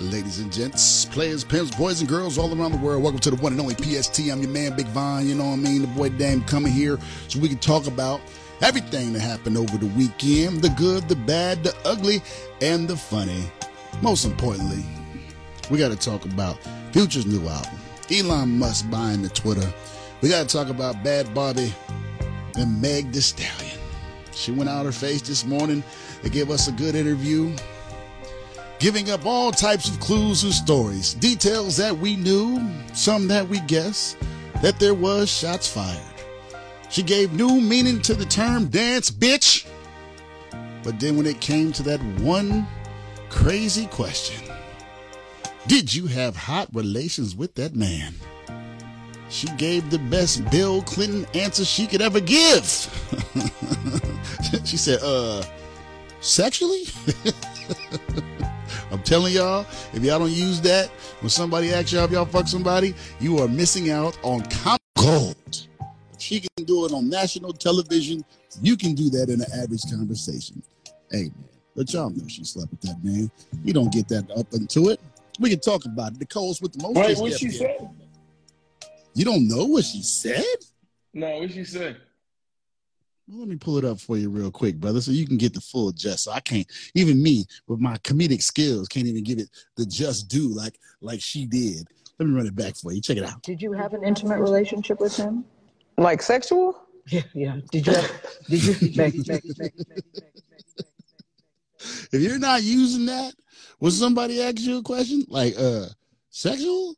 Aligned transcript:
Ladies 0.00 0.40
and 0.40 0.52
gents, 0.52 1.04
players, 1.04 1.44
pimps, 1.44 1.74
boys 1.76 2.00
and 2.00 2.08
girls 2.08 2.36
all 2.36 2.52
around 2.58 2.72
the 2.72 2.78
world, 2.78 3.00
welcome 3.00 3.20
to 3.20 3.30
the 3.30 3.36
one 3.36 3.52
and 3.52 3.60
only 3.60 3.76
PST. 3.76 4.18
I'm 4.28 4.40
your 4.40 4.50
man, 4.50 4.74
Big 4.74 4.86
Vine. 4.88 5.28
You 5.28 5.36
know 5.36 5.44
what 5.44 5.52
I 5.52 5.56
mean? 5.56 5.82
The 5.82 5.88
boy 5.88 6.08
Dame 6.08 6.42
coming 6.42 6.72
here 6.72 6.98
so 7.28 7.38
we 7.38 7.48
can 7.48 7.58
talk 7.58 7.86
about 7.86 8.20
everything 8.60 9.12
that 9.12 9.20
happened 9.20 9.56
over 9.56 9.78
the 9.78 9.86
weekend 9.86 10.62
the 10.62 10.70
good, 10.70 11.08
the 11.08 11.14
bad, 11.14 11.62
the 11.62 11.72
ugly, 11.84 12.22
and 12.60 12.88
the 12.88 12.96
funny. 12.96 13.44
Most 14.02 14.24
importantly, 14.24 14.84
we 15.70 15.78
got 15.78 15.90
to 15.90 15.96
talk 15.96 16.24
about 16.24 16.58
Future's 16.90 17.24
new 17.24 17.46
album, 17.46 17.78
Elon 18.10 18.58
Musk 18.58 18.90
buying 18.90 19.22
the 19.22 19.28
Twitter. 19.28 19.72
We 20.22 20.28
got 20.28 20.48
to 20.48 20.56
talk 20.56 20.70
about 20.70 21.04
Bad 21.04 21.32
Barbie 21.32 21.72
and 22.56 22.82
Meg 22.82 23.12
Thee 23.12 23.20
Stallion. 23.20 23.78
She 24.32 24.50
went 24.50 24.68
out 24.68 24.86
her 24.86 24.92
face 24.92 25.22
this 25.22 25.44
morning 25.44 25.84
to 26.24 26.30
give 26.30 26.50
us 26.50 26.66
a 26.66 26.72
good 26.72 26.96
interview 26.96 27.54
giving 28.78 29.10
up 29.10 29.24
all 29.24 29.50
types 29.50 29.88
of 29.88 29.98
clues 30.00 30.44
and 30.44 30.52
stories, 30.52 31.14
details 31.14 31.76
that 31.76 31.96
we 31.96 32.16
knew, 32.16 32.60
some 32.92 33.28
that 33.28 33.48
we 33.48 33.60
guessed, 33.60 34.16
that 34.62 34.78
there 34.78 34.94
was 34.94 35.30
shots 35.30 35.68
fired. 35.68 36.00
She 36.90 37.02
gave 37.02 37.32
new 37.32 37.60
meaning 37.60 38.00
to 38.02 38.14
the 38.14 38.24
term 38.24 38.68
dance 38.68 39.10
bitch. 39.10 39.66
But 40.82 41.00
then 41.00 41.16
when 41.16 41.26
it 41.26 41.40
came 41.40 41.72
to 41.72 41.82
that 41.84 42.02
one 42.20 42.66
crazy 43.30 43.86
question, 43.86 44.44
did 45.66 45.94
you 45.94 46.06
have 46.06 46.36
hot 46.36 46.68
relations 46.74 47.34
with 47.34 47.54
that 47.54 47.74
man? 47.74 48.14
She 49.30 49.48
gave 49.56 49.90
the 49.90 49.98
best 49.98 50.48
Bill 50.50 50.82
Clinton 50.82 51.26
answer 51.34 51.64
she 51.64 51.86
could 51.86 52.02
ever 52.02 52.20
give. 52.20 52.64
she 54.64 54.76
said, 54.76 55.00
uh, 55.02 55.42
sexually? 56.20 56.84
I'm 58.94 59.02
telling 59.02 59.34
y'all, 59.34 59.66
if 59.92 60.04
y'all 60.04 60.20
don't 60.20 60.30
use 60.30 60.60
that 60.60 60.88
when 61.18 61.28
somebody 61.28 61.72
asks 61.72 61.92
y'all 61.92 62.04
if 62.04 62.12
y'all 62.12 62.24
fuck 62.24 62.46
somebody, 62.46 62.94
you 63.18 63.38
are 63.40 63.48
missing 63.48 63.90
out 63.90 64.16
on 64.22 64.42
common 64.42 64.78
gold. 64.96 65.66
She 66.16 66.38
can 66.38 66.64
do 66.64 66.86
it 66.86 66.92
on 66.92 67.10
national 67.10 67.54
television, 67.54 68.24
you 68.62 68.76
can 68.76 68.94
do 68.94 69.10
that 69.10 69.30
in 69.30 69.40
an 69.40 69.50
average 69.52 69.82
conversation. 69.90 70.62
Hey 71.10 71.24
man, 71.24 71.48
let 71.74 71.92
y'all 71.92 72.08
know 72.08 72.24
she 72.28 72.44
slept 72.44 72.70
with 72.70 72.82
that 72.82 73.02
man. 73.02 73.28
You 73.64 73.72
don't 73.72 73.92
get 73.92 74.06
that 74.10 74.30
up 74.30 74.46
into 74.52 74.90
it. 74.90 75.00
We 75.40 75.50
can 75.50 75.58
talk 75.58 75.86
about 75.86 76.12
it. 76.12 76.20
The 76.20 76.26
Coles 76.26 76.62
with 76.62 76.74
the 76.74 76.82
most. 76.84 76.94
Wait, 76.94 77.18
what 77.18 77.32
she 77.32 77.50
said? 77.50 77.90
You 79.14 79.24
don't 79.24 79.48
know 79.48 79.64
what 79.64 79.84
she 79.84 80.02
said? 80.02 80.44
No, 81.12 81.38
what 81.40 81.50
she 81.50 81.64
said? 81.64 81.96
Well, 83.26 83.38
let 83.38 83.48
me 83.48 83.56
pull 83.56 83.78
it 83.78 83.84
up 83.86 83.98
for 84.00 84.18
you 84.18 84.28
real 84.28 84.50
quick, 84.50 84.76
brother, 84.76 85.00
so 85.00 85.10
you 85.10 85.26
can 85.26 85.38
get 85.38 85.54
the 85.54 85.60
full 85.60 85.92
just. 85.92 86.24
So 86.24 86.32
I 86.32 86.40
can't, 86.40 86.66
even 86.94 87.22
me 87.22 87.46
with 87.66 87.80
my 87.80 87.96
comedic 87.98 88.42
skills, 88.42 88.86
can't 88.86 89.06
even 89.06 89.24
give 89.24 89.38
it 89.38 89.48
the 89.76 89.86
just 89.86 90.28
due 90.28 90.48
like 90.48 90.78
like 91.00 91.22
she 91.22 91.46
did. 91.46 91.88
Let 92.18 92.28
me 92.28 92.34
run 92.36 92.46
it 92.46 92.54
back 92.54 92.76
for 92.76 92.92
you. 92.92 93.00
Check 93.00 93.16
it 93.16 93.24
out. 93.24 93.42
Did 93.42 93.62
you 93.62 93.72
have 93.72 93.94
an 93.94 94.04
intimate 94.04 94.40
relationship 94.40 95.00
with 95.00 95.16
him? 95.16 95.44
Like 95.96 96.20
sexual? 96.20 96.78
Yeah, 97.08 97.22
yeah. 97.34 97.56
Did 97.70 97.86
you? 97.86 97.94
Have, 97.94 98.22
did 98.48 98.64
you? 98.64 99.70
If 102.12 102.22
you're 102.22 102.38
not 102.38 102.62
using 102.62 103.06
that, 103.06 103.34
when 103.78 103.92
somebody 103.92 104.40
asks 104.42 104.62
you 104.62 104.78
a 104.78 104.82
question 104.82 105.24
like 105.28 105.54
uh 105.58 105.86
sexual, 106.30 106.94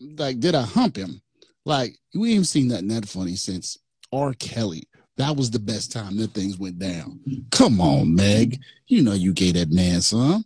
like 0.00 0.40
did 0.40 0.54
I 0.54 0.62
hump 0.62 0.96
him? 0.96 1.22
Like 1.64 1.96
we 2.14 2.34
ain't 2.34 2.46
seen 2.46 2.68
nothing 2.68 2.88
that 2.88 3.08
funny 3.08 3.36
since 3.36 3.78
R. 4.12 4.34
Kelly. 4.34 4.88
That 5.18 5.36
was 5.36 5.50
the 5.50 5.58
best 5.58 5.90
time 5.90 6.16
that 6.18 6.32
things 6.32 6.58
went 6.58 6.78
down. 6.78 7.18
Come 7.50 7.80
on, 7.80 8.14
Meg. 8.14 8.60
You 8.86 9.02
know 9.02 9.14
you 9.14 9.32
gave 9.32 9.54
that 9.54 9.70
man 9.70 10.00
some. 10.00 10.44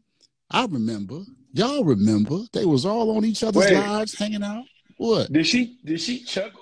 I 0.51 0.65
remember. 0.65 1.21
Y'all 1.53 1.85
remember. 1.85 2.39
They 2.55 2.65
was 2.65 2.87
all 2.87 3.15
on 3.17 3.25
each 3.27 3.45
other's 3.45 3.67
Wait. 3.67 3.75
lives 3.75 4.19
hanging 4.19 4.43
out. 4.43 4.65
What? 4.97 5.31
Did 5.31 5.47
she 5.47 5.79
did 5.85 6.01
she 6.01 6.25
chuckle? 6.25 6.61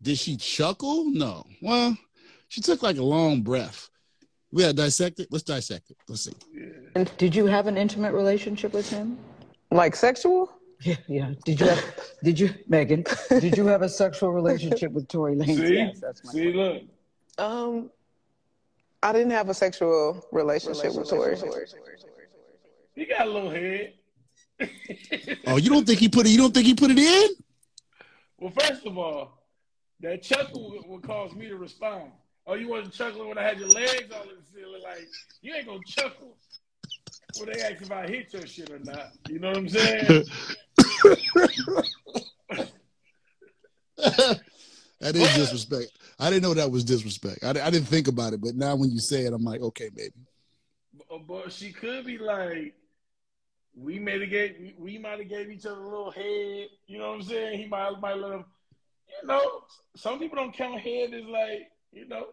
Did 0.00 0.16
she 0.16 0.38
chuckle? 0.38 1.10
No. 1.10 1.44
Well, 1.60 1.96
she 2.48 2.62
took 2.62 2.82
like 2.82 2.96
a 2.96 3.02
long 3.02 3.42
breath. 3.42 3.90
We 4.50 4.62
gotta 4.62 4.72
dissect 4.72 5.20
it. 5.20 5.28
Let's 5.30 5.44
dissect 5.44 5.90
it. 5.90 5.98
Let's 6.08 6.22
see. 6.22 7.04
Did 7.18 7.34
you 7.34 7.44
have 7.46 7.66
an 7.66 7.76
intimate 7.76 8.12
relationship 8.12 8.72
with 8.72 8.88
him? 8.88 9.18
Like 9.70 9.94
sexual? 9.94 10.55
Yeah, 10.82 10.96
yeah. 11.06 11.32
Did 11.44 11.60
you? 11.60 11.66
Have, 11.66 11.84
did 12.22 12.40
you, 12.40 12.54
Megan? 12.68 13.04
Did 13.28 13.56
you 13.56 13.66
have 13.66 13.82
a 13.82 13.88
sexual 13.88 14.32
relationship 14.32 14.92
with 14.92 15.08
Tory 15.08 15.34
Lanez? 15.36 15.56
See, 15.56 15.74
Yes, 15.74 16.00
that's 16.00 16.24
my 16.24 16.32
see, 16.32 16.52
look. 16.52 16.82
Um, 17.38 17.90
I 19.02 19.12
didn't 19.12 19.30
have 19.30 19.48
a 19.48 19.54
sexual 19.54 20.26
relationship 20.32 20.94
with 20.94 21.08
Tory. 21.08 21.36
He 22.94 23.04
got 23.04 23.26
a 23.26 23.30
little 23.30 23.50
head. 23.50 23.94
Oh, 25.46 25.58
you 25.58 25.70
don't 25.70 25.86
think 25.86 26.00
he 26.00 26.08
put 26.08 26.26
it? 26.26 26.30
You 26.30 26.38
don't 26.38 26.52
think 26.52 26.66
he 26.66 26.74
put 26.74 26.90
it 26.90 26.98
in? 26.98 27.30
well, 28.40 28.52
first 28.58 28.84
of 28.86 28.98
all, 28.98 29.42
that 30.00 30.22
chuckle 30.22 30.70
would, 30.70 30.86
would 30.86 31.02
cause 31.02 31.32
me 31.34 31.46
to 31.48 31.56
respond. 31.56 32.10
Oh, 32.46 32.54
you 32.54 32.68
wasn't 32.68 32.94
chuckling 32.94 33.28
when 33.28 33.38
I 33.38 33.42
had 33.42 33.60
your 33.60 33.68
legs 33.68 34.10
all 34.12 34.22
in 34.22 34.36
the 34.36 34.42
ceiling. 34.52 34.82
Like 34.82 35.06
you 35.42 35.54
ain't 35.54 35.66
gonna 35.66 35.78
chuckle 35.86 36.36
when 37.38 37.52
they 37.52 37.60
ask 37.62 37.82
if 37.82 37.92
I 37.92 38.06
hit 38.06 38.32
your 38.32 38.46
shit 38.46 38.70
or 38.70 38.78
not. 38.80 39.12
You 39.28 39.38
know 39.38 39.48
what 39.48 39.58
I'm 39.58 39.68
saying? 39.68 40.24
that 45.00 45.14
is 45.14 45.34
disrespect. 45.34 45.92
I 46.18 46.30
didn't 46.30 46.42
know 46.42 46.54
that 46.54 46.70
was 46.70 46.84
disrespect. 46.84 47.44
I, 47.44 47.50
I 47.50 47.70
didn't 47.70 47.86
think 47.86 48.08
about 48.08 48.32
it, 48.32 48.40
but 48.40 48.54
now 48.54 48.76
when 48.76 48.90
you 48.90 48.98
say 48.98 49.26
it, 49.26 49.32
I'm 49.32 49.44
like, 49.44 49.60
okay, 49.60 49.90
maybe. 49.94 50.14
but, 51.08 51.26
but 51.26 51.52
she 51.52 51.72
could 51.72 52.04
be 52.06 52.18
like, 52.18 52.74
we 53.76 53.98
may 53.98 54.18
have 54.18 54.30
gave 54.30 54.74
we, 54.78 54.98
might 54.98 55.18
have 55.18 55.28
gave 55.28 55.50
each 55.50 55.66
other 55.66 55.80
a 55.80 55.84
little 55.84 56.10
head. 56.10 56.68
You 56.86 56.98
know 56.98 57.10
what 57.10 57.16
I'm 57.16 57.22
saying? 57.22 57.58
He 57.58 57.66
might 57.66 58.00
might 58.00 58.16
let 58.16 58.32
him. 58.32 58.44
You 59.22 59.28
know, 59.28 59.62
some 59.94 60.18
people 60.18 60.36
don't 60.36 60.54
count 60.54 60.80
head 60.80 61.12
as 61.12 61.24
like 61.24 61.70
you 61.92 62.08
know, 62.08 62.28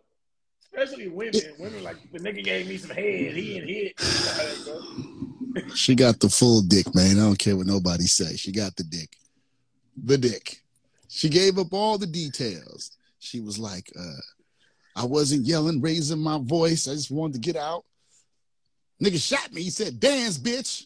especially 0.63 1.09
women. 1.09 1.41
Women 1.59 1.83
like 1.83 1.97
the 2.11 2.19
nigga 2.19 2.43
gave 2.43 2.67
me 2.67 2.77
some 2.77 2.91
head. 2.91 3.33
He 3.33 3.57
ain't 3.57 3.69
hit. 3.69 5.02
She 5.75 5.95
got 5.95 6.19
the 6.19 6.29
full 6.29 6.61
dick, 6.61 6.93
man. 6.95 7.17
I 7.17 7.23
don't 7.23 7.39
care 7.39 7.55
what 7.57 7.67
nobody 7.67 8.03
say. 8.05 8.35
She 8.35 8.51
got 8.51 8.75
the 8.75 8.83
dick. 8.83 9.15
The 10.05 10.17
dick. 10.17 10.61
She 11.09 11.29
gave 11.29 11.57
up 11.57 11.73
all 11.73 11.97
the 11.97 12.07
details. 12.07 12.91
She 13.19 13.39
was 13.39 13.57
like, 13.59 13.91
uh, 13.99 14.21
I 14.95 15.05
wasn't 15.05 15.45
yelling, 15.45 15.81
raising 15.81 16.19
my 16.19 16.39
voice. 16.41 16.87
I 16.87 16.93
just 16.93 17.11
wanted 17.11 17.33
to 17.35 17.39
get 17.39 17.55
out. 17.55 17.83
Nigga 19.01 19.19
shot 19.21 19.51
me. 19.53 19.63
He 19.63 19.69
said, 19.69 19.99
dance, 19.99 20.37
bitch. 20.37 20.85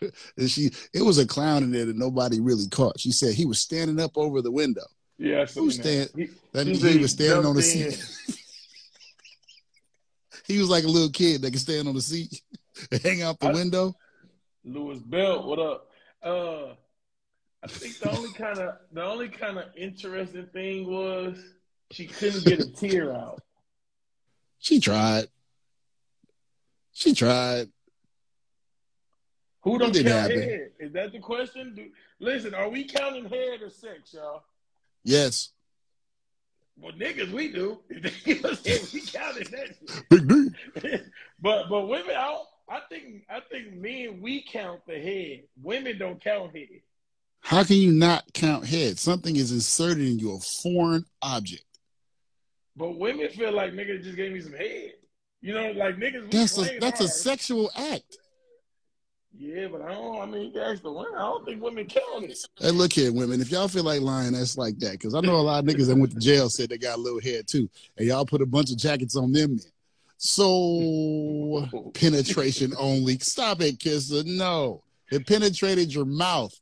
and 0.36 0.50
she 0.50 0.70
it 0.92 1.02
was 1.02 1.18
a 1.18 1.26
clown 1.26 1.62
in 1.62 1.70
there 1.70 1.84
that 1.86 1.96
nobody 1.96 2.40
really 2.40 2.66
caught. 2.68 2.98
She 2.98 3.12
said 3.12 3.34
he 3.34 3.46
was 3.46 3.58
standing 3.60 4.00
up 4.00 4.12
over 4.16 4.42
the 4.42 4.50
window. 4.50 4.86
Yeah, 5.18 5.46
Who's 5.46 5.76
that. 5.78 5.82
stand- 5.82 6.10
He- 6.16 6.30
That 6.52 6.66
he 6.66 6.74
he 6.76 6.98
was 6.98 7.12
standing 7.12 7.46
on 7.46 7.54
the 7.56 7.62
seat. 7.62 8.02
he 10.46 10.58
was 10.58 10.68
like 10.68 10.84
a 10.84 10.88
little 10.88 11.10
kid 11.10 11.42
that 11.42 11.50
could 11.50 11.60
stand 11.60 11.88
on 11.88 11.94
the 11.94 12.00
seat 12.00 12.42
and 12.90 13.02
hang 13.02 13.22
out 13.22 13.38
the 13.40 13.48
I- 13.48 13.52
window. 13.52 13.94
Lewis 14.64 14.98
Belt, 14.98 15.46
what 15.46 15.58
up? 15.60 15.90
Uh, 16.22 16.72
I 17.62 17.68
think 17.68 17.98
the 17.98 18.10
only 18.16 18.32
kind 18.32 18.58
of 18.58 18.74
the 18.92 19.02
only 19.04 19.28
kind 19.28 19.58
of 19.58 19.64
interesting 19.76 20.46
thing 20.52 20.90
was 20.90 21.38
she 21.92 22.06
couldn't 22.06 22.44
get 22.44 22.58
a 22.60 22.70
tear 22.72 23.12
out. 23.12 23.40
She 24.58 24.80
tried. 24.80 25.28
She 26.92 27.14
tried. 27.14 27.68
Who 29.62 29.78
don't 29.78 29.92
count 29.94 30.06
happen. 30.08 30.42
head? 30.42 30.70
Is 30.80 30.92
that 30.94 31.12
the 31.12 31.18
question? 31.20 31.74
Do, 31.74 31.86
listen, 32.18 32.54
are 32.54 32.68
we 32.68 32.84
counting 32.84 33.24
head 33.24 33.62
or 33.62 33.70
sex, 33.70 34.14
y'all? 34.14 34.42
Yes. 35.04 35.50
Well, 36.78 36.92
niggas, 36.92 37.32
we 37.32 37.52
do. 37.52 37.78
we 37.88 38.00
counted 38.34 39.46
that 39.46 39.74
shit. 39.78 40.08
Big 40.10 40.28
D. 40.28 40.48
but 41.40 41.68
but 41.68 41.88
women, 41.88 42.14
I 42.16 42.26
don't, 42.26 42.48
I 42.68 42.80
think 42.90 43.24
I 43.30 43.40
think 43.40 43.74
men 43.74 44.20
we 44.20 44.42
count 44.42 44.80
the 44.86 44.98
head. 44.98 45.44
Women 45.62 45.98
don't 45.98 46.22
count 46.22 46.54
head. 46.54 46.82
How 47.40 47.64
can 47.64 47.76
you 47.76 47.92
not 47.92 48.24
count 48.34 48.66
head? 48.66 48.98
Something 48.98 49.36
is 49.36 49.52
inserted 49.52 50.06
in 50.06 50.18
you, 50.18 50.34
a 50.34 50.40
foreign 50.40 51.04
object. 51.22 51.64
But 52.76 52.98
women 52.98 53.28
feel 53.30 53.52
like 53.52 53.72
niggas 53.72 54.02
just 54.02 54.16
gave 54.16 54.32
me 54.32 54.40
some 54.40 54.52
head. 54.52 54.92
You 55.40 55.54
know, 55.54 55.70
like 55.72 55.96
niggas. 55.96 56.30
That's 56.30 56.58
a 56.58 56.78
that's 56.78 57.00
a 57.00 57.08
sexual 57.08 57.70
act. 57.74 58.18
Yeah, 59.38 59.68
but 59.70 59.82
I 59.82 59.92
don't. 59.92 60.20
I 60.20 60.26
mean, 60.26 60.52
you 60.54 60.60
ask 60.60 60.82
the 60.82 60.90
women. 60.90 61.14
I 61.14 61.20
don't 61.20 61.44
think 61.44 61.62
women 61.62 61.86
count 61.86 62.24
it. 62.24 62.38
Hey, 62.58 62.70
look 62.70 62.92
here, 62.92 63.12
women. 63.12 63.40
If 63.40 63.50
y'all 63.50 63.68
feel 63.68 63.84
like 63.84 64.00
lying, 64.00 64.32
that's 64.32 64.56
like 64.56 64.78
that. 64.78 64.92
Because 64.92 65.14
I 65.14 65.20
know 65.20 65.36
a 65.36 65.42
lot 65.42 65.62
of 65.62 65.68
niggas 65.68 65.88
that 65.88 65.96
went 65.96 66.12
to 66.12 66.18
jail 66.18 66.48
said 66.48 66.70
they 66.70 66.78
got 66.78 66.96
a 66.96 67.00
little 67.00 67.20
head 67.20 67.46
too, 67.46 67.68
and 67.98 68.06
y'all 68.06 68.24
put 68.24 68.40
a 68.40 68.46
bunch 68.46 68.70
of 68.70 68.78
jackets 68.78 69.16
on 69.16 69.32
them. 69.32 69.56
Men. 69.56 69.60
So 70.16 71.68
penetration 71.94 72.72
only. 72.78 73.18
Stop 73.18 73.60
it, 73.60 73.78
kisser. 73.78 74.22
No, 74.24 74.82
it 75.10 75.26
penetrated 75.26 75.92
your 75.92 76.06
mouth 76.06 76.58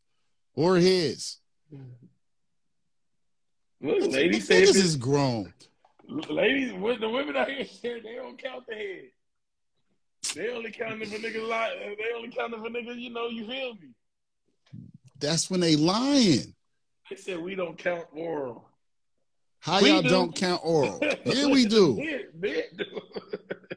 or 0.55 0.77
his. 0.77 1.37
Look, 3.81 4.13
ladies 4.13 4.51
if 4.51 4.77
is 4.77 4.97
grown. 4.97 5.53
ladies, 6.09 6.73
with 6.73 7.01
the 7.01 7.09
women 7.09 7.37
out 7.37 7.51
here 7.51 8.01
they 8.03 8.15
don't 8.15 8.43
count 8.43 8.67
the 8.67 8.75
head. 8.75 9.11
They 10.35 10.51
only 10.51 10.71
counting 10.73 11.09
for 11.09 11.17
niggas 11.19 11.49
like 11.49 11.71
they 11.79 12.07
only 12.17 12.31
counting 12.31 12.61
for 12.63 12.69
niggas, 12.71 12.99
you 13.01 13.11
know, 13.11 13.29
you 13.29 13.47
feel 13.47 13.75
me? 13.75 13.89
That's 15.21 15.49
when 15.51 15.61
they 15.61 15.77
lying. 15.77 16.55
They 17.11 17.17
said 17.17 17.39
we 17.41 17.55
don't 17.55 17.79
count 17.79 18.07
oral. 18.13 18.69
How 19.61 19.81
We 19.81 19.91
y'all 19.91 20.03
do. 20.03 20.09
don't 20.09 20.35
count 20.35 20.61
oral? 20.65 20.99
Yeah, 21.25 21.47
we 21.47 21.65
do. 21.67 21.97
Yeah, 22.03 22.19
they 22.39 22.65
do. 22.77 22.85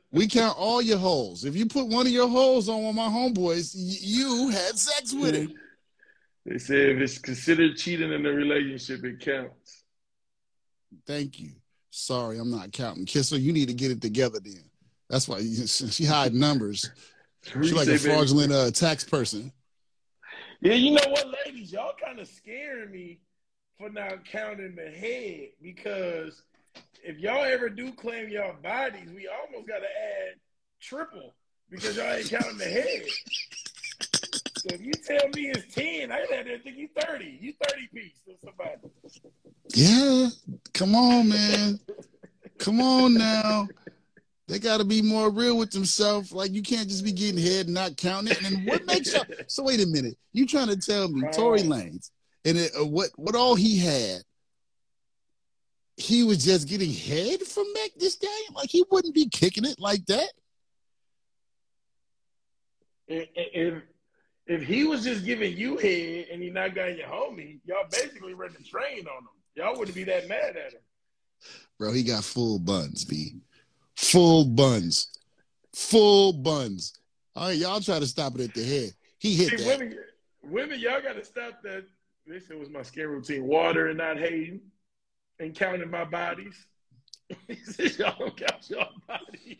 We 0.09 0.25
count 0.27 0.57
all 0.57 0.81
your 0.81 0.97
holes. 0.97 1.43
If 1.45 1.55
you 1.55 1.67
put 1.67 1.87
one 1.87 2.07
of 2.07 2.11
your 2.11 2.27
holes 2.29 2.69
on 2.69 2.81
one 2.81 2.89
of 2.91 2.95
my 2.95 3.07
homeboys, 3.07 3.75
y- 3.75 3.97
you 3.99 4.49
had 4.49 4.79
sex 4.79 5.13
with 5.13 5.35
him. 5.35 5.53
They 6.45 6.57
said 6.57 6.89
if 6.95 7.01
it's 7.01 7.19
considered 7.19 7.75
cheating 7.77 8.11
in 8.11 8.25
a 8.25 8.31
relationship, 8.31 9.03
it 9.03 9.19
counts. 9.19 9.83
Thank 11.05 11.39
you. 11.39 11.51
Sorry, 11.91 12.39
I'm 12.39 12.49
not 12.49 12.71
counting. 12.71 13.05
Kisser, 13.05 13.37
you 13.37 13.51
need 13.53 13.67
to 13.67 13.73
get 13.75 13.91
it 13.91 14.01
together 14.01 14.39
then. 14.43 14.63
That's 15.09 15.27
why 15.27 15.41
she 15.41 16.05
hide 16.05 16.33
numbers. 16.33 16.89
She 17.43 17.71
like 17.71 17.87
a 17.87 17.97
fraudulent 17.97 18.51
uh, 18.51 18.71
tax 18.71 19.03
person. 19.03 19.51
Yeah, 20.59 20.73
you 20.73 20.91
know 20.91 21.09
what, 21.09 21.27
ladies, 21.45 21.71
y'all 21.71 21.93
kind 22.03 22.19
of 22.19 22.27
scaring 22.27 22.91
me 22.91 23.19
for 23.77 23.89
not 23.89 24.25
counting 24.25 24.75
the 24.75 24.89
head 24.89 25.49
because 25.61 26.41
if 27.03 27.19
y'all 27.19 27.43
ever 27.43 27.69
do 27.69 27.91
claim 27.93 28.29
y'all 28.29 28.55
bodies, 28.61 29.09
we 29.15 29.27
almost 29.27 29.67
got 29.67 29.79
to 29.79 29.85
add 29.85 30.35
triple 30.81 31.35
because 31.69 31.95
y'all 31.95 32.11
ain't 32.11 32.29
counting 32.29 32.57
the 32.57 32.65
head. 32.65 33.05
So 34.57 34.73
if 34.73 34.81
you 34.81 34.93
tell 34.93 35.29
me 35.35 35.49
it's 35.49 35.73
ten, 35.73 36.11
I 36.11 36.25
had 36.29 36.47
to 36.47 36.59
think 36.59 36.77
you 36.77 36.89
thirty. 36.99 37.37
You 37.39 37.53
thirty 37.63 37.87
piece 37.93 38.19
or 38.27 38.33
somebody. 38.43 38.77
Yeah, 39.75 40.29
come 40.73 40.95
on, 40.95 41.29
man. 41.29 41.79
Come 42.57 42.81
on 42.81 43.13
now. 43.13 43.67
They 44.47 44.59
got 44.59 44.77
to 44.77 44.85
be 44.85 45.01
more 45.01 45.29
real 45.29 45.57
with 45.57 45.71
themselves. 45.71 46.31
Like 46.31 46.53
you 46.53 46.61
can't 46.61 46.87
just 46.87 47.03
be 47.03 47.11
getting 47.11 47.41
head 47.41 47.65
and 47.65 47.73
not 47.73 47.97
counting 47.97 48.31
it. 48.31 48.41
And 48.41 48.57
then 48.57 48.65
what 48.65 48.85
makes 48.85 49.13
you? 49.13 49.21
So 49.47 49.63
wait 49.63 49.83
a 49.83 49.87
minute. 49.87 50.17
You 50.33 50.45
trying 50.45 50.67
to 50.67 50.77
tell 50.77 51.09
me 51.09 51.23
Tory 51.33 51.61
Lanez 51.61 52.11
and 52.45 52.57
it, 52.57 52.71
uh, 52.79 52.85
what 52.85 53.09
what 53.15 53.35
all 53.35 53.55
he 53.55 53.77
had? 53.77 54.21
He 55.97 56.23
was 56.23 56.43
just 56.45 56.67
getting 56.69 56.93
head 56.93 57.41
from 57.41 57.65
Meg 57.73 57.91
this 57.97 58.15
day. 58.17 58.27
Like 58.53 58.69
he 58.69 58.85
wouldn't 58.89 59.15
be 59.15 59.27
kicking 59.27 59.65
it 59.65 59.79
like 59.79 60.05
that. 60.05 60.29
If, 63.07 63.83
if 64.45 64.63
he 64.63 64.83
was 64.83 65.03
just 65.03 65.25
giving 65.25 65.57
you 65.57 65.77
head 65.77 66.27
and 66.31 66.41
he 66.41 66.49
not 66.49 66.75
got 66.75 66.97
your 66.97 67.07
homie, 67.07 67.59
y'all 67.65 67.87
basically 67.91 68.33
run 68.33 68.53
the 68.57 68.63
train 68.63 69.07
on 69.07 69.23
him. 69.23 69.29
Y'all 69.55 69.77
wouldn't 69.77 69.95
be 69.95 70.03
that 70.05 70.27
mad 70.27 70.55
at 70.55 70.73
him. 70.73 70.81
Bro, 71.79 71.93
he 71.93 72.03
got 72.03 72.23
full 72.23 72.59
buns, 72.59 73.05
B. 73.05 73.35
Full 73.97 74.45
buns. 74.45 75.09
Full 75.73 76.33
buns. 76.33 76.93
All 77.35 77.47
right, 77.47 77.57
y'all 77.57 77.81
try 77.81 77.99
to 77.99 78.07
stop 78.07 78.35
it 78.35 78.41
at 78.41 78.53
the 78.53 78.63
head. 78.63 78.91
He 79.19 79.35
hit 79.35 79.49
See, 79.49 79.55
that. 79.57 79.79
women, 79.79 79.97
women, 80.43 80.79
y'all 80.79 81.01
got 81.01 81.15
to 81.15 81.25
stop 81.25 81.61
that. 81.63 81.85
This 82.25 82.49
was 82.49 82.69
my 82.69 82.83
skin 82.83 83.07
routine: 83.07 83.43
water 83.43 83.87
and 83.87 83.97
not 83.97 84.17
hating, 84.17 84.61
and 85.39 85.55
counting 85.55 85.89
my 85.89 86.05
bodies. 86.05 86.55
Y'all 87.97 88.15
don't 88.19 88.37
count 88.37 88.69
your 88.69 88.85
bodies. 89.07 89.57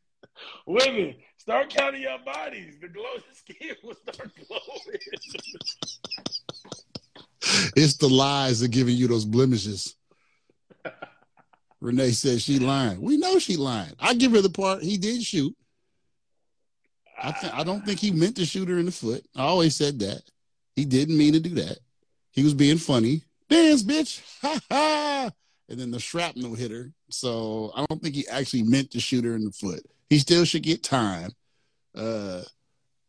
women, 0.66 1.14
start 1.36 1.70
counting 1.70 2.02
your 2.02 2.18
bodies. 2.24 2.76
The 2.80 2.88
glow 2.88 3.04
the 3.16 3.34
skin 3.54 3.76
will 3.82 3.94
start 3.94 4.30
glowing. 4.48 5.00
It's 7.76 7.96
the 7.96 8.08
lies 8.08 8.60
that 8.60 8.68
giving 8.68 8.96
you 8.96 9.08
those 9.08 9.24
blemishes. 9.24 9.96
Renee 11.80 12.10
says 12.10 12.42
she 12.42 12.58
lying. 12.58 13.00
We 13.00 13.16
know 13.16 13.38
she 13.38 13.56
lying. 13.56 13.92
I 13.98 14.14
give 14.14 14.32
her 14.32 14.40
the 14.40 14.50
part. 14.50 14.82
He 14.82 14.98
did 14.98 15.22
shoot. 15.22 15.54
I 17.22 17.32
th- 17.32 17.52
I 17.52 17.64
don't 17.64 17.84
think 17.84 18.00
he 18.00 18.10
meant 18.10 18.36
to 18.36 18.46
shoot 18.46 18.68
her 18.68 18.78
in 18.78 18.86
the 18.86 18.92
foot. 18.92 19.24
I 19.36 19.42
always 19.42 19.76
said 19.76 19.98
that. 20.00 20.22
He 20.76 20.84
didn't 20.84 21.18
mean 21.18 21.34
to 21.34 21.40
do 21.40 21.50
that. 21.56 21.78
He 22.30 22.42
was 22.42 22.54
being 22.54 22.78
funny. 22.78 23.22
Dance, 23.48 23.82
bitch. 23.82 24.22
Ha 24.42 24.58
ha. 24.70 25.30
And 25.68 25.78
then 25.78 25.90
the 25.90 26.00
shrapnel 26.00 26.54
hit 26.54 26.70
her. 26.70 26.92
So 27.10 27.72
I 27.74 27.84
don't 27.86 28.02
think 28.02 28.14
he 28.14 28.26
actually 28.28 28.62
meant 28.62 28.90
to 28.92 29.00
shoot 29.00 29.24
her 29.24 29.34
in 29.34 29.44
the 29.44 29.52
foot. 29.52 29.80
He 30.08 30.18
still 30.18 30.44
should 30.44 30.62
get 30.62 30.82
time. 30.82 31.30
Uh 31.94 32.42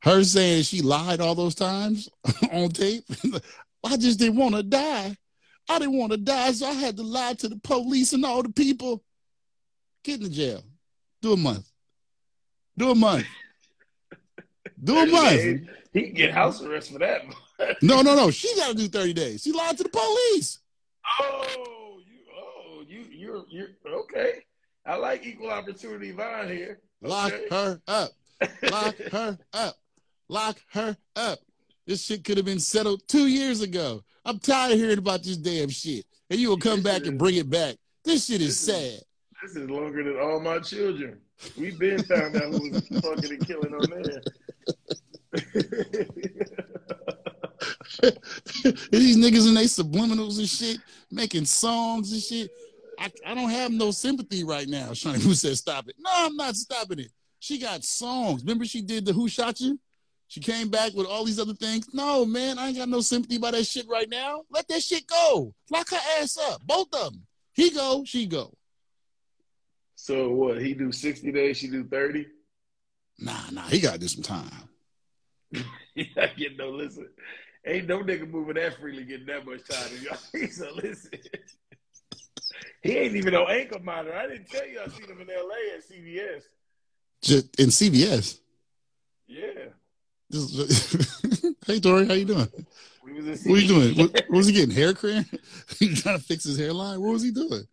her 0.03 0.24
saying 0.24 0.63
she 0.63 0.81
lied 0.81 1.21
all 1.21 1.35
those 1.35 1.56
times 1.56 2.09
on 2.51 2.69
tape. 2.69 3.06
I 3.83 3.97
just 3.97 4.19
didn't 4.19 4.38
want 4.38 4.56
to 4.56 4.63
die. 4.63 5.15
I 5.71 5.79
didn't 5.79 5.97
want 5.97 6.12
to 6.12 6.18
die, 6.18 6.51
so 6.51 6.68
I 6.68 6.73
had 6.73 6.97
to 6.97 7.03
lie 7.03 7.33
to 7.35 7.47
the 7.47 7.57
police 7.57 8.13
and 8.13 8.25
all 8.25 8.44
the 8.44 8.50
people. 8.51 9.03
Get 10.03 10.18
in 10.18 10.23
the 10.23 10.29
jail. 10.29 10.63
Do 11.21 11.33
a 11.33 11.38
month. 11.38 11.69
Do 12.77 12.91
a 12.91 12.95
month. 12.95 13.25
Do 14.83 14.97
a 14.97 15.06
month. 15.07 15.41
He 15.94 16.01
can 16.03 16.13
get 16.13 16.31
house 16.33 16.62
arrest 16.62 16.91
for 16.91 17.00
that. 17.00 17.21
No, 17.83 18.01
no, 18.01 18.15
no. 18.15 18.31
She 18.31 18.56
got 18.56 18.69
to 18.69 18.73
do 18.75 18.88
30 18.88 19.13
days. 19.13 19.44
She 19.44 19.51
lied 19.51 19.77
to 19.77 19.83
the 19.83 19.89
police. 19.89 20.57
Oh, 21.21 22.00
you, 22.07 22.19
oh, 22.35 22.83
you, 22.88 23.06
you're, 23.12 23.44
you're 23.51 23.67
okay. 24.00 24.44
I 24.83 24.95
like 24.95 25.24
equal 25.27 25.51
opportunity 25.51 26.09
Vine 26.09 26.47
here. 26.50 26.79
Lock 27.03 27.31
Okay. 27.31 27.45
her 27.51 27.79
up. 27.88 28.09
Lock 28.63 28.95
her 29.12 29.38
up. 29.53 29.75
Lock 30.27 30.57
her 30.71 30.97
up. 31.15 31.38
This 31.85 32.03
shit 32.03 32.24
could 32.24 32.38
have 32.38 32.45
been 32.47 32.59
settled 32.59 33.07
two 33.07 33.27
years 33.27 33.62
ago. 33.62 34.03
I'm 34.25 34.39
tired 34.39 34.73
of 34.73 34.79
hearing 34.79 34.97
about 34.97 35.23
this 35.23 35.38
damn 35.38 35.69
shit. 35.69 36.06
And 36.29 36.39
you 36.39 36.50
will 36.50 36.57
come 36.57 36.81
back 36.81 37.06
and 37.06 37.18
bring 37.18 37.35
it 37.35 37.50
back. 37.50 37.75
This 38.03 38.25
shit 38.25 38.41
is 38.41 38.59
sad. 38.59 39.01
This 39.41 39.56
is 39.56 39.69
longer 39.69 40.03
than 40.03 40.19
all 40.19 40.39
my 40.39 40.59
children. 40.59 41.19
We've 41.57 41.77
been 41.77 42.03
found 42.03 42.35
out 42.35 42.53
who 42.53 42.71
was 42.71 42.88
fucking 42.88 43.31
and 43.31 43.47
killing 43.47 43.73
on 43.73 43.89
there. 43.89 44.21
These 48.91 49.18
niggas 49.18 49.47
and 49.47 49.57
they 49.57 49.65
subliminals 49.65 50.38
and 50.39 50.47
shit, 50.47 50.77
making 51.09 51.45
songs 51.45 52.12
and 52.12 52.21
shit. 52.21 52.51
I, 53.00 53.12
I 53.25 53.33
don't 53.33 53.50
have 53.50 53.71
no 53.71 53.91
sympathy 53.91 54.44
right 54.44 54.67
now. 54.67 54.94
Shawnee 54.94 55.19
Who 55.19 55.33
said 55.33 55.57
stop 55.57 55.88
it? 55.89 55.95
No, 56.00 56.09
I'm 56.13 56.35
not 56.35 56.56
stopping 56.56 57.00
it. 57.00 57.12
She 57.39 57.57
got 57.57 57.83
songs. 57.83 58.44
Remember 58.44 58.65
she 58.65 58.81
did 58.81 59.06
the 59.06 59.13
Who 59.13 59.27
Shot 59.27 59.59
You? 59.59 59.79
She 60.31 60.39
came 60.39 60.69
back 60.69 60.93
with 60.93 61.07
all 61.07 61.25
these 61.25 61.39
other 61.41 61.53
things. 61.53 61.93
No, 61.93 62.23
man, 62.23 62.57
I 62.57 62.69
ain't 62.69 62.77
got 62.77 62.87
no 62.87 63.01
sympathy 63.01 63.35
about 63.35 63.51
that 63.51 63.65
shit 63.65 63.85
right 63.89 64.07
now. 64.07 64.43
Let 64.49 64.65
that 64.69 64.81
shit 64.81 65.05
go. 65.05 65.53
Lock 65.69 65.89
her 65.89 65.99
ass 66.21 66.37
up. 66.37 66.65
Both 66.65 66.87
of 66.93 67.11
them. 67.11 67.23
He 67.51 67.69
go, 67.69 68.05
she 68.05 68.27
go. 68.27 68.53
so 69.93 70.29
what? 70.29 70.61
He 70.61 70.73
do 70.73 70.93
sixty 70.93 71.33
days. 71.33 71.57
She 71.57 71.67
do 71.67 71.83
thirty. 71.83 72.27
Nah, 73.19 73.49
nah, 73.51 73.63
he 73.63 73.81
gotta 73.81 73.99
do 73.99 74.07
some 74.07 74.23
time. 74.23 74.69
He 75.95 76.09
not 76.15 76.38
getting 76.38 76.55
no 76.55 76.69
listen. 76.69 77.09
Ain't 77.67 77.88
no 77.88 78.00
nigga 78.01 78.25
moving 78.25 78.53
that 78.53 78.79
freely 78.79 79.03
getting 79.03 79.25
that 79.25 79.45
much 79.45 79.67
time. 79.67 79.89
Y'all. 80.01 80.47
So 80.50 80.69
listen. 80.75 81.11
He 82.81 82.93
ain't 82.93 83.17
even 83.17 83.33
no 83.33 83.47
ankle 83.47 83.81
monitor. 83.83 84.15
I 84.15 84.27
didn't 84.27 84.50
tell 84.50 84.65
you 84.65 84.79
I 84.79 84.88
seen 84.88 85.09
him 85.09 85.19
in 85.19 85.29
L.A. 85.29 85.75
at 85.75 85.83
CVS. 85.89 86.43
Just 87.21 87.59
in 87.59 87.67
CVS. 87.67 88.39
Yeah, 89.27 89.71
hey 91.67 91.79
Tory, 91.79 92.07
how 92.07 92.13
you 92.13 92.25
doing? 92.25 92.47
we 93.03 93.13
was 93.13 93.27
in 93.27 93.33
CVS. 93.33 93.50
What 93.50 93.57
are 93.57 93.61
you 93.61 93.67
doing? 93.67 93.97
What, 93.97 94.11
what 94.13 94.38
was 94.38 94.47
he 94.47 94.53
getting? 94.53 94.73
Hair 94.73 94.93
cream? 94.93 95.25
he 95.79 95.93
trying 95.93 96.17
to 96.17 96.23
fix 96.23 96.45
his 96.45 96.57
hairline? 96.57 97.01
What 97.01 97.13
was 97.13 97.23
he 97.23 97.31
doing? 97.31 97.63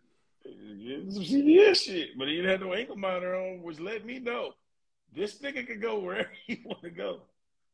Some 0.45 1.23
CVS 1.23 1.77
shit, 1.77 2.19
but 2.19 2.29
he 2.29 2.37
didn't 2.37 2.51
have 2.51 2.61
no 2.61 2.75
ankle 2.75 2.97
monitor 2.97 3.37
on, 3.37 3.63
which 3.63 3.79
let 3.79 4.05
me 4.05 4.19
know 4.19 4.53
this 5.15 5.39
nigga 5.39 5.67
could 5.67 5.81
go 5.81 6.01
wherever 6.01 6.31
he 6.47 6.61
want 6.65 6.83
to 6.83 6.91
go. 6.91 7.21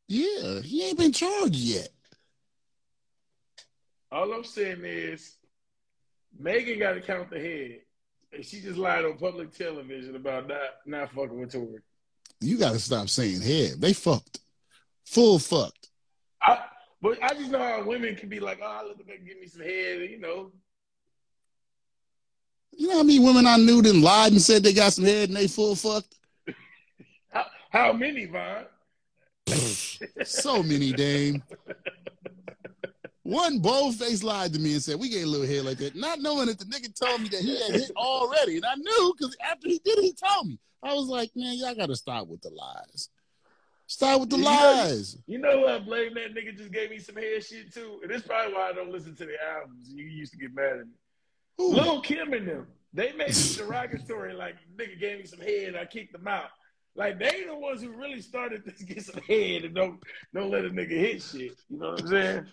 Yeah, 0.07 0.61
he 0.61 0.87
ain't 0.87 0.99
been 0.99 1.13
charged 1.13 1.55
yet. 1.55 1.89
All 4.13 4.33
I'm 4.33 4.45
saying 4.45 4.83
is, 4.85 5.37
Megan 6.39 6.79
got 6.79 6.93
to 6.93 7.01
count 7.01 7.31
the 7.31 7.41
head, 7.41 7.81
and 8.33 8.45
she 8.45 8.61
just 8.61 8.77
lied 8.77 9.05
on 9.05 9.17
public 9.17 9.53
television 9.53 10.15
about 10.15 10.47
not 10.47 10.61
not 10.85 11.13
fucking 11.13 11.41
with 11.41 11.53
Tory. 11.53 11.81
You 12.41 12.59
got 12.59 12.73
to 12.73 12.79
stop 12.79 13.09
saying 13.09 13.41
head. 13.41 13.81
They 13.81 13.95
fucked. 13.95 14.41
Full 15.05 15.39
fucked. 15.39 15.91
I, 16.43 16.65
but 17.01 17.23
I 17.23 17.35
just 17.35 17.51
know 17.51 17.59
how 17.59 17.85
women 17.85 18.17
can 18.17 18.29
be 18.29 18.41
like, 18.41 18.61
oh, 18.63 18.67
I 18.67 18.93
the 18.97 19.05
nigga 19.05 19.27
give 19.27 19.41
me 19.41 19.47
some 19.47 19.63
head, 19.63 20.01
you 20.11 20.19
know. 20.19 20.53
You 22.77 22.89
know 22.89 22.97
how 22.97 23.03
many 23.03 23.19
women 23.21 23.47
I 23.47 23.57
knew 23.57 23.83
then 23.83 24.03
lied 24.03 24.33
and 24.33 24.43
said 24.43 24.63
they 24.63 24.73
got 24.73 24.93
some 24.93 25.05
head 25.05 25.29
and 25.29 25.37
they 25.37 25.47
full 25.47 25.77
fucked? 25.77 26.17
How, 27.31 27.47
how 27.71 27.93
many, 27.93 28.27
Vaughn? 28.27 28.65
so 30.25 30.63
many, 30.63 30.93
Dame. 30.93 31.43
One 33.23 33.59
bold 33.59 33.95
face 33.97 34.23
lied 34.23 34.53
to 34.53 34.59
me 34.59 34.75
and 34.75 34.83
said, 34.83 34.99
We 34.99 35.09
get 35.09 35.25
a 35.25 35.27
little 35.27 35.47
head 35.47 35.65
like 35.65 35.79
that, 35.79 35.97
not 35.97 36.21
knowing 36.21 36.47
that 36.47 36.59
the 36.59 36.67
nigga 36.67 36.95
told 36.95 37.23
me 37.23 37.29
that 37.29 37.41
he 37.41 37.59
had 37.61 37.81
hit 37.81 37.91
already. 37.97 38.57
And 38.57 38.67
I 38.67 38.75
knew 38.75 39.15
because 39.17 39.37
after 39.51 39.69
he 39.69 39.81
did 39.85 39.99
it, 39.99 40.03
he 40.03 40.13
told 40.13 40.49
me. 40.49 40.59
I 40.83 40.93
was 40.93 41.07
like, 41.07 41.31
Man, 41.35 41.57
y'all 41.57 41.75
got 41.75 41.87
to 41.87 41.97
stop 41.97 42.29
with 42.29 42.43
the 42.43 42.51
lies. 42.51 43.09
Stop 43.87 44.21
with 44.21 44.31
the 44.31 44.37
You 44.39 44.43
know- 44.45 44.51
lies. 44.51 45.17
You 45.27 45.39
know 45.39 45.61
what? 45.61 45.73
I 45.75 45.79
blame 45.81 46.15
that 46.15 46.35
nigga 46.35 46.57
just 46.57 46.73
gave 46.73 46.91
me 46.91 46.99
some 46.99 47.17
head 47.17 47.45
shit 47.45 47.73
too. 47.73 48.01
And 48.03 48.11
that's 48.11 48.27
probably 48.27 48.55
why 48.55 48.71
I 48.71 48.73
don't 48.73 48.91
listen 48.91 49.15
to 49.17 49.25
the 49.27 49.35
albums. 49.57 49.91
You 49.93 50.05
used 50.05 50.33
to 50.33 50.39
get 50.39 50.55
mad 50.55 50.79
at 50.81 50.87
me. 50.87 50.93
Who? 51.59 51.75
Lil 51.75 52.01
Kim 52.01 52.33
and 52.33 52.49
them, 52.49 52.67
they 52.93 53.13
made 53.13 53.29
it 53.31 53.55
derogatory. 53.57 54.33
Like 54.35 54.57
nigga 54.77 54.99
gave 54.99 55.19
me 55.19 55.27
some 55.27 55.41
head, 55.41 55.77
I 55.77 55.85
kicked 55.85 56.13
them 56.13 56.27
out. 56.27 56.49
Like 56.97 57.19
they 57.19 57.45
the 57.47 57.55
ones 57.55 57.83
who 57.83 57.91
really 57.91 58.21
started 58.23 58.65
to 58.65 58.85
get 58.87 59.05
some 59.05 59.21
head 59.23 59.65
and 59.65 59.75
don't 59.75 60.01
don't 60.33 60.51
let 60.51 60.65
a 60.65 60.71
nigga 60.71 60.91
hit 60.91 61.23
shit. 61.23 61.53
You 61.69 61.79
know 61.79 61.91
what 61.91 62.01
I'm 62.03 62.09
saying? 62.09 62.47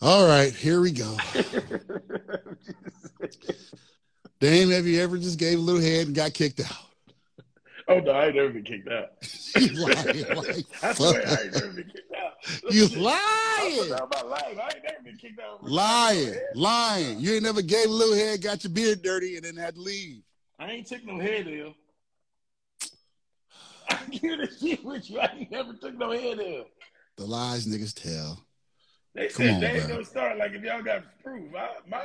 All 0.00 0.26
right, 0.26 0.52
here 0.54 0.80
we 0.80 0.92
go. 0.92 1.16
Dame, 4.40 4.70
have 4.70 4.86
you 4.86 5.00
ever 5.00 5.18
just 5.18 5.38
gave 5.38 5.58
a 5.58 5.62
little 5.62 5.80
head 5.80 6.06
and 6.06 6.14
got 6.14 6.32
kicked 6.34 6.60
out? 6.60 6.87
Oh 7.88 8.00
no, 8.00 8.10
I 8.12 8.26
ain't 8.26 8.36
never 8.36 8.50
been 8.50 8.64
kicked 8.64 8.88
out. 8.88 9.08
You 9.56 9.86
lying 9.86 10.36
like 10.36 10.66
I 10.82 10.92
swear. 10.94 11.22
I 11.26 11.42
ain't 11.42 11.54
never 11.54 11.72
been 11.72 11.90
kicked 11.94 12.14
out. 12.16 12.72
You 12.72 12.86
lying. 12.88 13.90
life. 13.90 14.02
I 14.32 14.48
ain't 14.48 14.84
never 14.84 15.02
been 15.04 15.16
kicked 15.16 15.40
out. 15.40 15.64
Lying. 15.64 16.34
Lying. 16.54 17.20
You 17.20 17.34
ain't 17.34 17.42
never 17.42 17.62
gave 17.62 17.86
a 17.86 17.92
little 17.92 18.14
head, 18.14 18.42
got 18.42 18.62
your 18.64 18.72
beard 18.72 19.02
dirty, 19.02 19.36
and 19.36 19.44
then 19.44 19.56
had 19.56 19.74
to 19.74 19.80
leave. 19.80 20.22
I 20.58 20.70
ain't 20.70 20.86
took 20.86 21.04
no 21.04 21.18
head 21.18 21.46
ill. 21.48 21.74
I 23.90 23.98
give 24.10 24.38
the 24.38 24.48
shit 24.60 24.84
with 24.84 25.08
you. 25.10 25.20
I 25.20 25.32
ain't 25.36 25.50
never 25.50 25.72
took 25.74 25.96
no 25.96 26.10
head 26.12 26.38
ill. 26.40 26.66
The 27.16 27.24
lies 27.24 27.66
niggas 27.66 27.94
tell. 27.94 28.44
They 29.14 29.28
Come 29.28 29.46
said 29.46 29.54
on, 29.54 29.60
they 29.60 29.70
ain't 29.72 29.86
bro. 29.86 29.94
gonna 29.96 30.04
start 30.04 30.38
like 30.38 30.52
if 30.52 30.62
y'all 30.62 30.82
got 30.82 31.02
proof. 31.22 31.52
I, 31.56 31.68
my, 31.88 32.02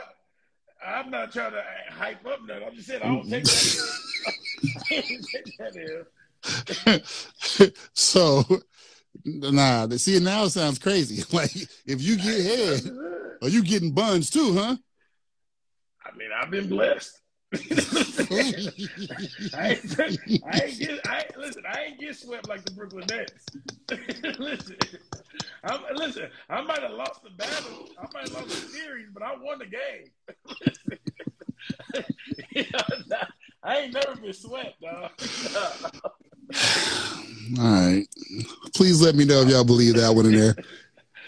I'm 0.85 1.09
not 1.09 1.31
trying 1.31 1.51
to 1.51 1.63
hype 1.91 2.25
up 2.25 2.39
nothing. 2.45 2.63
I'm 2.63 2.75
just 2.75 2.87
saying 2.87 3.01
I 3.01 3.07
don't 3.07 3.29
take 3.29 3.43
that. 3.43 3.99
I 4.91 4.95
don't 4.95 5.25
take 5.31 5.57
that 5.57 6.13
so, 7.93 8.43
nah, 9.23 9.87
see, 9.89 10.19
now 10.19 10.43
it 10.45 10.49
sounds 10.51 10.79
crazy. 10.79 11.23
Like, 11.33 11.55
if 11.85 12.01
you 12.01 12.17
get 12.17 12.83
head, 12.83 12.91
are 13.41 13.49
you 13.49 13.63
getting 13.63 13.91
buns 13.91 14.29
too, 14.29 14.53
huh? 14.53 14.75
I 16.05 16.17
mean, 16.17 16.29
I've 16.35 16.51
been 16.51 16.67
blessed. 16.67 17.22
I 17.53 17.57
ain't, 19.69 19.99
I 20.45 20.61
ain't 20.63 20.79
get, 20.79 21.07
I 21.07 21.25
listen, 21.37 21.63
I 21.71 21.83
ain't 21.83 21.99
get 21.99 22.15
swept 22.15 22.47
like 22.47 22.63
the 22.65 22.71
Brooklyn 22.71 23.05
Nets. 23.09 23.45
listen, 24.39 24.75
I'm, 25.63 25.81
listen, 25.95 26.29
I 26.49 26.61
might 26.61 26.81
have 26.81 26.91
lost 26.91 27.23
the 27.23 27.29
battle, 27.31 27.89
I 27.99 28.07
might 28.13 28.29
have 28.29 28.33
lost 28.33 28.49
the 28.49 28.55
series, 28.69 29.09
but 29.13 29.21
I 29.23 29.35
won 29.35 29.59
the 29.59 29.67
game. 29.67 30.09
I 33.63 33.77
ain't 33.77 33.93
never 33.93 34.15
been 34.15 34.33
swept, 34.33 34.81
dog. 34.81 35.11
All 37.59 37.63
right. 37.63 38.07
Please 38.75 39.01
let 39.01 39.15
me 39.15 39.25
know 39.25 39.41
if 39.41 39.49
y'all 39.49 39.63
believe 39.63 39.95
that 39.95 40.13
one 40.13 40.25
in 40.25 40.33
there. 40.33 40.55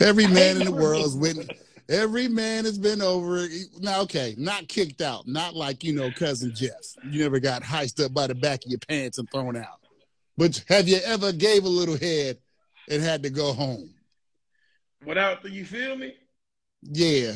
Every 0.02 0.28
man 0.28 0.58
in 0.58 0.66
the 0.66 0.72
world 0.72 1.02
has 1.04 1.16
went. 1.16 1.50
Every 1.88 2.28
man 2.28 2.66
has 2.66 2.80
been 2.80 3.02
over. 3.02 3.48
Now, 3.80 4.02
okay, 4.02 4.34
not 4.38 4.68
kicked 4.68 5.02
out, 5.02 5.28
not 5.28 5.56
like 5.56 5.84
you 5.84 5.94
know, 5.94 6.12
cousin 6.12 6.54
Jeff. 6.56 6.96
You 7.10 7.22
never 7.22 7.40
got 7.40 7.62
heiced 7.62 8.04
up 8.04 8.14
by 8.14 8.28
the 8.28 8.36
back 8.36 8.66
of 8.66 8.72
your 8.72 8.80
pants 8.80 9.20
and 9.20 9.30
thrown 9.30 9.56
out. 9.56 9.80
But 10.38 10.64
have 10.68 10.88
you 10.88 10.98
ever 11.06 11.32
gave 11.32 11.64
a 11.64 11.70
little 11.70 11.98
head 11.98 12.40
and 12.90 13.04
had 13.04 13.24
to 13.24 13.30
go 13.30 13.54
home? 13.54 13.94
Without 15.06 15.44
the, 15.44 15.52
you 15.52 15.66
feel 15.66 15.96
me? 15.96 16.16
Yeah, 16.82 17.34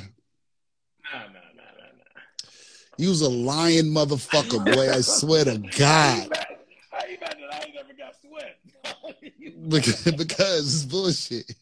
Nah, 1.12 1.22
nah, 1.22 1.26
nah, 1.26 1.32
nah, 1.34 1.90
nah. 1.98 2.52
you 2.98 3.10
was 3.10 3.22
a 3.22 3.30
lying 3.30 3.86
motherfucker, 3.86 4.64
boy. 4.64 4.92
I 4.92 5.02
swear 5.02 5.46
to 5.46 5.58
God, 5.58 6.38
How 6.92 7.06
you 7.08 7.18
that 7.20 7.38
I 7.52 7.64
ain't 7.66 7.76
never 7.76 7.94
got 7.98 8.16
swept? 8.22 9.70
because, 9.70 10.12
because 10.12 10.76
it's 10.76 10.86
bullshit. 10.86 11.56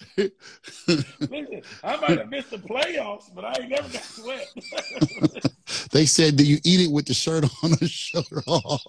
Listen, 0.16 1.62
I 1.84 1.96
might 1.96 2.18
have 2.18 2.28
missed 2.28 2.50
the 2.50 2.58
playoffs, 2.58 3.34
but 3.34 3.44
I 3.44 3.54
ain't 3.60 3.70
never 3.70 3.88
got 3.88 4.02
swept. 4.02 5.90
they 5.92 6.06
said, 6.06 6.36
"Do 6.36 6.44
you 6.44 6.58
eat 6.64 6.80
it 6.88 6.90
with 6.90 7.06
the 7.06 7.14
shirt 7.14 7.44
on 7.62 7.72
or 7.72 7.86
shirt 7.86 8.26
off?" 8.46 8.82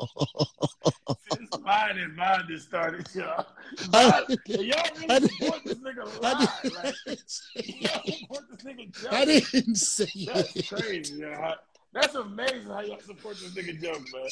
Since 1.33 1.59
mine 1.61 1.97
and 1.97 2.15
mine 2.15 2.45
just 2.47 2.67
started, 2.67 3.07
y'all. 3.13 3.45
Mine- 3.91 4.11
y'all 4.47 4.83
really 5.07 5.27
support 5.27 5.63
this 5.63 5.75
nigga 5.75 6.23
I 6.23 6.39
live. 6.39 6.73
Like, 6.73 6.95
didn't 7.05 7.29
say 7.29 7.75
y'all 7.79 8.03
support 8.05 8.43
this 8.49 8.63
nigga 8.63 9.13
I 9.13 9.25
didn't 9.25 9.75
say 9.75 10.25
That's 10.25 10.55
it. 10.55 10.67
crazy, 10.67 11.15
y'all. 11.15 11.55
That's 11.93 12.15
amazing 12.15 12.67
how 12.67 12.81
y'all 12.81 12.99
support 12.99 13.37
this 13.39 13.53
nigga 13.53 13.81
joke, 13.81 14.01
man. 14.13 14.27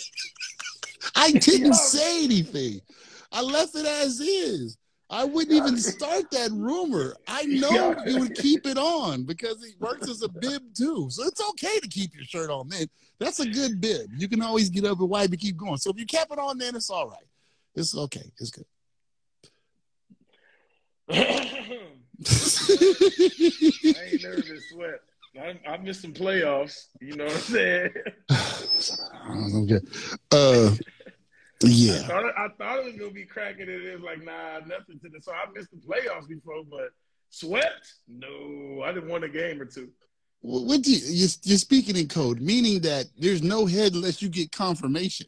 I 1.15 1.31
didn't 1.31 1.73
say 1.73 2.23
anything. 2.23 2.81
I 3.31 3.41
left 3.41 3.75
it 3.75 3.85
as 3.85 4.19
is. 4.19 4.77
I 5.11 5.23
wouldn't 5.23 5.55
even 5.55 5.77
start 5.77 6.29
that 6.31 6.51
rumor. 6.51 7.15
I 7.27 7.43
know 7.45 7.95
you 8.05 8.19
would 8.19 8.35
keep 8.35 8.67
it 8.67 8.77
on 8.77 9.23
because 9.23 9.63
it 9.63 9.73
works 9.79 10.07
as 10.07 10.21
a 10.21 10.29
bib 10.29 10.61
too. 10.75 11.07
So 11.09 11.23
it's 11.23 11.41
okay 11.49 11.79
to 11.79 11.87
keep 11.87 12.13
your 12.13 12.25
shirt 12.25 12.51
on 12.51 12.69
then. 12.69 12.87
That's 13.19 13.39
a 13.39 13.47
good 13.47 13.81
bib. 13.81 14.11
You 14.15 14.27
can 14.27 14.41
always 14.41 14.69
get 14.69 14.85
up 14.85 14.99
and 14.99 15.09
wipe 15.09 15.31
and 15.31 15.39
keep 15.39 15.57
going. 15.57 15.77
So 15.77 15.89
if 15.89 15.99
you 15.99 16.05
kept 16.05 16.31
it 16.31 16.39
on 16.39 16.57
then 16.57 16.75
it's 16.75 16.89
all 16.89 17.07
right. 17.07 17.25
It's 17.75 17.95
okay. 17.95 18.31
It's 18.39 18.51
good. 18.51 18.65
I 21.11 21.15
ain't 24.11 24.23
never 24.23 24.41
been 24.43 24.59
swept. 24.71 25.03
I, 25.39 25.59
I 25.67 25.77
missed 25.77 26.01
some 26.01 26.13
playoffs. 26.13 26.87
You 27.01 27.15
know 27.15 27.25
what 27.25 27.33
I'm 27.33 27.39
saying? 27.41 27.93
I'm 29.23 29.65
good. 29.65 29.87
Uh, 30.31 30.75
I 31.63 31.67
yeah. 31.67 32.07
thought, 32.07 32.23
I 32.37 32.47
thought 32.57 32.79
it 32.79 32.85
was 32.85 32.95
gonna 32.95 33.11
be 33.11 33.25
cracking 33.25 33.67
it. 33.67 33.69
It's 33.69 34.03
like 34.03 34.23
nah, 34.23 34.59
nothing 34.59 34.99
to 35.03 35.09
the. 35.09 35.21
So 35.21 35.33
I 35.33 35.51
missed 35.53 35.71
the 35.71 35.77
playoffs 35.77 36.27
before, 36.27 36.63
but 36.63 36.91
swept? 37.29 37.93
No, 38.07 38.81
I 38.83 38.93
didn't 38.93 39.09
win 39.09 39.23
a 39.23 39.29
game 39.29 39.61
or 39.61 39.65
two. 39.65 39.89
What 40.41 40.63
what 40.65 40.81
do 40.81 40.91
you, 40.91 41.01
you're, 41.05 41.29
you're 41.43 41.57
speaking 41.57 41.97
in 41.97 42.07
code, 42.07 42.39
meaning 42.41 42.79
that 42.81 43.07
there's 43.17 43.43
no 43.43 43.65
head 43.65 43.93
unless 43.93 44.21
you 44.21 44.29
get 44.29 44.51
confirmation. 44.51 45.27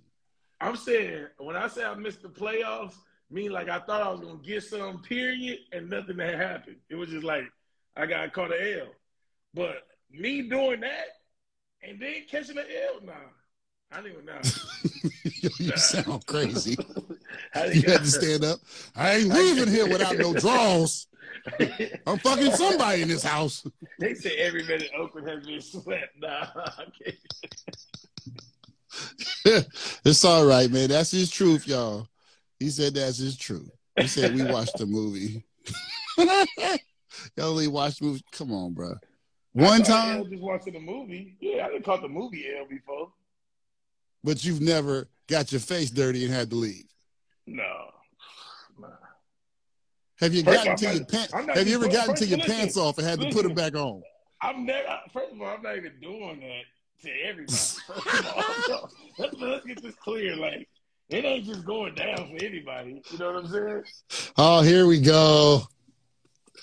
I'm 0.61 0.77
saying 0.77 1.27
when 1.37 1.57
I 1.57 1.67
say 1.67 1.83
I 1.83 1.95
missed 1.95 2.21
the 2.21 2.29
playoffs, 2.29 2.95
mean 3.29 3.51
like 3.51 3.67
I 3.67 3.79
thought 3.79 4.01
I 4.01 4.09
was 4.09 4.21
gonna 4.21 4.39
get 4.41 4.63
some 4.63 5.01
period, 5.01 5.59
and 5.73 5.89
nothing 5.89 6.17
had 6.17 6.35
happened. 6.35 6.77
It 6.89 6.95
was 6.95 7.09
just 7.09 7.25
like 7.25 7.43
I 7.97 8.05
got 8.05 8.31
caught 8.31 8.53
an 8.53 8.79
L. 8.79 8.87
But 9.53 9.83
me 10.09 10.43
doing 10.43 10.79
that 10.81 11.07
and 11.83 11.99
then 11.99 12.13
catching 12.29 12.57
an 12.57 12.65
L, 12.93 13.01
nah, 13.03 13.13
I 13.91 14.01
didn't 14.01 14.13
even 14.13 14.25
know. 14.25 14.39
you 15.59 15.77
sound 15.77 16.25
crazy. 16.25 16.77
You 17.73 17.81
had 17.81 18.01
to 18.01 18.05
stand 18.07 18.45
up. 18.45 18.59
I 18.95 19.15
ain't 19.15 19.27
leaving 19.27 19.67
here 19.67 19.85
without 19.85 20.17
no 20.17 20.33
draws. 20.33 21.07
I'm 22.07 22.17
fucking 22.19 22.53
somebody 22.53 23.01
in 23.01 23.09
this 23.09 23.23
house. 23.23 23.65
They 23.99 24.13
say 24.13 24.37
every 24.37 24.63
minute 24.63 24.89
Oakland 24.97 25.27
has 25.27 25.45
been 25.45 25.59
swept. 25.59 26.17
Nah, 26.17 26.47
I 26.55 26.85
can't. 29.45 29.67
it's 30.05 30.23
all 30.23 30.45
right, 30.45 30.71
man. 30.71 30.89
That's 30.89 31.11
his 31.11 31.29
truth, 31.29 31.67
y'all. 31.67 32.07
He 32.59 32.69
said 32.69 32.93
that's 32.93 33.17
his 33.17 33.35
truth. 33.35 33.69
He 33.99 34.07
said 34.07 34.33
we 34.33 34.45
watched 34.45 34.77
the 34.77 34.85
movie. 34.85 35.43
y'all 36.17 37.49
only 37.49 37.67
watched 37.67 37.99
the 37.99 38.05
movie. 38.05 38.23
Come 38.31 38.53
on, 38.53 38.73
bro. 38.73 38.93
One 39.53 39.81
I 39.81 39.83
thought 39.83 40.07
L 40.07 40.23
time, 40.23 40.31
just 40.31 40.43
watching 40.43 40.73
the 40.73 40.79
movie. 40.79 41.35
Yeah, 41.41 41.65
I 41.65 41.69
didn't 41.69 41.83
caught 41.83 42.01
the 42.01 42.07
movie 42.07 42.45
L 42.57 42.65
before. 42.69 43.11
But 44.23 44.43
you've 44.43 44.61
never 44.61 45.07
got 45.27 45.51
your 45.51 45.61
face 45.61 45.89
dirty 45.89 46.25
and 46.25 46.33
had 46.33 46.49
to 46.49 46.55
leave. 46.55 46.85
No. 47.47 47.91
Nah. 48.79 48.87
Have 50.19 50.33
you 50.33 50.43
First 50.43 50.57
gotten 50.57 50.75
to 50.77 50.95
your 50.95 51.05
pants? 51.05 51.33
Have 51.33 51.67
you 51.67 51.75
ever 51.75 51.87
gotten 51.87 52.15
to 52.15 52.25
your 52.25 52.37
listen, 52.37 52.55
pants 52.55 52.77
off 52.77 52.97
and 52.97 53.07
had 53.07 53.19
to 53.19 53.29
put 53.31 53.43
them 53.43 53.53
back 53.53 53.75
on? 53.75 54.01
I'm 54.41 54.65
never. 54.65 54.87
First 55.13 55.33
of 55.33 55.41
all, 55.41 55.47
I'm 55.47 55.61
not 55.61 55.77
even 55.77 55.93
doing 56.01 56.39
that 56.39 57.03
to 57.03 57.09
everybody. 57.23 57.53
First 57.53 57.89
of 57.89 58.69
all, 58.69 58.91
let's, 59.17 59.33
let's 59.39 59.65
get 59.65 59.81
this 59.81 59.95
clear. 59.95 60.35
Like, 60.35 60.67
it 61.09 61.25
ain't 61.25 61.45
just 61.45 61.65
going 61.65 61.95
down 61.95 62.17
for 62.17 62.45
anybody. 62.45 63.01
You 63.11 63.17
know 63.17 63.33
what 63.33 63.45
I'm 63.45 63.51
saying? 63.51 63.83
Oh, 64.37 64.61
here 64.61 64.85
we 64.87 64.99
go. 65.01 65.63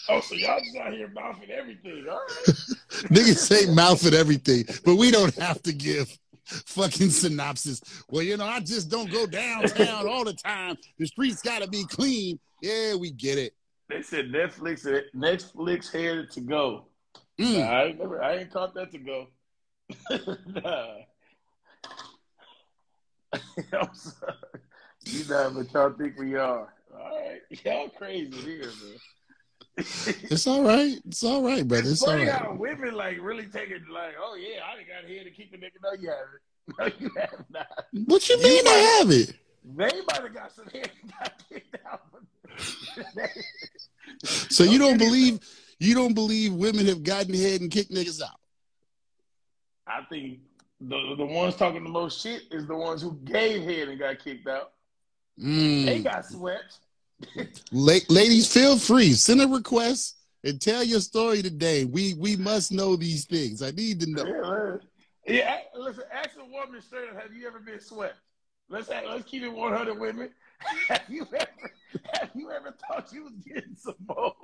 Oh, 0.08 0.20
so 0.20 0.34
y'all 0.34 0.60
just 0.60 0.76
out 0.76 0.92
here 0.92 1.10
mouthing 1.14 1.50
everything. 1.50 2.06
All 2.08 2.16
right. 2.16 2.46
Niggas 3.10 3.36
say 3.36 3.72
mouth 3.72 4.06
at 4.06 4.14
everything, 4.14 4.64
but 4.84 4.94
we 4.94 5.10
don't 5.10 5.34
have 5.36 5.62
to 5.64 5.72
give 5.72 6.16
fucking 6.66 7.10
synopsis. 7.10 7.82
Well, 8.08 8.22
you 8.22 8.36
know, 8.36 8.46
I 8.46 8.60
just 8.60 8.90
don't 8.90 9.10
go 9.10 9.26
downtown 9.26 10.08
all 10.08 10.24
the 10.24 10.32
time. 10.32 10.76
The 10.98 11.06
streets 11.06 11.42
got 11.42 11.62
to 11.62 11.68
be 11.68 11.84
clean. 11.84 12.38
Yeah, 12.62 12.94
we 12.94 13.10
get 13.10 13.38
it. 13.38 13.52
They 13.88 14.02
said 14.02 14.30
Netflix. 14.30 14.86
Netflix 15.14 15.92
headed 15.92 16.30
to 16.32 16.40
go. 16.40 16.86
Mm. 17.38 17.68
I 17.68 17.84
ain't 17.84 17.98
never. 17.98 18.22
I 18.22 18.36
ain't 18.38 18.52
caught 18.52 18.74
that 18.74 18.90
to 18.92 18.98
go. 18.98 19.26
nah. 20.10 20.94
I'm 23.72 23.94
sorry. 23.94 24.34
You 25.04 25.24
know 25.28 25.50
what 25.50 25.72
y'all 25.72 25.92
think 25.92 26.18
we 26.18 26.34
are. 26.34 26.72
All 26.94 27.28
right. 27.28 27.40
Y'all 27.64 27.88
crazy 27.90 28.36
here, 28.38 28.62
man. 28.62 28.98
It's 29.78 30.46
all 30.46 30.62
right. 30.64 30.98
It's 31.06 31.22
all 31.24 31.42
right, 31.42 31.66
brother. 31.66 31.90
It's 31.90 32.02
all 32.02 32.08
funny 32.08 32.24
right. 32.26 32.32
how 32.42 32.52
women 32.54 32.94
like 32.94 33.18
really 33.20 33.46
take 33.46 33.70
it 33.70 33.82
like, 33.92 34.14
oh 34.20 34.34
yeah, 34.36 34.60
I 34.64 34.76
got 34.82 35.08
here 35.08 35.22
to 35.24 35.30
keep 35.30 35.52
the 35.52 35.58
nigga. 35.58 35.78
No, 35.82 35.92
you 35.92 36.08
haven't. 36.10 36.40
No, 36.78 36.84
you 36.98 37.10
have 37.18 37.44
not. 37.50 37.66
What 38.06 38.28
you 38.28 38.36
mean 38.42 38.66
I 38.66 38.98
have 38.98 39.10
it? 39.10 39.32
They 39.64 39.84
might 40.06 40.22
have 40.22 40.34
got 40.34 40.52
some 40.52 40.66
and 40.74 40.90
got 41.18 41.32
kicked 41.48 41.76
out. 41.90 42.02
So 44.50 44.64
you 44.64 44.78
don't 44.78 44.98
believe 44.98 45.40
you 45.78 45.94
don't 45.94 46.14
believe 46.14 46.52
women 46.52 46.86
have 46.86 47.02
gotten 47.02 47.32
head 47.34 47.60
and 47.60 47.70
kicked 47.70 47.90
niggas 47.90 48.20
out? 48.22 48.38
I 49.86 50.02
think 50.10 50.40
the 50.80 51.14
the 51.16 51.24
ones 51.24 51.56
talking 51.56 51.84
the 51.84 51.90
most 51.90 52.20
shit 52.22 52.42
is 52.50 52.66
the 52.66 52.76
ones 52.76 53.00
who 53.02 53.18
gave 53.24 53.62
head 53.62 53.88
and 53.88 53.98
got 53.98 54.18
kicked 54.18 54.46
out. 54.48 54.72
They 55.38 55.44
Mm. 56.00 56.04
got 56.04 56.24
swept. 56.26 56.78
La- 57.72 57.98
ladies, 58.08 58.52
feel 58.52 58.78
free. 58.78 59.12
Send 59.12 59.40
a 59.40 59.48
request 59.48 60.16
and 60.44 60.60
tell 60.60 60.84
your 60.84 61.00
story 61.00 61.42
today. 61.42 61.84
We 61.84 62.14
we 62.14 62.36
must 62.36 62.72
know 62.72 62.96
these 62.96 63.24
things. 63.24 63.62
I 63.62 63.70
need 63.70 64.00
to 64.00 64.10
know. 64.10 64.80
Yeah, 65.26 65.34
yeah. 65.34 65.58
Listen, 65.74 66.04
ask 66.12 66.30
a 66.38 66.44
woman 66.44 66.80
straight 66.80 67.08
up. 67.10 67.20
Have 67.20 67.32
you 67.34 67.46
ever 67.46 67.60
been 67.60 67.80
swept? 67.80 68.16
Let's 68.70 68.90
act, 68.90 69.06
let's 69.06 69.24
keep 69.24 69.42
it 69.42 69.48
100 69.48 69.98
women. 69.98 70.30
Have 70.88 71.04
you 71.08 71.26
ever 71.32 71.70
have 72.14 72.30
you 72.34 72.50
ever 72.50 72.74
thought 72.86 73.12
you 73.12 73.24
was 73.24 73.32
getting 73.46 73.76
some 73.76 73.94
more? 74.08 74.34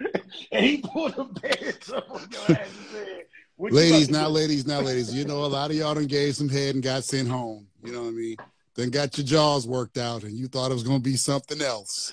and 0.50 0.64
he 0.64 0.78
pulled 0.78 1.16
a 1.18 1.24
pants 1.26 1.92
up 1.92 2.10
on 2.10 2.26
your 2.30 2.56
ass 2.56 2.68
and 2.70 2.86
said, 2.90 3.24
Ladies, 3.58 4.08
now 4.08 4.28
ladies, 4.28 4.66
now 4.66 4.80
ladies. 4.80 5.14
You 5.14 5.24
know, 5.24 5.44
a 5.44 5.46
lot 5.46 5.70
of 5.70 5.76
y'all 5.76 5.94
done 5.94 6.06
gave 6.06 6.36
some 6.36 6.48
head 6.48 6.74
and 6.74 6.82
got 6.82 7.04
sent 7.04 7.28
home. 7.28 7.66
You 7.84 7.92
know 7.92 8.02
what 8.02 8.08
I 8.08 8.12
mean? 8.12 8.36
Then 8.78 8.90
got 8.90 9.18
your 9.18 9.26
jaws 9.26 9.66
worked 9.66 9.98
out 9.98 10.22
and 10.22 10.32
you 10.38 10.46
thought 10.46 10.70
it 10.70 10.74
was 10.74 10.84
gonna 10.84 11.00
be 11.00 11.16
something 11.16 11.60
else. 11.60 12.12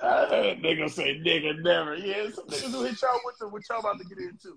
Uh, 0.00 0.54
they 0.62 0.76
gonna 0.76 0.88
say 0.88 1.18
nigga 1.18 1.60
never. 1.64 1.96
Yeah, 1.96 2.30
some 2.32 2.46
niggas 2.46 2.70
who 2.70 2.84
hit 2.84 3.02
y'all 3.02 3.18
with 3.24 3.38
the 3.40 3.48
what 3.48 3.62
y'all 3.68 3.80
about 3.80 3.98
to 3.98 4.04
get 4.04 4.18
into. 4.18 4.56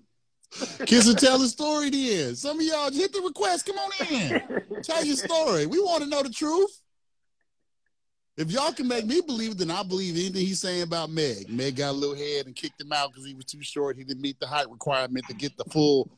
Kiss 0.86 1.08
and 1.08 1.18
tell 1.18 1.40
the 1.40 1.48
story 1.48 1.90
then. 1.90 2.36
Some 2.36 2.60
of 2.60 2.64
y'all 2.64 2.88
just 2.88 3.00
hit 3.00 3.12
the 3.12 3.20
request. 3.20 3.66
Come 3.66 3.76
on 3.78 3.90
in. 4.12 4.82
Tell 4.84 5.04
your 5.04 5.16
story. 5.16 5.66
We 5.66 5.80
want 5.80 6.04
to 6.04 6.08
know 6.08 6.22
the 6.22 6.30
truth. 6.30 6.70
If 8.36 8.52
y'all 8.52 8.72
can 8.72 8.86
make 8.86 9.04
me 9.04 9.20
believe 9.20 9.52
it, 9.52 9.58
then 9.58 9.72
I 9.72 9.82
believe 9.82 10.14
anything 10.14 10.46
he's 10.46 10.60
saying 10.60 10.82
about 10.82 11.10
Meg. 11.10 11.48
Meg 11.50 11.74
got 11.74 11.90
a 11.90 11.92
little 11.92 12.14
head 12.14 12.46
and 12.46 12.54
kicked 12.54 12.80
him 12.80 12.92
out 12.92 13.10
because 13.10 13.26
he 13.26 13.34
was 13.34 13.46
too 13.46 13.62
short. 13.62 13.96
He 13.96 14.04
didn't 14.04 14.22
meet 14.22 14.38
the 14.38 14.46
height 14.46 14.70
requirement 14.70 15.24
to 15.26 15.34
get 15.34 15.56
the 15.56 15.64
full, 15.64 16.08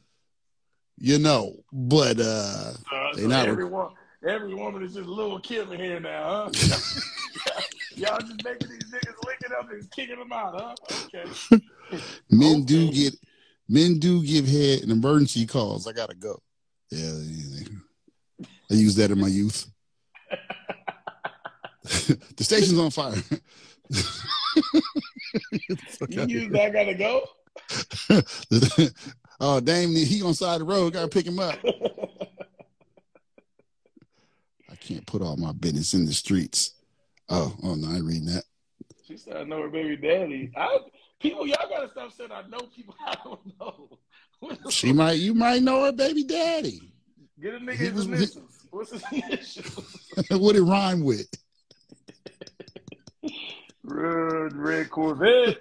you 0.99 1.19
know. 1.19 1.55
But 1.73 2.21
uh 2.21 2.73
Uh, 2.93 3.15
They 3.15 3.23
so 3.23 3.29
not- 3.29 3.49
every, 3.49 3.65
wo- 3.65 3.95
every 4.27 4.55
woman 4.55 4.83
is 4.83 4.95
just 4.95 5.07
a 5.07 5.13
little 5.13 5.39
Kim 5.39 5.73
in 5.73 5.81
here 5.81 6.01
now, 6.01 6.51
huh? 6.53 6.81
Y'all 7.97 8.19
just 8.19 8.45
making 8.45 8.69
these 8.69 8.93
niggas 8.93 9.25
linking 9.27 9.53
up 9.59 9.71
and 9.71 9.91
kicking 9.91 10.19
them 10.19 10.33
out, 10.33 10.55
huh? 10.55 10.75
Okay. 11.07 11.25
men 12.31 12.65
do 12.65 12.91
get 12.93 13.15
men 13.69 13.99
do 13.99 14.23
give 14.23 14.47
head 14.47 14.81
in 14.81 14.91
emergency 14.91 15.47
calls. 15.47 15.87
I 15.87 15.93
gotta 15.93 16.15
go. 16.15 16.39
Yeah, 16.91 17.13
yeah. 17.15 18.47
I 18.71 18.75
used 18.75 18.99
that 18.99 19.11
in 19.11 19.19
my 19.19 19.29
youth. 19.29 19.67
the 22.37 22.45
station's 22.45 22.79
on 22.79 22.91
fire. 22.91 23.15
You 26.09 26.21
out 26.21 26.29
use 26.29 26.53
that, 26.53 26.67
I 26.67 26.71
gotta 26.71 26.95
go. 26.95 27.25
oh, 29.41 29.61
damn, 29.61 29.91
he 29.91 30.23
on 30.23 30.35
side 30.35 30.61
of 30.61 30.67
the 30.67 30.73
road. 30.73 30.93
Gotta 30.93 31.09
pick 31.09 31.27
him 31.27 31.39
up. 31.39 31.59
Can't 34.87 35.05
put 35.05 35.21
all 35.21 35.37
my 35.37 35.51
business 35.51 35.95
in 35.95 36.07
the 36.07 36.13
streets. 36.13 36.75
Oh, 37.29 37.57
oh 37.65 37.75
no, 37.75 37.89
I 37.89 37.97
ain't 37.97 38.05
reading 38.05 38.27
that. 38.27 38.45
She 39.05 39.17
said, 39.17 39.37
I 39.37 39.43
know 39.43 39.63
her 39.63 39.69
baby 39.69 39.97
daddy. 39.97 40.53
I, 40.57 40.79
people, 41.19 41.45
y'all 41.45 41.69
gotta 41.69 41.89
stop 41.89 42.13
saying 42.13 42.31
I 42.31 42.43
know 42.47 42.61
people 42.75 42.95
I 43.05 43.17
don't 43.25 43.41
know. 43.59 44.71
She 44.71 44.93
might, 44.93 45.15
you 45.15 45.35
might 45.35 45.63
know 45.63 45.87
her 45.87 45.93
baby 45.93 46.23
daddy. 46.23 46.81
Get 47.41 47.55
a 47.55 47.59
nigga 47.59 47.75
his 47.75 48.07
initials. 48.07 48.67
What's 48.71 48.93
his 48.93 49.03
initials? 49.11 50.13
what 50.31 50.55
it 50.55 50.63
rhyme 50.63 51.03
with? 51.03 51.27
Red, 53.83 54.53
red 54.53 54.91
Corvette. 54.91 55.59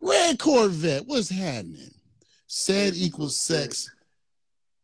Red 0.00 0.38
Corvette, 0.38 1.04
what's 1.06 1.30
happening? 1.30 1.90
Said 2.46 2.94
equals 2.94 3.40
sex. 3.40 3.90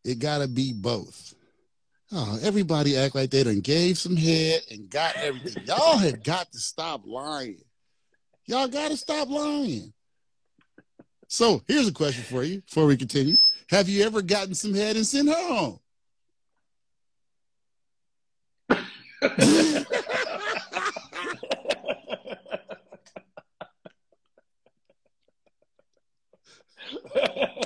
It 0.03 0.19
gotta 0.19 0.49
be 0.49 0.73
both. 0.73 1.34
Oh, 2.17 2.39
everybody 2.41 2.95
act 2.95 3.13
like 3.13 3.29
they 3.29 3.43
done 3.43 3.59
gave 3.59 3.97
some 3.97 4.15
head 4.15 4.61
and 4.71 4.89
got 4.89 5.17
everything. 5.17 5.65
Y'all 5.65 5.97
have 5.97 6.23
got 6.23 6.49
to 6.53 6.59
stop 6.59 7.01
lying. 7.05 7.59
Y'all 8.45 8.69
gotta 8.69 8.95
stop 8.95 9.27
lying. 9.27 9.91
So 11.27 11.61
here's 11.67 11.89
a 11.89 11.91
question 11.91 12.23
for 12.23 12.45
you 12.45 12.61
before 12.61 12.85
we 12.85 12.95
continue. 12.95 13.35
Have 13.69 13.89
you 13.89 14.05
ever 14.05 14.21
gotten 14.21 14.55
some 14.55 14.73
head 14.73 14.95
and 14.95 15.05
sent 15.05 15.27
her 15.27 15.35
home? 15.35 15.79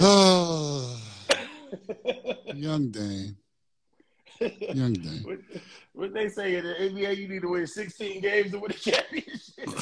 oh, 0.00 1.00
young 2.54 2.90
Dane. 2.90 3.36
Young 4.40 4.92
Dane. 4.92 5.22
What, 5.24 5.38
what 5.92 6.14
they 6.14 6.28
say 6.28 6.56
in 6.56 6.64
the 6.64 6.74
NBA, 6.74 7.16
you 7.16 7.28
need 7.28 7.42
to 7.42 7.48
win 7.48 7.66
16 7.66 8.20
games 8.20 8.50
to 8.52 8.58
win 8.58 8.70
a 8.70 8.74
championship. 8.74 9.66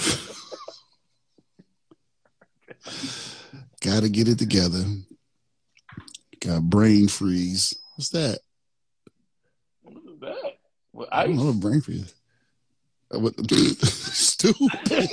Gotta 3.80 4.09
get 4.09 4.28
it 4.28 4.38
together. 4.38 4.85
Got 6.40 6.62
brain 6.62 7.09
freeze. 7.09 7.74
What's 7.96 8.11
that? 8.11 8.38
what 9.83 9.96
is 9.96 10.20
that? 10.20 10.52
Well, 10.92 11.09
I 11.11 11.26
don't 11.26 11.37
know 11.37 11.46
what 11.46 11.61
brain 11.61 11.80
freeze. 11.80 12.14
Uh, 13.11 13.30
Stupid. 13.83 14.70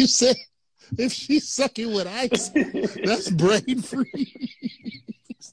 You 0.00 0.06
said 0.06 0.36
if 0.96 1.12
she's 1.12 1.46
sucking 1.46 1.92
with 1.92 2.06
ice, 2.06 2.48
that's 3.04 3.28
brain 3.28 3.82
freeze. 3.82 5.52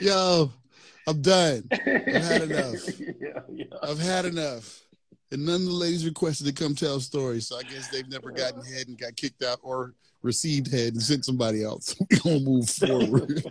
Yo, 0.00 0.52
I'm 1.08 1.20
done. 1.20 1.64
I've 1.72 2.22
had 2.22 2.42
enough. 2.42 2.76
I've 3.82 3.98
had 3.98 4.24
enough. 4.26 4.82
And 5.32 5.44
none 5.44 5.56
of 5.56 5.64
the 5.64 5.72
ladies 5.72 6.04
requested 6.04 6.46
to 6.46 6.52
come 6.52 6.76
tell 6.76 7.00
stories, 7.00 7.48
so 7.48 7.56
I 7.58 7.64
guess 7.64 7.88
they've 7.88 8.08
never 8.08 8.30
gotten 8.30 8.64
head 8.64 8.86
and 8.86 8.96
got 8.96 9.16
kicked 9.16 9.42
out 9.42 9.58
or 9.64 9.94
received 10.22 10.72
head 10.72 10.92
and 10.92 11.02
sent 11.02 11.24
somebody 11.24 11.64
else. 11.64 11.96
We're 12.00 12.18
gonna 12.20 12.38
move 12.38 12.70
forward. 12.70 13.42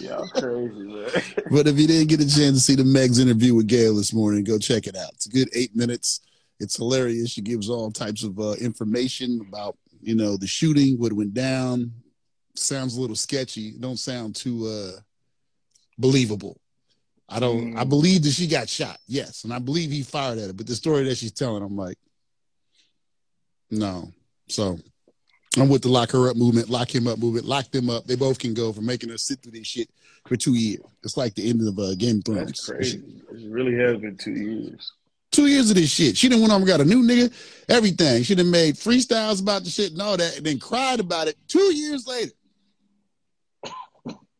Y'all 0.00 0.28
crazy, 0.28 0.72
man. 0.72 1.10
but 1.50 1.66
if 1.66 1.78
you 1.78 1.86
didn't 1.86 2.08
get 2.08 2.20
a 2.20 2.24
chance 2.24 2.56
to 2.56 2.60
see 2.60 2.74
the 2.74 2.84
Meg's 2.84 3.18
interview 3.18 3.54
with 3.54 3.66
Gail 3.66 3.94
this 3.94 4.12
morning, 4.12 4.44
go 4.44 4.58
check 4.58 4.86
it 4.86 4.96
out. 4.96 5.12
It's 5.14 5.26
a 5.26 5.30
good 5.30 5.48
eight 5.54 5.74
minutes. 5.76 6.20
It's 6.60 6.76
hilarious. 6.76 7.30
She 7.30 7.42
gives 7.42 7.68
all 7.68 7.90
types 7.90 8.22
of 8.22 8.38
uh, 8.38 8.52
information 8.52 9.40
about 9.48 9.76
you 10.00 10.14
know 10.14 10.36
the 10.36 10.46
shooting, 10.46 10.98
what 10.98 11.12
went 11.12 11.34
down. 11.34 11.92
Sounds 12.54 12.96
a 12.96 13.00
little 13.00 13.16
sketchy. 13.16 13.72
Don't 13.72 13.98
sound 13.98 14.36
too 14.36 14.66
uh, 14.66 15.00
believable. 15.98 16.60
I 17.28 17.40
don't. 17.40 17.74
Mm. 17.74 17.78
I 17.78 17.84
believe 17.84 18.22
that 18.24 18.32
she 18.32 18.46
got 18.46 18.68
shot. 18.68 18.98
Yes, 19.06 19.44
and 19.44 19.52
I 19.52 19.58
believe 19.58 19.90
he 19.90 20.02
fired 20.02 20.38
at 20.38 20.46
her. 20.46 20.52
But 20.52 20.66
the 20.66 20.74
story 20.74 21.04
that 21.04 21.16
she's 21.16 21.32
telling, 21.32 21.62
I'm 21.62 21.76
like, 21.76 21.98
no. 23.70 24.12
So 24.48 24.78
I'm 25.56 25.68
with 25.68 25.82
the 25.82 25.88
lock 25.88 26.10
her 26.10 26.28
up 26.28 26.36
movement, 26.36 26.68
lock 26.68 26.94
him 26.94 27.06
up 27.06 27.18
movement, 27.18 27.46
lock 27.46 27.70
them 27.70 27.88
up. 27.88 28.06
They 28.06 28.16
both 28.16 28.38
can 28.38 28.54
go 28.54 28.72
for 28.72 28.80
making 28.80 29.10
her 29.10 29.18
sit 29.18 29.40
through 29.40 29.52
this 29.52 29.66
shit 29.66 29.88
for 30.26 30.36
two 30.36 30.54
years. 30.54 30.80
It's 31.02 31.16
like 31.16 31.34
the 31.34 31.48
end 31.48 31.66
of 31.66 31.78
uh, 31.78 31.94
Game 31.94 32.18
of 32.18 32.24
Thrones. 32.24 32.46
That's 32.46 32.66
crazy. 32.66 33.02
It 33.32 33.50
really 33.50 33.76
has 33.76 33.98
been 33.98 34.16
two 34.16 34.32
years. 34.32 34.92
Two 35.30 35.46
years 35.46 35.70
of 35.70 35.76
this 35.76 35.90
shit. 35.90 36.16
She 36.16 36.28
done 36.28 36.40
went 36.40 36.52
on 36.52 36.60
and 36.60 36.66
got 36.66 36.80
a 36.80 36.84
new 36.84 37.02
nigga, 37.02 37.32
everything. 37.68 38.22
She 38.22 38.34
done 38.34 38.50
made 38.50 38.76
freestyles 38.76 39.42
about 39.42 39.64
the 39.64 39.70
shit 39.70 39.92
and 39.92 40.00
all 40.00 40.16
that, 40.16 40.36
and 40.36 40.46
then 40.46 40.58
cried 40.58 41.00
about 41.00 41.28
it 41.28 41.36
two 41.48 41.74
years 41.74 42.06
later. 42.06 42.32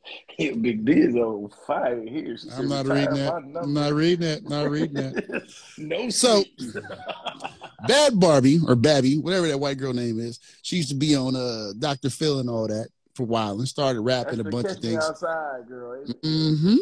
Big 0.39 0.85
D 0.85 0.93
is 0.93 1.15
on 1.17 1.51
fire 1.67 2.03
here. 2.03 2.37
She 2.37 2.49
I'm 2.51 2.69
not 2.69 2.87
reading 2.87 3.15
that. 3.15 3.35
I'm 3.35 3.73
not 3.75 3.93
reading 3.93 4.21
that. 4.27 4.49
Not 4.49 4.71
reading 4.71 4.95
that. 4.95 5.49
no. 5.79 6.11
So- 6.11 6.45
Bad 7.87 8.19
Barbie 8.19 8.61
or 8.67 8.75
Babby, 8.77 9.19
whatever 9.19 9.47
that 9.49 9.59
white 9.59 9.77
girl 9.79 9.93
name 9.93 10.19
is, 10.19 10.41
she 10.63 10.77
used 10.77 10.89
to 10.89 10.95
be 10.95 11.15
on 11.15 11.37
uh 11.37 11.73
Dr. 11.79 12.09
Phil 12.11 12.39
and 12.41 12.49
all 12.49 12.67
that 12.67 12.89
for 13.15 13.25
a 13.25 13.27
while 13.27 13.59
and 13.59 13.69
started 13.69 14.01
rapping 14.01 14.39
That's 14.39 14.49
a 14.49 14.51
bunch 14.51 14.67
of 14.69 14.79
things. 14.79 15.05
outside, 15.05 15.69
girl. 15.69 16.03
Mm-hmm. 16.07 16.77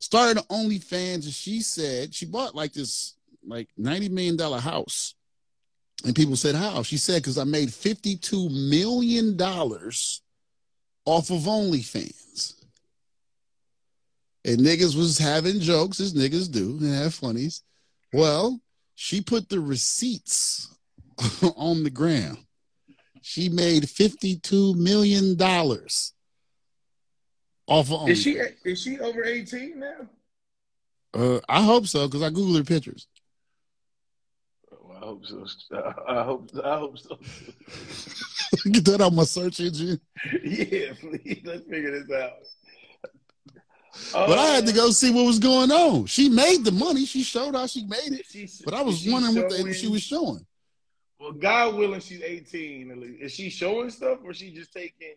Started 0.00 0.42
OnlyFans, 0.48 1.24
and 1.24 1.32
she 1.32 1.60
said 1.60 2.14
she 2.14 2.26
bought 2.26 2.54
like 2.54 2.72
this 2.72 3.14
like 3.46 3.68
ninety 3.76 4.08
million 4.08 4.36
dollar 4.36 4.58
house. 4.60 5.14
And 6.04 6.14
people 6.14 6.36
said, 6.36 6.54
"How?" 6.54 6.82
She 6.82 6.96
said, 6.98 7.22
"Because 7.22 7.38
I 7.38 7.44
made 7.44 7.72
fifty 7.72 8.16
two 8.16 8.48
million 8.48 9.36
dollars 9.36 10.22
off 11.04 11.30
of 11.30 11.40
OnlyFans." 11.42 12.54
And 14.46 14.58
niggas 14.58 14.96
was 14.96 15.18
having 15.18 15.58
jokes, 15.58 15.98
as 15.98 16.14
niggas 16.14 16.50
do, 16.50 16.78
and 16.80 16.94
have 16.94 17.14
funnies. 17.14 17.62
Well, 18.12 18.60
she 18.94 19.20
put 19.20 19.48
the 19.48 19.60
receipts 19.60 20.72
on 21.56 21.82
the 21.82 21.90
ground. 21.90 22.38
She 23.22 23.48
made 23.48 23.90
fifty 23.90 24.36
two 24.36 24.74
million 24.76 25.36
dollars 25.36 26.12
off 27.66 27.90
of 27.90 28.08
Is 28.08 28.22
she 28.22 28.38
is 28.64 28.80
she 28.80 29.00
over 29.00 29.24
eighteen 29.24 29.80
now? 29.80 30.08
Uh, 31.12 31.40
I 31.48 31.62
hope 31.62 31.88
so 31.88 32.06
because 32.06 32.22
I 32.22 32.30
googled 32.30 32.58
her 32.58 32.64
pictures. 32.64 33.08
I 34.94 34.98
hope 35.00 35.26
so. 35.26 35.44
I 36.08 36.22
hope. 36.22 36.50
I 36.64 36.78
hope 36.78 36.98
so. 36.98 37.18
Get 38.70 38.84
that 38.84 39.00
on 39.00 39.14
my 39.14 39.24
search 39.24 39.58
engine. 39.58 40.00
yeah, 40.44 40.92
please. 41.00 41.42
Let's 41.44 41.64
figure 41.64 42.00
this 42.00 42.10
out. 42.16 42.32
But 44.12 44.38
I 44.38 44.46
had 44.46 44.66
to 44.66 44.72
go 44.72 44.90
see 44.90 45.10
what 45.10 45.26
was 45.26 45.38
going 45.38 45.70
on. 45.70 46.06
She 46.06 46.28
made 46.28 46.64
the 46.64 46.72
money. 46.72 47.04
She 47.06 47.22
showed 47.22 47.54
how 47.54 47.66
she 47.66 47.84
made 47.84 48.12
it. 48.12 48.26
she's- 48.26 48.62
But 48.64 48.74
I 48.74 48.82
was 48.82 48.98
she 49.00 49.10
wondering 49.10 49.36
what 49.36 49.50
the, 49.50 49.74
she 49.74 49.88
was 49.88 50.02
showing. 50.02 50.46
Well, 51.18 51.32
God 51.32 51.76
willing, 51.76 52.00
she's 52.00 52.22
18. 52.22 52.90
at 52.90 52.98
least. 52.98 53.22
Is 53.22 53.32
she 53.32 53.50
showing 53.50 53.90
stuff 53.90 54.18
or 54.24 54.34
she 54.34 54.52
just 54.52 54.72
taking? 54.72 55.14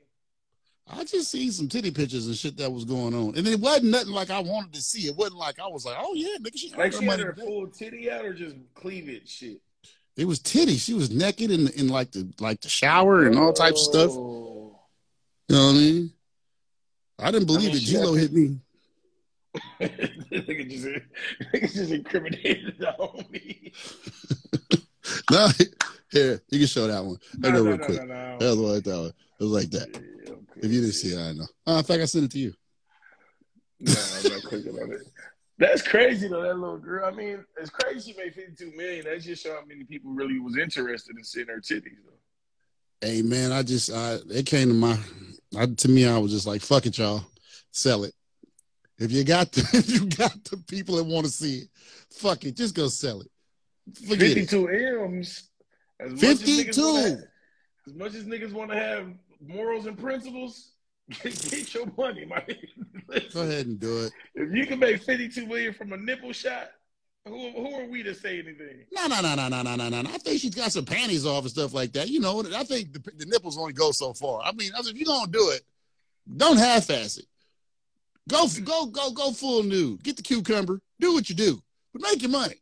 I 0.92 1.04
just 1.04 1.30
seen 1.30 1.52
some 1.52 1.68
titty 1.68 1.92
pictures 1.92 2.26
and 2.26 2.36
shit 2.36 2.58
that 2.58 2.72
was 2.72 2.84
going 2.84 3.13
on. 3.13 3.38
And 3.38 3.48
it 3.48 3.60
wasn't 3.60 3.92
nothing 3.92 4.12
like 4.12 4.32
I 4.32 4.39
wanted 4.39 4.74
to 4.74 4.82
see. 4.82 5.08
It 5.08 5.15
wasn't 5.15 5.38
like 5.38 5.60
I 5.60 5.68
was 5.68 5.86
like, 5.86 5.98
oh 6.00 6.13
yeah, 6.15 6.38
nigga, 6.42 6.58
she 6.58 6.74
Like 6.74 6.94
she 6.94 7.06
had 7.06 7.20
her 7.20 7.36
full 7.36 7.68
titty 7.68 8.10
out 8.10 8.26
or 8.26 8.34
just 8.34 8.56
cleavage 8.74 9.30
shit? 9.30 9.62
It 10.18 10.26
was 10.26 10.39
titty. 10.39 10.78
She 10.78 10.94
was 10.94 11.12
naked 11.12 11.52
in 11.52 11.68
in 11.70 11.89
like 11.89 12.12
the 12.12 12.32
like 12.39 12.62
the 12.62 12.70
shower 12.70 13.28
and 13.28 13.38
all 13.38 13.54
types 13.54 13.82
of 13.82 13.94
stuff. 13.94 14.12
Oh. 14.12 14.80
You 15.48 15.56
know 15.56 15.65
what 15.68 15.72
I 15.72 15.74
mean? 15.74 16.13
I 17.20 17.32
didn't 17.32 17.48
believe 17.48 17.68
mean, 17.68 17.76
it. 17.76 17.82
she 17.82 17.92
G 17.92 17.98
Lo 17.98 18.13
hit 18.13 18.34
me. 18.34 18.58
nigga 19.82 20.69
just, 20.69 20.86
nigga 21.54 21.74
just 21.74 21.91
incriminated 21.91 22.76
the 22.80 22.95
homie. 23.00 23.74
No, 25.32 25.48
here 26.12 26.41
you 26.50 26.60
can 26.60 26.67
show 26.67 26.86
that 26.88 27.04
one. 27.04 27.17
I 27.43 27.50
know 27.50 27.63
no, 27.63 27.69
real 27.69 27.78
no, 27.78 27.86
quick. 27.86 27.98
no, 28.00 28.06
no. 28.06 28.38
That 28.38 28.50
was 28.50 28.58
like 28.58 28.84
that. 28.84 29.00
One. 29.00 29.13
It 29.39 29.43
was 29.43 29.52
like 29.52 29.69
that. 29.72 29.88
Yeah, 29.93 30.32
okay. 30.32 30.43
If 30.58 30.72
you 30.72 30.82
didn't 30.82 30.93
see 30.93 31.13
it, 31.13 31.19
I 31.19 31.34
know. 31.34 31.48
Oh, 31.65 31.78
in 31.80 31.84
fact, 31.84 32.02
I 32.02 32.06
sent 32.06 32.26
it 32.26 32.32
to 32.32 32.39
you. 32.39 32.54
No, 33.80 33.93
I'm 33.93 34.34
not 34.34 34.43
clicking 34.43 34.80
on 34.80 34.91
it. 34.91 35.02
That's 35.60 35.82
crazy 35.82 36.28
though. 36.28 36.41
That 36.41 36.58
little 36.58 36.78
girl. 36.78 37.06
I 37.06 37.12
mean, 37.12 37.43
it's 37.58 37.69
crazy. 37.69 38.12
She 38.12 38.17
made 38.17 38.34
52 38.34 38.72
million. 38.76 39.06
That 39.06 39.22
just 39.22 39.43
show 39.43 39.54
how 39.54 39.65
many 39.65 39.84
people 39.84 40.12
really 40.12 40.39
was 40.39 40.58
interested 40.58 41.17
in 41.17 41.24
seeing 41.24 41.48
her 41.48 41.60
titties. 41.60 41.98
Though. 42.06 43.08
Hey 43.08 43.22
man, 43.22 43.52
I 43.52 43.63
just 43.63 43.91
I 43.91 44.17
it 44.30 44.45
came 44.45 44.69
to 44.69 44.74
my 44.74 44.98
I, 45.58 45.65
to 45.65 45.89
me 45.89 46.08
I 46.08 46.17
was 46.17 46.32
just 46.32 46.48
like 46.48 46.62
fuck 46.62 46.86
it 46.86 46.98
y'all, 46.98 47.24
sell 47.72 48.04
it. 48.06 48.13
If 48.99 49.12
you 49.12 49.23
got 49.23 49.51
the 49.51 49.62
if 49.73 49.89
you 49.89 50.05
got 50.05 50.43
the 50.45 50.57
people 50.57 50.97
that 50.97 51.05
want 51.05 51.25
to 51.25 51.31
see 51.31 51.59
it, 51.59 51.69
fuck 52.09 52.43
it, 52.45 52.55
just 52.55 52.75
go 52.75 52.88
sell 52.88 53.21
it. 53.21 53.31
Forget 54.07 54.38
it. 54.38 54.49
52 54.49 54.67
M's. 54.67 55.49
As 55.99 56.12
much 56.12 56.23
as 56.23 56.41
52. 56.41 57.17
As 57.88 57.93
much 57.93 58.13
as 58.15 58.25
niggas 58.25 58.53
want 58.53 58.71
to 58.71 58.77
have 58.77 59.07
morals 59.41 59.85
and 59.85 59.97
principles, 59.97 60.71
get, 61.23 61.73
your 61.73 61.88
money. 61.97 62.25
Listen, 63.07 63.29
Go 63.33 63.41
ahead 63.41 63.65
and 63.65 63.79
do 63.79 64.03
it. 64.03 64.13
If 64.35 64.53
you 64.53 64.65
can 64.67 64.79
make 64.79 65.01
52 65.01 65.47
million 65.47 65.73
from 65.73 65.93
a 65.93 65.97
nipple 65.97 66.31
shot, 66.31 66.69
who, 67.25 67.51
who 67.51 67.73
are 67.75 67.85
we 67.85 68.03
to 68.03 68.13
say 68.13 68.39
anything? 68.39 68.85
No, 68.91 69.07
no, 69.07 69.21
no, 69.21 69.35
no, 69.35 69.49
no, 69.49 69.62
no, 69.63 69.75
no, 69.75 69.89
no. 69.89 70.09
I 70.09 70.17
think 70.19 70.39
she's 70.39 70.55
got 70.55 70.71
some 70.71 70.85
panties 70.85 71.25
off 71.25 71.43
and 71.43 71.51
stuff 71.51 71.73
like 71.73 71.91
that. 71.93 72.09
You 72.09 72.19
know, 72.19 72.43
I 72.55 72.63
think 72.63 72.93
the, 72.93 72.99
the 73.17 73.25
nipples 73.25 73.57
only 73.57 73.73
go 73.73 73.91
so 73.91 74.13
far. 74.13 74.41
I 74.43 74.51
mean, 74.53 74.71
I 74.75 74.79
was, 74.79 74.89
if 74.89 74.97
you're 74.97 75.05
gonna 75.05 75.31
do 75.31 75.49
it, 75.49 75.63
don't 76.38 76.57
half-ass 76.57 77.17
it. 77.17 77.25
Go, 78.30 78.48
go, 78.63 78.86
go, 78.86 79.12
go 79.12 79.32
full 79.32 79.63
nude. 79.63 80.04
Get 80.04 80.15
the 80.15 80.24
cucumber. 80.24 80.80
Do 81.00 81.13
what 81.13 81.30
you 81.30 81.36
do, 81.36 81.62
but 81.92 82.02
make 82.04 82.22
your 82.22 82.32
money. 82.32 82.56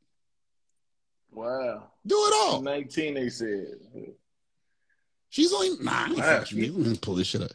Wow. 1.31 1.83
Do 2.05 2.15
it 2.15 2.33
all. 2.33 2.61
19, 2.61 3.13
they 3.13 3.29
said. 3.29 3.65
She's 5.29 5.53
only 5.53 5.83
nah. 5.83 6.07
Wow. 6.13 6.39
fucking 6.39 6.57
you. 6.57 6.71
Let 6.71 6.87
me 6.87 6.97
pull 6.97 7.15
this 7.15 7.27
shit 7.27 7.41
up. 7.41 7.51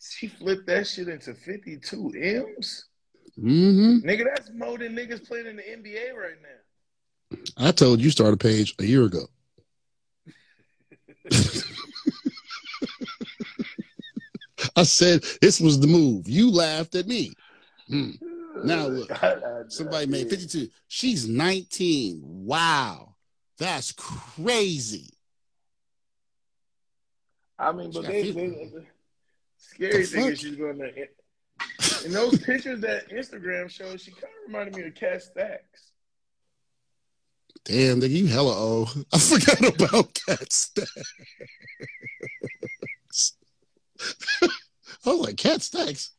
She 0.00 0.28
flipped 0.28 0.66
that 0.66 0.86
shit 0.86 1.08
into 1.08 1.34
52 1.34 2.12
M's? 2.16 2.86
Mm-hmm. 3.38 4.08
Nigga, 4.08 4.24
that's 4.24 4.50
more 4.54 4.78
than 4.78 4.96
niggas 4.96 5.26
playing 5.26 5.46
in 5.46 5.56
the 5.56 5.62
NBA 5.62 6.14
right 6.14 6.40
now. 6.42 7.38
I 7.58 7.70
told 7.70 8.00
you 8.00 8.10
start 8.10 8.32
a 8.32 8.38
page 8.38 8.74
a 8.78 8.84
year 8.84 9.04
ago. 9.04 9.26
I 14.80 14.84
said 14.84 15.22
this 15.42 15.60
was 15.60 15.78
the 15.78 15.86
move. 15.86 16.26
You 16.26 16.50
laughed 16.50 16.94
at 16.94 17.06
me. 17.06 17.32
Hmm. 17.86 18.12
Now 18.64 18.86
look, 18.86 19.10
Somebody 19.68 20.06
made 20.06 20.30
52. 20.30 20.68
She's 20.88 21.28
19. 21.28 22.22
Wow. 22.24 23.14
That's 23.58 23.92
crazy. 23.92 25.10
I 27.58 27.72
mean, 27.72 27.90
but 27.92 28.06
they, 28.06 28.30
they, 28.30 28.32
the 28.32 28.86
scary 29.58 29.98
The 29.98 30.04
thing 30.06 30.22
fuck? 30.22 30.32
is 30.32 30.40
she's 30.40 30.56
going 30.56 30.78
to. 30.78 30.90
Hit. 30.92 31.14
In 32.06 32.12
those 32.12 32.38
pictures 32.38 32.80
that 32.80 33.10
Instagram 33.10 33.68
shows, 33.68 34.02
she 34.02 34.12
kind 34.12 34.24
of 34.24 34.46
reminded 34.46 34.76
me 34.76 34.84
of 34.84 34.94
Kat 34.94 35.22
Stacks. 35.22 35.92
Damn, 37.66 38.00
nigga, 38.00 38.08
you 38.08 38.26
hella 38.28 38.56
old. 38.56 38.88
I 39.12 39.18
forgot 39.18 39.74
about 39.74 40.18
Kat 40.26 40.50
Stacks. 40.50 41.12
I 45.06 45.10
was 45.10 45.20
like, 45.20 45.36
Kat 45.36 45.62
Stacks? 45.62 46.10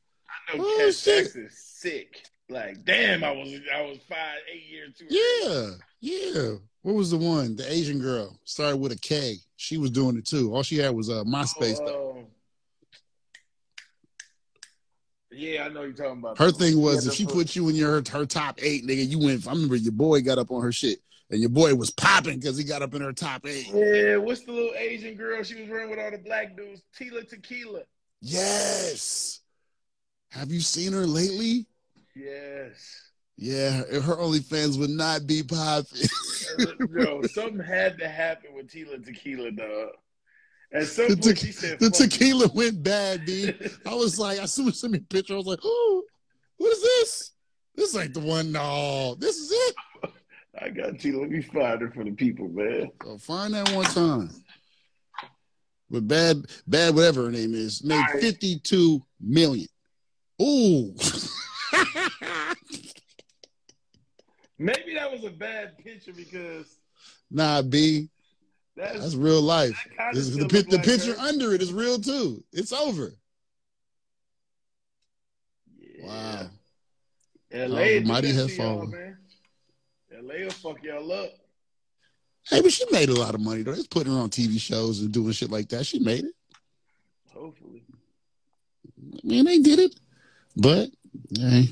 I 0.54 0.58
know 0.58 0.63
Oh, 0.65 0.78
Cat. 0.78 0.94
Stacks 0.94 1.36
is 1.36 1.58
sick. 1.58 2.24
Like, 2.50 2.84
damn, 2.84 3.24
I 3.24 3.32
was 3.32 3.54
I 3.74 3.82
was 3.82 3.98
five, 4.10 4.39
eight 4.54 4.70
years 4.70 4.94
too. 4.98 5.06
Yeah, 5.10 5.70
yeah. 6.02 6.56
What 6.82 6.96
was 6.96 7.12
the 7.12 7.17
one? 7.17 7.56
The 7.56 7.72
Asian 7.72 8.00
girl 8.00 8.38
started 8.44 8.78
with 8.78 8.91
a 8.91 8.98
K. 8.98 9.36
She 9.56 9.78
was 9.78 9.91
doing 9.91 10.17
it 10.17 10.26
too. 10.26 10.54
All 10.54 10.63
she 10.63 10.78
had 10.78 10.94
was 10.94 11.10
uh, 11.10 11.24
MySpace. 11.24 11.78
Oh, 11.82 12.17
um, 12.20 12.26
yeah, 15.32 15.63
I 15.63 15.70
know 15.70 15.84
you're 15.84 15.94
talking 15.94 16.20
about. 16.20 16.38
Her 16.39 16.48
that. 16.52 16.58
thing 16.58 16.82
was 16.82 17.06
had 17.06 17.12
if 17.12 17.17
she 17.17 17.26
put 17.26 17.56
you 17.56 17.70
in 17.70 17.76
your 17.76 18.04
her 18.10 18.26
top 18.26 18.60
eight, 18.62 18.86
nigga, 18.86 19.08
you 19.08 19.20
went. 19.20 19.48
I 19.48 19.52
remember 19.52 19.76
your 19.78 19.94
boy 19.94 20.22
got 20.22 20.38
up 20.38 20.52
on 20.52 20.62
her 20.62 20.74
shit, 20.74 21.00
and 21.30 21.39
your 21.39 21.50
boy 21.52 21.74
was 21.76 21.89
popping 21.91 22.39
because 22.39 22.58
he 22.58 22.65
got 22.65 22.82
up 22.82 22.94
in 22.96 23.02
her 23.02 23.13
top 23.13 23.46
eight. 23.48 23.67
Yeah, 23.74 24.17
what's 24.17 24.44
the 24.44 24.52
little 24.52 24.74
Asian 24.76 25.15
girl 25.15 25.41
she 25.44 25.62
was 25.62 25.70
running 25.70 25.89
with 25.89 26.00
all 26.00 26.12
the 26.12 26.17
black 26.17 26.58
dudes? 26.58 26.82
Tila 27.00 27.28
Tequila. 27.30 27.84
Yes. 28.21 29.39
Have 30.29 30.51
you 30.51 30.60
seen 30.62 30.93
her 30.93 31.05
lately? 31.05 31.67
Yes. 32.15 33.10
Yeah, 33.38 33.77
her 34.01 34.15
OnlyFans 34.17 34.77
would 34.77 34.91
not 34.91 35.25
be 35.25 35.41
popping. 35.41 36.07
Yo, 36.95 37.23
something 37.23 37.60
had 37.60 37.97
to 37.97 38.07
happen 38.07 38.53
with 38.53 38.67
Tila 38.69 39.03
Tequila, 39.03 39.51
dog. 39.51 39.89
At 40.73 40.86
some 40.88 41.07
The, 41.10 41.17
point, 41.17 41.38
te- 41.38 41.47
she 41.47 41.51
said, 41.51 41.79
the 41.79 41.89
"Fuck 41.89 41.99
it." 42.01 42.12
tequila 42.12 42.47
went 42.53 42.84
bad, 42.84 43.25
dude. 43.25 43.71
I 43.86 43.93
was 43.95 44.19
like, 44.19 44.39
as 44.39 44.53
soon 44.53 44.71
sent 44.71 44.93
me 44.93 44.99
a 44.99 45.01
picture, 45.01 45.34
I 45.34 45.38
was 45.38 45.47
like, 45.47 45.60
oh, 45.63 46.03
what 46.57 46.71
is 46.71 46.81
this? 46.81 47.31
This 47.75 47.95
ain't 47.97 48.13
the 48.13 48.19
one. 48.19 48.51
No, 48.51 49.15
this 49.17 49.38
is 49.38 49.51
it. 49.51 49.75
I 50.62 50.69
got 50.69 50.93
Tila. 50.93 51.21
Let 51.21 51.31
me 51.31 51.41
find 51.41 51.81
her 51.81 51.89
for 51.91 52.03
the 52.03 52.12
people, 52.12 52.47
man. 52.49 52.91
So 53.03 53.17
find 53.17 53.53
that 53.55 53.71
one 53.71 53.86
time. 53.86 54.29
But 55.91 56.08
bad, 56.08 56.45
bad, 56.67 56.95
whatever 56.95 57.25
her 57.25 57.32
name 57.32 57.54
is, 57.54 57.84
made 57.84 57.95
Alright. 57.97 58.21
52 58.21 59.04
million. 59.19 59.67
Ooh. 60.41 60.95
Maybe 64.58 64.93
that 64.95 65.12
was 65.12 65.23
a 65.25 65.30
bad 65.32 65.77
picture 65.84 66.13
because 66.13 66.77
nah, 67.30 67.62
B. 67.62 68.10
that's, 68.77 68.99
That's 68.99 69.15
real 69.15 69.41
life. 69.41 69.71
that 69.71 69.97
kinda 69.97 70.12
This 70.13 70.27
is 70.27 70.34
still 70.36 70.47
the, 70.47 70.62
the 70.63 70.75
like 70.77 70.86
picture 70.86 71.13
her. 71.15 71.27
under 71.27 71.54
it 71.54 71.62
is 71.62 71.73
real 71.73 71.99
too. 71.99 72.43
It's 72.54 72.71
over. 72.71 73.12
Yeah. 75.77 76.06
Wow. 76.08 76.49
LA, 77.54 77.80
Oh, 77.80 77.84
the 77.99 78.04
mighty 78.06 78.27
that 78.32 78.34
has 78.36 78.47
to 78.47 78.54
y'all, 78.56 78.75
fallen. 78.77 78.91
man. 78.91 79.17
LA 80.23 80.36
will 80.45 80.51
fuck 80.51 80.82
y'all 80.84 81.12
up. 81.12 81.34
Hey, 82.49 82.62
but 82.62 82.71
she 82.71 82.86
made 82.91 83.10
a 83.10 83.19
lot 83.19 83.36
of 83.36 83.41
money 83.41 83.62
though. 83.63 83.71
It's 83.71 83.88
putting 83.88 84.13
her 84.13 84.19
on 84.19 84.30
TV 84.30 84.60
shows 84.60 85.01
and 85.01 85.12
doing 85.12 85.32
shit 85.32 85.51
like 85.51 85.69
that. 85.69 85.86
She 85.86 85.99
made 85.99 86.25
it. 86.25 86.34
Hopefully. 87.34 87.84
I 89.23 89.27
mean, 89.27 89.45
they 89.45 89.60
did 89.60 89.80
it. 89.80 89.95
But 90.58 90.89
hey, 91.38 91.69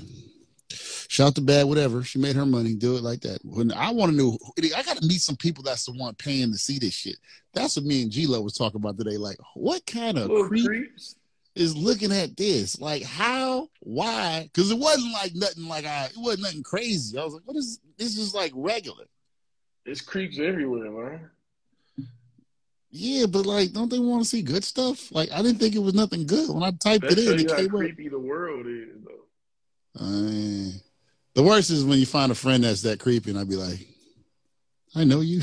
shout 0.71 1.35
to 1.35 1.41
bad, 1.41 1.65
whatever. 1.67 2.03
She 2.03 2.19
made 2.19 2.35
her 2.35 2.45
money. 2.45 2.75
Do 2.75 2.95
it 2.95 3.03
like 3.03 3.21
that. 3.21 3.39
When 3.43 3.71
I 3.73 3.91
want 3.91 4.11
to 4.11 4.17
know, 4.17 4.37
I 4.75 4.83
got 4.83 4.97
to 4.97 5.07
meet 5.07 5.21
some 5.21 5.35
people 5.35 5.63
that's 5.63 5.85
the 5.85 5.91
one 5.93 6.15
paying 6.15 6.51
to 6.51 6.57
see 6.57 6.79
this 6.79 6.93
shit. 6.93 7.17
That's 7.53 7.75
what 7.75 7.85
me 7.85 8.03
and 8.03 8.11
G 8.11 8.27
Lo 8.27 8.41
was 8.41 8.53
talking 8.53 8.79
about 8.79 8.97
today. 8.97 9.17
Like, 9.17 9.37
what 9.55 9.85
kind 9.85 10.17
of 10.17 10.29
creep 10.47 10.65
creeps. 10.65 11.15
is 11.55 11.75
looking 11.75 12.11
at 12.11 12.37
this? 12.37 12.79
Like, 12.79 13.03
how? 13.03 13.69
Why? 13.81 14.49
Because 14.53 14.71
it 14.71 14.77
wasn't 14.77 15.13
like 15.13 15.33
nothing 15.35 15.67
like 15.67 15.85
I. 15.85 16.05
It 16.05 16.17
wasn't 16.17 16.43
nothing 16.43 16.63
crazy. 16.63 17.17
I 17.17 17.25
was 17.25 17.33
like, 17.33 17.43
what 17.45 17.57
is 17.57 17.79
this? 17.97 18.17
Is 18.17 18.33
like 18.33 18.53
regular. 18.55 19.05
It's 19.89 20.01
creeps 20.01 20.37
everywhere, 20.37 20.91
man. 20.91 21.29
Yeah, 22.91 23.25
but 23.25 23.47
like, 23.47 23.73
don't 23.73 23.89
they 23.89 23.97
want 23.97 24.21
to 24.21 24.29
see 24.29 24.43
good 24.43 24.63
stuff? 24.63 25.11
Like, 25.11 25.31
I 25.31 25.41
didn't 25.41 25.57
think 25.57 25.73
it 25.73 25.81
was 25.81 25.95
nothing 25.95 26.27
good 26.27 26.49
when 26.49 26.61
I 26.61 26.69
typed 26.71 27.07
That 27.09 27.17
it 27.17 27.27
in. 27.27 27.39
It 27.39 27.49
how 27.49 27.57
came 27.57 27.65
up. 27.67 27.71
creepy 27.71 28.07
the 28.07 28.19
world 28.19 28.67
is, 28.67 28.89
though. 29.03 29.25
Uh, 29.99 30.71
the 31.33 31.41
worst 31.41 31.71
is 31.71 31.83
when 31.83 31.97
you 31.97 32.05
find 32.05 32.31
a 32.31 32.35
friend 32.35 32.63
that's 32.63 32.83
that 32.83 32.99
creepy, 32.99 33.31
and 33.31 33.39
I'd 33.39 33.49
be 33.49 33.55
like, 33.55 33.79
I 34.95 35.05
know 35.05 35.21
you. 35.21 35.41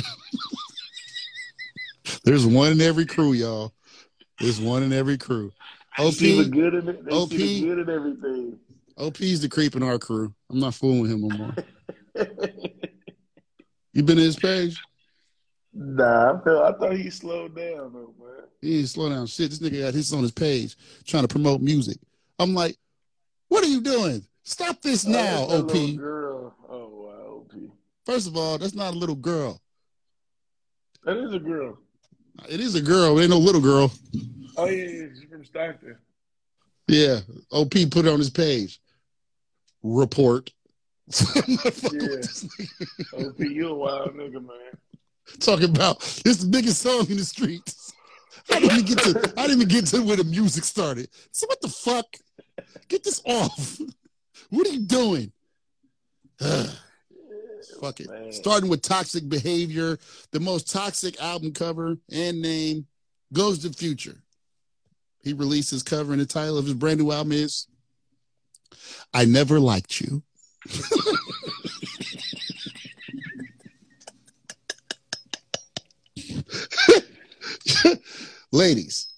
There's 2.24 2.46
one 2.46 2.70
in 2.70 2.80
every 2.80 3.06
crew, 3.06 3.32
y'all. 3.32 3.72
There's 4.40 4.60
one 4.60 4.84
in 4.84 4.92
every 4.92 5.18
crew. 5.18 5.52
They 5.98 6.10
see 6.12 6.42
the 6.42 6.48
good 6.48 6.74
in 6.74 6.88
it. 6.88 7.04
They 7.04 7.12
OP. 7.12 7.30
see 7.30 7.62
the 7.62 7.66
good 7.66 7.88
in 7.88 7.90
everything. 7.94 8.58
OP's 8.96 9.40
the 9.40 9.48
creep 9.48 9.74
in 9.74 9.82
our 9.82 9.98
crew. 9.98 10.32
I'm 10.50 10.60
not 10.60 10.74
fooling 10.74 11.10
him 11.10 11.26
no 11.26 11.36
more. 11.36 11.54
You 13.96 14.02
been 14.02 14.18
to 14.18 14.22
his 14.22 14.36
page? 14.36 14.78
Nah, 15.72 16.34
I, 16.34 16.44
feel, 16.44 16.58
I 16.60 16.72
thought 16.72 16.98
he 16.98 17.08
slowed 17.08 17.56
down 17.56 17.94
though, 17.94 18.12
man. 18.20 18.44
He 18.60 18.74
didn't 18.76 18.88
slow 18.88 19.08
down 19.08 19.26
shit. 19.26 19.48
This 19.48 19.58
nigga 19.58 19.84
got 19.84 19.94
his 19.94 20.12
on 20.12 20.20
his 20.20 20.32
page 20.32 20.76
trying 21.06 21.22
to 21.22 21.28
promote 21.28 21.62
music. 21.62 21.96
I'm 22.38 22.52
like, 22.54 22.76
what 23.48 23.64
are 23.64 23.68
you 23.68 23.80
doing? 23.80 24.22
Stop 24.42 24.82
this 24.82 25.06
Oh, 25.06 25.10
now, 25.12 25.42
OP. 25.44 25.96
Girl. 25.96 26.54
Oh 26.68 26.88
wow, 26.88 27.36
OP. 27.40 27.52
First 28.04 28.26
of 28.26 28.36
all, 28.36 28.58
that's 28.58 28.74
not 28.74 28.92
a 28.92 28.98
little 28.98 29.14
girl. 29.14 29.62
That 31.04 31.16
is 31.16 31.32
a 31.32 31.38
girl. 31.38 31.78
It 32.50 32.60
is 32.60 32.74
a 32.74 32.82
girl. 32.82 33.18
It 33.18 33.22
ain't 33.22 33.30
no 33.30 33.38
little 33.38 33.62
girl. 33.62 33.90
Oh 34.58 34.66
yeah, 34.66 34.84
yeah, 34.84 35.06
she's 35.18 35.30
from 35.30 35.42
Stockton. 35.42 35.96
Yeah. 36.86 37.20
OP 37.50 37.70
put 37.70 38.04
it 38.04 38.08
on 38.08 38.18
his 38.18 38.28
page. 38.28 38.78
Report. 39.82 40.50
Yeah. 41.08 42.22
OP, 43.18 43.38
you 43.38 43.68
a 43.68 43.74
wild 43.74 44.14
nigga, 44.14 44.44
man. 44.44 44.76
Talking 45.40 45.70
about 45.70 46.00
this 46.24 46.38
the 46.38 46.48
biggest 46.48 46.82
song 46.82 47.08
in 47.10 47.16
the 47.16 47.24
streets. 47.24 47.92
I 48.50 48.60
didn't 48.60 48.78
even 48.78 48.84
get 48.86 48.98
to 48.98 49.34
I 49.36 49.46
didn't 49.46 49.62
even 49.62 49.68
get 49.68 49.86
to 49.86 50.02
where 50.02 50.16
the 50.16 50.24
music 50.24 50.64
started. 50.64 51.08
So 51.32 51.46
what 51.46 51.60
the 51.60 51.68
fuck? 51.68 52.06
Get 52.88 53.04
this 53.04 53.22
off. 53.24 53.78
What 54.50 54.66
are 54.66 54.70
you 54.70 54.80
doing? 54.80 55.32
Fuck 57.80 58.00
it. 58.00 58.08
Man. 58.08 58.32
Starting 58.32 58.68
with 58.70 58.82
toxic 58.82 59.28
behavior, 59.28 59.98
the 60.32 60.40
most 60.40 60.70
toxic 60.70 61.20
album 61.20 61.52
cover 61.52 61.98
and 62.10 62.40
name 62.40 62.86
goes 63.32 63.58
to 63.60 63.72
Future. 63.72 64.22
He 65.22 65.32
released 65.32 65.72
his 65.72 65.82
cover, 65.82 66.12
and 66.12 66.20
the 66.20 66.26
title 66.26 66.56
of 66.58 66.66
his 66.66 66.74
brand 66.74 67.00
new 67.00 67.10
album 67.10 67.32
is 67.32 67.66
"I 69.12 69.24
Never 69.24 69.58
Liked 69.58 70.00
You." 70.00 70.22
Ladies, 78.52 79.08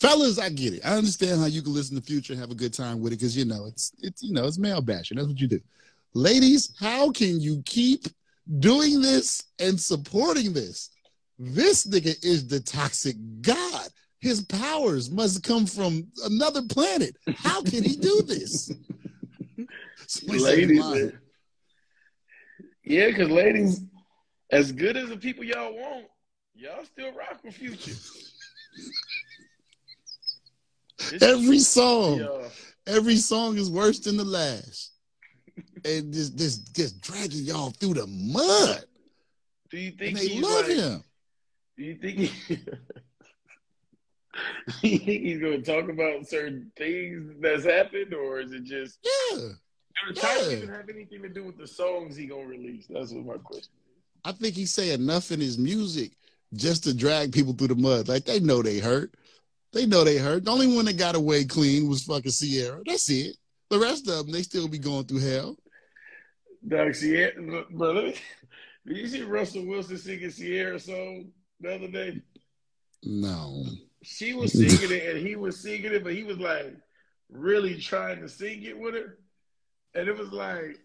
fellas, 0.00 0.38
I 0.38 0.48
get 0.50 0.74
it. 0.74 0.80
I 0.84 0.96
understand 0.96 1.40
how 1.40 1.46
you 1.46 1.62
can 1.62 1.74
listen 1.74 1.96
to 1.96 2.02
Future 2.02 2.32
and 2.32 2.40
have 2.40 2.50
a 2.50 2.54
good 2.54 2.74
time 2.74 3.00
with 3.00 3.12
it 3.12 3.16
because 3.16 3.36
you 3.36 3.44
know 3.44 3.66
it's 3.66 3.92
it's 4.00 4.22
you 4.22 4.32
know 4.32 4.46
it's 4.46 4.58
male 4.58 4.80
bashing. 4.80 5.16
That's 5.16 5.28
what 5.28 5.40
you 5.40 5.48
do. 5.48 5.60
Ladies, 6.14 6.72
how 6.78 7.10
can 7.10 7.40
you 7.40 7.62
keep 7.64 8.06
doing 8.58 9.00
this 9.00 9.44
and 9.58 9.80
supporting 9.80 10.52
this? 10.52 10.90
This 11.38 11.86
nigga 11.86 12.22
is 12.24 12.48
the 12.48 12.60
toxic 12.60 13.16
god. 13.40 13.88
His 14.20 14.42
powers 14.42 15.10
must 15.10 15.42
come 15.44 15.66
from 15.66 16.08
another 16.24 16.62
planet. 16.62 17.16
How 17.36 17.62
can 17.62 17.84
he 17.84 17.96
do 17.96 18.22
this? 18.22 18.72
Somebody 20.08 20.38
said 20.40 20.58
he 20.58 20.66
ladies. 20.82 21.12
Yeah, 22.82 23.06
because 23.08 23.28
ladies, 23.28 23.82
as 24.50 24.72
good 24.72 24.96
as 24.96 25.10
the 25.10 25.16
people 25.18 25.44
y'all 25.44 25.74
want, 25.74 26.06
y'all 26.54 26.82
still 26.84 27.12
rock 27.12 27.38
with 27.44 27.54
Future. 27.54 27.92
Every 31.20 31.58
song, 31.58 32.20
Yeah. 32.20 32.48
every 32.86 33.16
song 33.16 33.58
is 33.58 33.70
worse 33.70 33.98
than 34.00 34.16
the 34.16 34.24
last. 34.24 34.92
And 35.84 36.12
just 36.12 36.36
just 36.36 36.74
just 36.74 37.00
dragging 37.02 37.44
y'all 37.44 37.70
through 37.70 37.94
the 37.94 38.06
mud. 38.06 38.84
Do 39.70 39.78
you 39.78 39.90
And 39.90 39.98
think 39.98 40.18
they 40.18 40.28
he's 40.28 40.42
love 40.42 40.66
like, 40.68 40.76
him. 40.76 41.04
Do 41.76 41.84
you 41.84 41.94
think 41.96 42.18
he, 42.18 42.56
do 42.56 42.58
you 44.88 44.98
think 44.98 45.22
he's 45.22 45.40
going 45.40 45.62
to 45.62 45.72
talk 45.72 45.88
about 45.90 46.26
certain 46.26 46.72
things 46.76 47.34
that's 47.40 47.64
happened, 47.64 48.14
or 48.14 48.40
is 48.40 48.52
it 48.52 48.64
just 48.64 48.98
Yeah. 49.32 49.48
Do 50.06 50.14
the 50.14 50.20
Yeah. 50.20 50.56
even 50.56 50.68
have 50.68 50.88
anything 50.88 51.22
to 51.22 51.28
do 51.28 51.44
with 51.44 51.58
the 51.58 51.66
songs 51.66 52.16
he 52.16 52.26
gonna 52.26 52.46
release? 52.46 52.86
That's 52.88 53.12
what 53.12 53.24
my 53.26 53.38
question. 53.42 53.72
I 54.24 54.32
think 54.32 54.54
he 54.54 54.66
say 54.66 54.92
enough 54.92 55.30
in 55.32 55.40
his 55.40 55.58
music 55.58 56.12
just 56.54 56.84
to 56.84 56.94
drag 56.94 57.32
people 57.32 57.52
through 57.52 57.68
the 57.68 57.74
mud. 57.74 58.08
Like 58.08 58.24
they 58.24 58.40
know 58.40 58.62
they 58.62 58.78
hurt. 58.78 59.14
They 59.72 59.86
know 59.86 60.04
they 60.04 60.16
hurt. 60.18 60.44
The 60.44 60.50
only 60.50 60.66
one 60.74 60.86
that 60.86 60.96
got 60.96 61.14
away 61.14 61.44
clean 61.44 61.88
was 61.88 62.04
fucking 62.04 62.32
Ciara. 62.32 62.82
That's 62.86 63.10
it. 63.10 63.36
The 63.70 63.78
rest 63.78 64.08
of 64.08 64.26
them, 64.26 64.32
they 64.32 64.42
still 64.42 64.66
be 64.66 64.78
going 64.78 65.04
through 65.04 65.20
hell. 65.20 65.56
Doug 66.66 66.94
Ciara, 66.94 67.64
bro. 67.70 67.92
Let 67.92 68.04
me, 68.04 68.14
did 68.86 68.96
you 68.96 69.08
see 69.08 69.22
Russell 69.22 69.66
Wilson 69.66 69.98
singing 69.98 70.30
Ciara 70.30 70.80
song 70.80 71.30
the 71.60 71.74
other 71.74 71.88
day? 71.88 72.22
No. 73.02 73.64
She 74.02 74.32
was 74.32 74.52
singing 74.52 74.96
it 74.96 75.16
and 75.16 75.26
he 75.26 75.36
was 75.36 75.60
singing 75.60 75.92
it, 75.92 76.02
but 76.02 76.14
he 76.14 76.24
was 76.24 76.38
like 76.38 76.74
really 77.30 77.78
trying 77.78 78.20
to 78.22 78.28
sing 78.28 78.62
it 78.62 78.78
with 78.78 78.94
her, 78.94 79.18
and 79.98 80.08
it 80.08 80.16
was 80.16 80.32
like. 80.32 80.78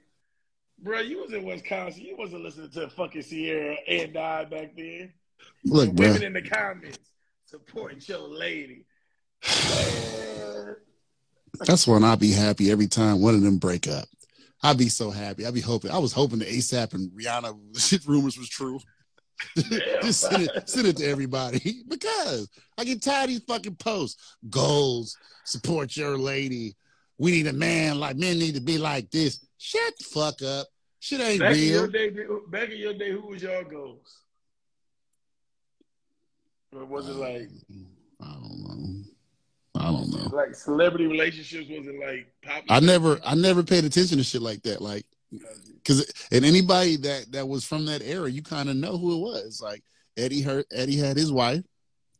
Bro, 0.81 0.99
you 1.01 1.21
was 1.21 1.31
in 1.31 1.43
Wisconsin. 1.45 2.03
You 2.03 2.17
wasn't 2.17 2.43
listening 2.43 2.71
to 2.71 2.89
fucking 2.89 3.23
Ciara 3.23 3.77
and 3.87 4.17
I 4.17 4.43
back 4.43 4.75
then. 4.75 5.13
Look, 5.63 5.89
The 5.89 5.93
bro. 5.93 6.07
women 6.07 6.23
in 6.23 6.33
the 6.33 6.41
comments 6.41 6.99
supporting 7.45 8.01
your 8.05 8.27
lady. 8.27 8.85
That's 11.59 11.87
when 11.87 12.03
I'd 12.03 12.19
be 12.19 12.31
happy 12.31 12.71
every 12.71 12.87
time 12.87 13.21
one 13.21 13.35
of 13.35 13.41
them 13.41 13.57
break 13.59 13.87
up. 13.87 14.05
I'd 14.61 14.77
be 14.77 14.89
so 14.89 15.11
happy. 15.11 15.45
I'd 15.45 15.53
be 15.53 15.61
hoping. 15.61 15.91
I 15.91 15.99
was 15.99 16.11
hoping 16.11 16.39
the 16.39 16.45
ASAP 16.45 16.93
and 16.93 17.11
Rihanna 17.11 17.55
shit 17.79 18.05
rumors 18.05 18.37
was 18.37 18.49
true. 18.49 18.79
Just 19.57 20.21
send 20.21 20.43
it, 20.43 20.69
send 20.69 20.87
it 20.87 20.97
to 20.97 21.05
everybody 21.05 21.83
because 21.87 22.49
I 22.77 22.83
get 22.83 23.01
tired 23.01 23.25
of 23.25 23.29
these 23.29 23.43
fucking 23.47 23.75
posts. 23.75 24.35
Goals, 24.49 25.17
support 25.45 25.95
your 25.95 26.17
lady. 26.17 26.75
We 27.23 27.31
need 27.31 27.47
a 27.47 27.53
man 27.53 28.01
like 28.01 28.17
men 28.17 28.37
need 28.37 28.55
to 28.55 28.59
be 28.59 28.77
like 28.77 29.09
this. 29.09 29.39
Shut 29.57 29.93
the 29.97 30.03
fuck 30.03 30.41
up. 30.41 30.67
Shit 30.99 31.21
ain't 31.21 31.39
back 31.39 31.55
in 31.55 31.63
your 31.63 31.87
real. 31.87 31.91
day, 31.91 32.09
back 32.49 32.69
in 32.69 32.77
your 32.77 32.93
day, 32.95 33.11
who 33.11 33.27
was 33.27 33.41
your 33.41 33.63
goals? 33.63 34.17
Or 36.75 36.83
was 36.83 37.07
it 37.07 37.15
like 37.15 37.47
I 38.21 38.25
don't 38.25 38.59
know. 38.67 39.03
I 39.75 39.85
don't 39.85 40.11
know. 40.11 40.35
like 40.35 40.53
celebrity 40.53 41.07
relationships? 41.07 41.69
Was 41.69 41.87
it 41.87 41.97
like 41.97 42.27
popular? 42.41 42.65
I 42.77 42.81
never, 42.81 43.19
I 43.25 43.35
never 43.35 43.63
paid 43.63 43.85
attention 43.85 44.17
to 44.17 44.23
shit 44.25 44.41
like 44.41 44.61
that. 44.63 44.81
Like, 44.81 45.05
because 45.31 46.27
and 46.29 46.43
anybody 46.43 46.97
that 46.97 47.31
that 47.31 47.47
was 47.47 47.63
from 47.63 47.85
that 47.85 48.01
era, 48.01 48.29
you 48.29 48.43
kind 48.43 48.67
of 48.67 48.75
know 48.75 48.97
who 48.97 49.15
it 49.15 49.21
was. 49.21 49.61
Like 49.63 49.81
Eddie 50.17 50.41
hurt. 50.41 50.65
Eddie 50.73 50.97
had 50.97 51.15
his 51.15 51.31
wife. 51.31 51.63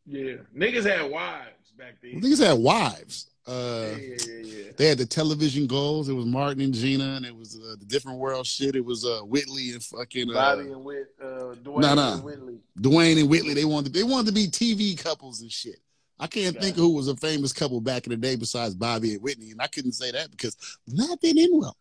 Yeah, 0.06 0.36
niggas 0.56 0.90
had 0.90 1.12
wives 1.12 1.74
back 1.78 1.96
then. 2.02 2.22
Niggas 2.22 2.42
had 2.42 2.58
wives. 2.58 3.28
Uh, 3.46 3.90
yeah, 4.00 4.16
yeah, 4.26 4.34
yeah. 4.42 4.72
they 4.78 4.88
had 4.88 4.98
the 4.98 5.06
television 5.06 5.68
goals. 5.68 6.08
It 6.08 6.14
was 6.14 6.26
Martin 6.26 6.62
and 6.62 6.74
Gina, 6.74 7.16
and 7.16 7.26
it 7.26 7.36
was 7.36 7.58
uh, 7.58 7.76
the 7.78 7.86
different 7.86 8.18
world 8.20 8.48
shit. 8.48 8.76
It 8.76 8.86
was 8.86 9.06
uh, 9.06 9.20
Whitley 9.24 9.72
and 9.72 9.84
fucking 9.84 10.30
uh, 10.30 10.34
Bobby 10.34 10.72
and 10.72 10.84
Whit, 10.84 11.08
uh, 11.22 11.56
Dwayne 11.62 11.82
Nah, 11.82 11.94
nah. 11.96 12.14
and 12.14 12.24
Whitley. 12.24 12.60
Dwayne 12.80 13.20
and 13.20 13.30
Whitley. 13.30 13.54
They 13.54 13.66
wanted 13.66 13.94
they 13.94 14.04
wanted 14.04 14.28
to 14.28 14.34
be 14.34 14.48
TV 14.48 15.02
couples 15.02 15.42
and 15.42 15.52
shit. 15.52 15.80
I 16.20 16.28
can't 16.28 16.58
think 16.58 16.78
of 16.78 16.84
who 16.84 16.94
was 16.94 17.10
a 17.10 17.18
famous 17.18 17.52
couple 17.52 17.82
back 17.82 18.06
in 18.06 18.12
the 18.12 18.18
day 18.18 18.38
besides 18.38 18.76
Bobby 18.76 19.14
and 19.14 19.22
Whitney, 19.22 19.52
and 19.52 19.62
I 19.62 19.68
couldn't 19.68 19.92
say 19.92 20.12
that 20.12 20.32
because 20.32 20.56
that 20.88 21.18
didn't 21.22 21.44
end 21.44 21.60
well. 21.60 21.76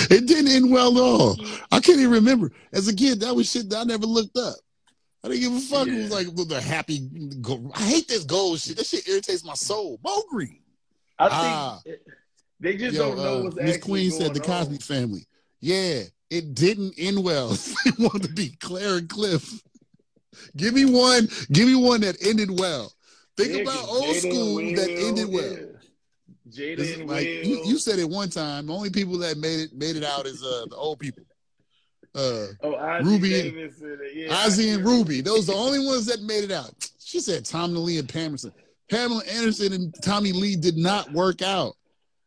it 0.10 0.26
didn't 0.28 0.52
end 0.52 0.72
well 0.72 0.98
at 0.98 1.02
all. 1.02 1.38
I 1.72 1.80
can't 1.80 2.00
even 2.00 2.12
remember. 2.12 2.52
As 2.74 2.88
a 2.88 2.96
kid, 2.96 3.20
that 3.20 3.36
was 3.36 3.52
shit 3.52 3.70
that 3.70 3.78
I 3.80 3.84
never 3.84 4.06
looked 4.06 4.38
up. 4.38 4.56
I 5.26 5.30
didn't 5.30 5.42
give 5.42 5.54
a 5.54 5.60
fuck. 5.62 5.88
It 5.88 5.98
was 5.98 6.12
like 6.12 6.48
the 6.48 6.62
happy. 6.62 7.10
I 7.74 7.82
hate 7.82 8.08
this 8.08 8.24
gold 8.26 8.60
shit. 8.60 8.78
That 8.78 8.86
shit 8.86 9.08
irritates 9.08 9.44
my 9.44 9.56
soul. 9.56 10.00
Mo 10.04 10.22
Green. 10.30 10.60
I 11.18 11.24
think 11.26 11.34
Ah. 11.42 11.82
it- 11.86 12.06
they 12.60 12.78
just 12.78 12.96
Yo, 12.96 13.08
don't 13.10 13.18
know 13.18 13.40
uh, 13.40 13.44
what's 13.46 13.56
Miss 13.58 13.78
Queen 13.78 14.12
said 14.12 14.34
the 14.34 14.40
on. 14.42 14.46
Cosby 14.46 14.78
family. 14.78 15.26
Yeah, 15.60 16.04
it 16.30 16.54
didn't 16.56 16.94
end 16.98 17.24
well. 17.24 17.50
they 17.86 17.92
wanted 18.00 18.24
to 18.24 18.34
be 18.34 18.56
Claire 18.60 18.98
and 18.98 19.10
Cliff. 19.10 19.62
Give 20.56 20.74
me 20.74 20.86
one. 20.86 21.28
Give 21.52 21.68
me 21.68 21.76
one 21.76 22.02
that 22.02 22.16
ended 22.26 22.58
well. 22.58 22.94
Think 23.36 23.52
Yeah, 23.54 23.62
about 23.64 23.90
old 23.90 24.06
Jada 24.06 24.20
school 24.20 24.60
and 24.60 24.78
that 24.78 24.90
ended 24.90 25.28
well. 25.30 25.52
yeah. 25.52 26.76
Jada 26.76 27.08
like 27.08 27.26
Will. 27.26 27.44
you, 27.46 27.66
you 27.66 27.78
said 27.78 28.00
it 28.00 28.08
one 28.10 28.30
time. 28.30 28.68
The 28.68 28.74
only 28.74 28.90
people 28.92 29.18
that 29.20 29.38
made 29.38 29.60
it 29.62 29.74
made 29.74 29.96
it 29.96 30.04
out 30.04 30.26
is 30.28 30.42
uh, 30.44 30.66
the 30.70 30.76
old 30.76 31.00
people. 31.00 31.24
Uh, 32.16 32.48
oh, 32.64 33.00
Ruby 33.04 33.40
and- 33.42 33.58
yeah, 34.14 34.28
Ossie 34.46 34.74
and. 34.74 34.86
Ruby. 34.86 35.20
Those 35.22 35.50
are 35.50 35.54
the 35.54 35.58
only 35.58 35.86
ones 35.86 36.06
that 36.06 36.22
made 36.22 36.46
it 36.46 36.52
out. 36.52 36.90
She 37.00 37.20
said 37.20 37.46
Tommy 37.46 37.78
Lee 37.78 38.00
and 38.00 38.08
Pamerson. 38.08 38.54
Pamela 38.90 39.22
Anderson 39.26 39.74
and 39.74 39.94
Tommy 40.02 40.32
Lee 40.32 40.56
did 40.56 40.78
not 40.78 41.12
work 41.12 41.42
out. 41.42 41.76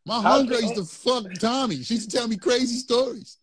My 0.04 0.22
homegirl 0.22 0.62
used 0.62 0.74
to 0.74 0.84
fuck 0.84 1.32
Tommy. 1.40 1.82
She 1.82 1.94
used 1.94 2.10
to 2.10 2.16
tell 2.16 2.28
me 2.28 2.36
crazy 2.36 2.78
stories. 2.78 3.38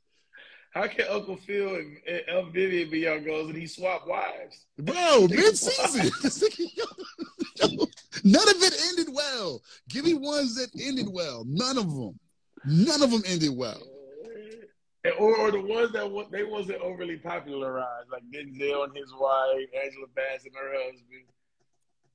How 0.71 0.87
can 0.87 1.05
Uncle 1.09 1.37
Phil 1.37 1.75
and, 1.75 1.97
and 2.07 2.21
El 2.27 2.45
Vivian 2.47 2.89
be 2.89 2.99
your 2.99 3.19
goals 3.21 3.47
and 3.49 3.57
he 3.57 3.65
swapped 3.65 4.07
wives? 4.07 4.65
Bro, 4.77 5.27
mid 5.29 5.57
season. 5.57 6.11
None 8.23 8.49
of 8.49 8.55
it 8.61 8.73
ended 8.89 9.13
well. 9.13 9.61
Give 9.89 10.03
me 10.03 10.15
ones 10.15 10.55
that 10.55 10.69
ended 10.79 11.07
well. 11.09 11.45
None 11.47 11.77
of 11.77 11.89
them. 11.95 12.19
None 12.65 13.01
of 13.01 13.11
them 13.11 13.21
ended 13.25 13.55
well. 13.55 13.81
Or, 15.19 15.35
or 15.37 15.51
the 15.51 15.61
ones 15.61 15.91
that 15.93 16.09
wa- 16.09 16.25
they 16.31 16.43
wasn't 16.43 16.81
overly 16.81 17.17
popularized, 17.17 18.09
like 18.11 18.23
Denzel 18.31 18.85
and 18.85 18.95
his 18.95 19.11
wife, 19.13 19.67
Angela 19.83 20.07
Bassett 20.15 20.47
and 20.47 20.55
her 20.55 20.73
husband. 20.73 21.23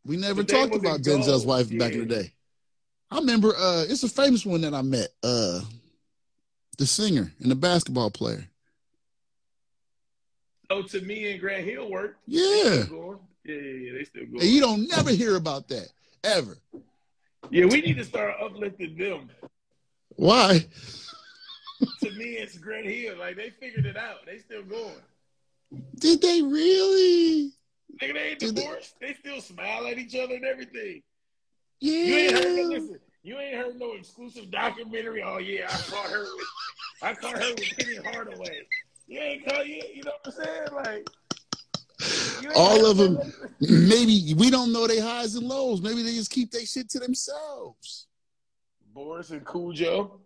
We 0.06 0.16
never 0.16 0.42
But 0.42 0.48
talked 0.48 0.74
about 0.74 1.00
Denzel's 1.02 1.44
gold, 1.44 1.46
wife 1.46 1.78
back 1.78 1.92
in 1.92 2.00
the 2.00 2.06
day. 2.06 2.32
I 3.10 3.18
remember 3.18 3.54
uh 3.56 3.84
it's 3.88 4.02
a 4.02 4.08
famous 4.08 4.46
one 4.46 4.60
that 4.62 4.74
I 4.74 4.82
met. 4.82 5.08
Uh 5.22 5.60
the 6.78 6.86
singer 6.86 7.32
and 7.40 7.50
the 7.50 7.56
basketball 7.56 8.10
player. 8.10 8.46
Oh, 10.70 10.82
Tamia 10.82 11.32
and 11.32 11.40
Grant 11.40 11.64
Hill 11.64 11.90
work. 11.90 12.16
Yeah. 12.26 12.84
Yeah, 13.44 13.54
yeah, 13.54 13.54
yeah. 13.54 13.92
They 13.92 14.04
still 14.04 14.26
going. 14.26 14.40
And 14.40 14.50
you 14.50 14.60
don't 14.60 14.88
never 14.88 15.10
hear 15.10 15.36
about 15.36 15.68
that 15.68 15.88
ever. 16.24 16.56
Yeah, 17.50 17.64
we 17.66 17.80
need 17.80 17.96
to 17.96 18.04
start 18.04 18.34
uplifting 18.40 18.96
them. 18.96 19.28
Why? 20.16 20.66
To 22.02 22.10
me, 22.12 22.24
it's 22.36 22.58
Grant 22.58 22.86
Hill. 22.86 23.16
Like 23.18 23.36
they 23.36 23.50
figured 23.50 23.86
it 23.86 23.96
out. 23.96 24.26
They 24.26 24.38
still 24.38 24.62
going. 24.62 24.94
Did 25.98 26.20
they 26.22 26.42
really? 26.42 27.52
Nigga, 28.02 28.14
they 28.14 28.20
ain't 28.30 28.38
Did 28.38 28.56
they- 28.56 28.62
divorced. 28.62 28.94
They 29.00 29.14
still 29.14 29.40
smile 29.40 29.86
at 29.86 29.98
each 29.98 30.14
other 30.16 30.34
and 30.34 30.44
everything. 30.44 31.02
Yeah. 31.80 31.92
You 32.04 32.14
ain't 32.16 32.32
heard 32.32 32.56
no 32.56 32.62
listen. 32.64 32.98
You 33.22 33.38
ain't 33.38 33.56
heard 33.56 33.78
no 33.78 33.92
exclusive 33.92 34.50
documentary. 34.50 35.22
Oh 35.22 35.38
yeah, 35.38 35.66
I 35.68 35.76
caught 35.90 36.10
her 36.10 36.24
with 36.24 36.46
I 37.02 37.14
caught 37.14 37.38
her 37.38 37.50
with 37.50 37.76
Penny 37.78 37.96
Hardaway. 37.96 38.60
You 39.06 39.20
ain't 39.20 39.44
caught 39.46 39.66
you. 39.66 39.82
You 39.94 40.02
know 40.04 40.12
what 40.22 40.34
I'm 40.38 40.44
saying? 40.44 40.68
Like 40.72 42.54
All 42.56 42.86
of 42.90 42.96
them. 42.96 43.18
Maybe 43.60 44.34
we 44.36 44.50
don't 44.50 44.72
know 44.72 44.86
their 44.86 45.02
highs 45.02 45.34
and 45.34 45.46
lows. 45.46 45.80
Maybe 45.82 46.02
they 46.02 46.14
just 46.14 46.30
keep 46.30 46.50
their 46.50 46.64
shit 46.64 46.88
to 46.90 46.98
themselves. 46.98 48.06
Boris 48.94 49.30
and 49.30 49.44
Kodjoe. 49.44 50.18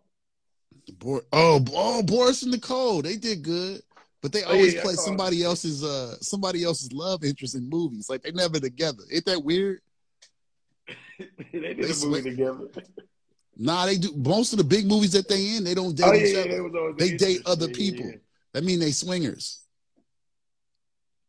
Bor- 0.98 1.24
oh, 1.32 1.64
oh, 1.72 2.02
Boris 2.02 2.42
and 2.42 2.52
Nicole, 2.52 3.02
they 3.02 3.16
did 3.16 3.42
good, 3.42 3.80
but 4.22 4.32
they 4.32 4.42
Oh, 4.44 4.50
yeah, 4.50 4.56
always 4.56 4.74
play 4.74 4.94
saw 4.94 5.06
somebody 5.06 5.42
else's 5.42 5.82
uh 5.84 6.16
somebody 6.20 6.64
else's 6.64 6.92
love 6.92 7.24
interest 7.24 7.54
in 7.54 7.68
movies. 7.68 8.08
Like 8.08 8.22
they 8.22 8.32
never 8.32 8.60
together. 8.60 9.02
Ain't 9.12 9.24
that 9.26 9.42
weird? 9.42 9.80
they 11.52 11.60
did 11.60 11.78
They 11.78 11.90
a 11.90 12.06
movie 12.06 12.30
together. 12.30 12.68
Nah, 13.56 13.86
they 13.86 13.96
do. 13.96 14.12
Most 14.16 14.52
of 14.52 14.58
the 14.58 14.64
big 14.64 14.86
movies 14.86 15.12
that 15.12 15.28
they 15.28 15.56
in, 15.56 15.64
they 15.64 15.74
don't 15.74 15.94
date 15.96 16.06
Oh 16.06 16.14
each 16.14 16.34
yeah, 16.34 16.44
yeah, 16.44 16.60
other. 16.66 16.92
they 16.94 17.16
date 17.16 17.40
other 17.46 17.68
people. 17.68 18.06
yeah. 18.06 18.16
That 18.52 18.64
mean 18.64 18.80
they 18.80 18.90
swingers. 18.90 19.60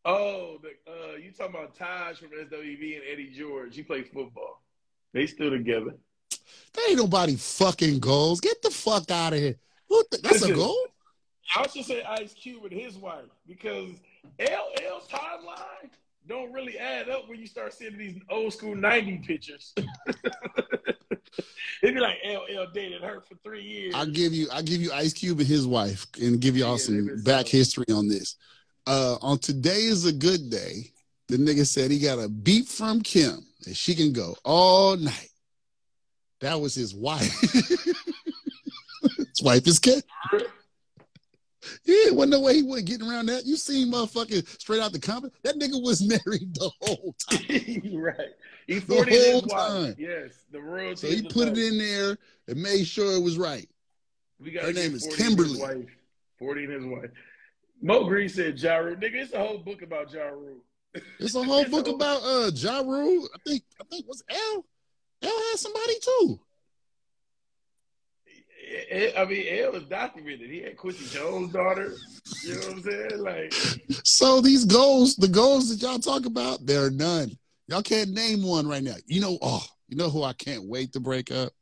Oh, 0.04 0.60
the, 0.62 0.70
uh, 0.92 1.16
you 1.16 1.32
talking 1.32 1.56
about 1.56 1.76
Taj 1.76 2.20
from 2.20 2.30
SWV 2.30 2.96
and 2.96 3.04
Eddie 3.12 3.32
George? 3.36 3.76
He 3.76 3.82
played 3.82 4.08
football. 4.08 4.62
They 5.14 5.26
still 5.26 5.50
together. 5.50 5.96
There 6.74 6.90
ain't 6.90 6.98
nobody 6.98 7.36
fucking 7.36 8.00
goals. 8.00 8.42
Get 8.42 8.62
the 8.62 8.70
fuck 8.70 9.10
out 9.12 9.34
of 9.34 9.40
here. 9.40 9.56
The, 9.90 10.20
that's 10.24 10.42
a 10.44 10.54
goal? 10.54 10.78
I 11.56 11.68
should 11.68 11.86
say 11.86 12.04
Ice 12.04 12.34
Cube 12.34 12.64
and 12.66 12.74
his 12.74 12.98
wife 12.98 13.30
because 13.48 13.92
LL's 14.40 15.08
timeline 15.10 15.90
don't 16.28 16.52
really 16.52 16.78
add 16.78 17.08
up 17.08 17.30
when 17.30 17.40
you 17.40 17.48
start 17.48 17.74
seeing 17.74 17.98
these 17.98 18.20
old 18.30 18.52
school 18.52 18.76
90 18.76 19.20
pictures. 19.20 19.74
It'd 21.82 21.96
be 21.96 22.02
like 22.02 22.18
LL 22.26 22.66
dated 22.74 23.02
her 23.04 23.22
for 23.22 23.36
three 23.44 23.62
years. 23.64 23.94
I'll 23.96 24.06
give 24.06 24.34
you 24.34 24.48
I 24.52 24.62
give 24.64 24.82
you 24.82 24.92
Ice 24.92 25.14
Cube 25.14 25.40
and 25.40 25.48
his 25.48 25.68
wife 25.68 26.08
and 26.22 26.40
give 26.40 26.58
y'all 26.58 26.72
Yeah, 26.72 26.78
some 26.78 27.08
back 27.24 27.48
solid. 27.48 27.50
history 27.50 27.86
on 27.94 28.08
this. 28.08 28.36
Uh 28.88 29.18
on 29.22 29.38
today 29.40 29.84
is 29.84 30.06
a 30.06 30.12
good 30.14 30.50
day. 30.50 30.92
The 31.28 31.38
nigga 31.38 31.66
said 31.66 31.92
he 31.92 32.00
got 32.00 32.20
a 32.20 32.28
beat 32.30 32.68
from 32.68 33.02
Kim 33.02 33.46
and 33.66 33.76
she 33.78 33.94
can 33.96 34.12
go 34.14 34.36
all 34.44 34.98
night. 34.98 35.30
That 36.46 36.62
was 36.62 36.76
his 36.76 36.94
wife. 36.94 37.42
his 39.18 39.42
wife 39.42 39.66
is 39.66 39.80
Kim. 39.80 40.00
Yeah, 41.84 42.12
wasn't 42.12 42.34
no 42.34 42.42
way 42.42 42.58
he 42.58 42.62
wasn't 42.62 42.88
getting 42.88 43.10
around 43.10 43.26
that. 43.30 43.48
You 43.48 43.58
seen 43.58 43.92
motherfucking 43.92 44.48
straight 44.62 44.80
out 44.80 44.92
the 44.92 45.00
comment. 45.00 45.34
That 45.42 45.56
nigga 45.56 45.82
was 45.82 46.02
married 46.08 46.54
the 46.54 46.70
whole 46.82 47.16
time. 47.28 47.96
right. 48.00 48.30
He 48.68 48.76
The 48.76 48.82
40 48.96 49.12
his 49.12 49.32
whole 49.32 49.42
wife. 49.48 49.96
Yes. 49.98 50.44
The 50.52 50.62
royalty. 50.62 50.96
So 50.96 51.08
he 51.08 51.24
put 51.24 51.48
it 51.48 51.58
in 51.58 51.80
there 51.80 52.16
and 52.48 52.62
made 52.62 52.86
sure 52.86 53.18
it 53.18 53.24
was 53.24 53.40
right. 53.40 53.68
We 54.40 54.52
gotta 54.52 54.68
Her 54.68 54.74
name 54.74 54.94
is 54.94 55.08
Kimberly. 55.18 55.60
Wife. 55.60 55.90
40 56.38 56.64
and 56.66 56.74
his 56.74 56.86
wife. 56.86 57.10
Mo 57.82 58.04
Green 58.04 58.30
said 58.30 58.60
Ja 58.60 58.76
Rule. 58.76 58.98
Nigga, 58.98 59.16
it's 59.16 59.34
a 59.34 59.40
whole 59.40 59.58
book 59.58 59.82
about 59.82 60.14
Ja 60.14 60.26
Rule. 60.26 60.58
It's 61.20 61.34
a 61.34 61.44
whole 61.44 61.62
It's 61.62 61.72
book 61.72 61.88
a- 61.88 61.92
about 61.94 62.22
uh 62.22 62.52
Ja 62.54 62.82
Rule. 62.82 63.28
I 63.34 63.50
think 63.50 63.64
I 63.82 63.84
think 63.90 64.08
was 64.08 64.24
L. 64.30 64.64
Had 65.56 65.60
somebody 65.62 65.94
too. 66.02 66.40
I 69.18 69.24
mean, 69.26 69.46
L 69.64 69.76
is 69.76 69.84
documented. 69.86 70.50
He 70.50 70.62
had 70.62 70.76
Quincy 70.76 71.06
Jones' 71.18 71.54
daughter. 71.54 71.94
You 72.44 72.56
know 72.56 72.60
what 72.60 72.72
I'm 72.72 72.82
saying? 72.84 73.20
Like, 73.20 73.54
So 74.04 74.42
these 74.42 74.66
goals, 74.66 75.16
the 75.16 75.30
goals 75.30 75.70
that 75.70 75.86
y'all 75.86 76.00
talk 76.00 76.26
about, 76.26 76.66
there 76.66 76.84
are 76.84 76.90
none. 76.90 77.38
Y'all 77.68 77.82
can't 77.82 78.10
name 78.10 78.44
one 78.44 78.68
right 78.68 78.84
now. 78.84 78.96
You 79.06 79.22
know, 79.22 79.38
oh, 79.42 79.64
you 79.88 79.96
know 79.96 80.10
who 80.10 80.24
I 80.24 80.34
can't 80.34 80.66
wait 80.68 80.92
to 80.94 81.00
break 81.00 81.32
up? 81.32 81.54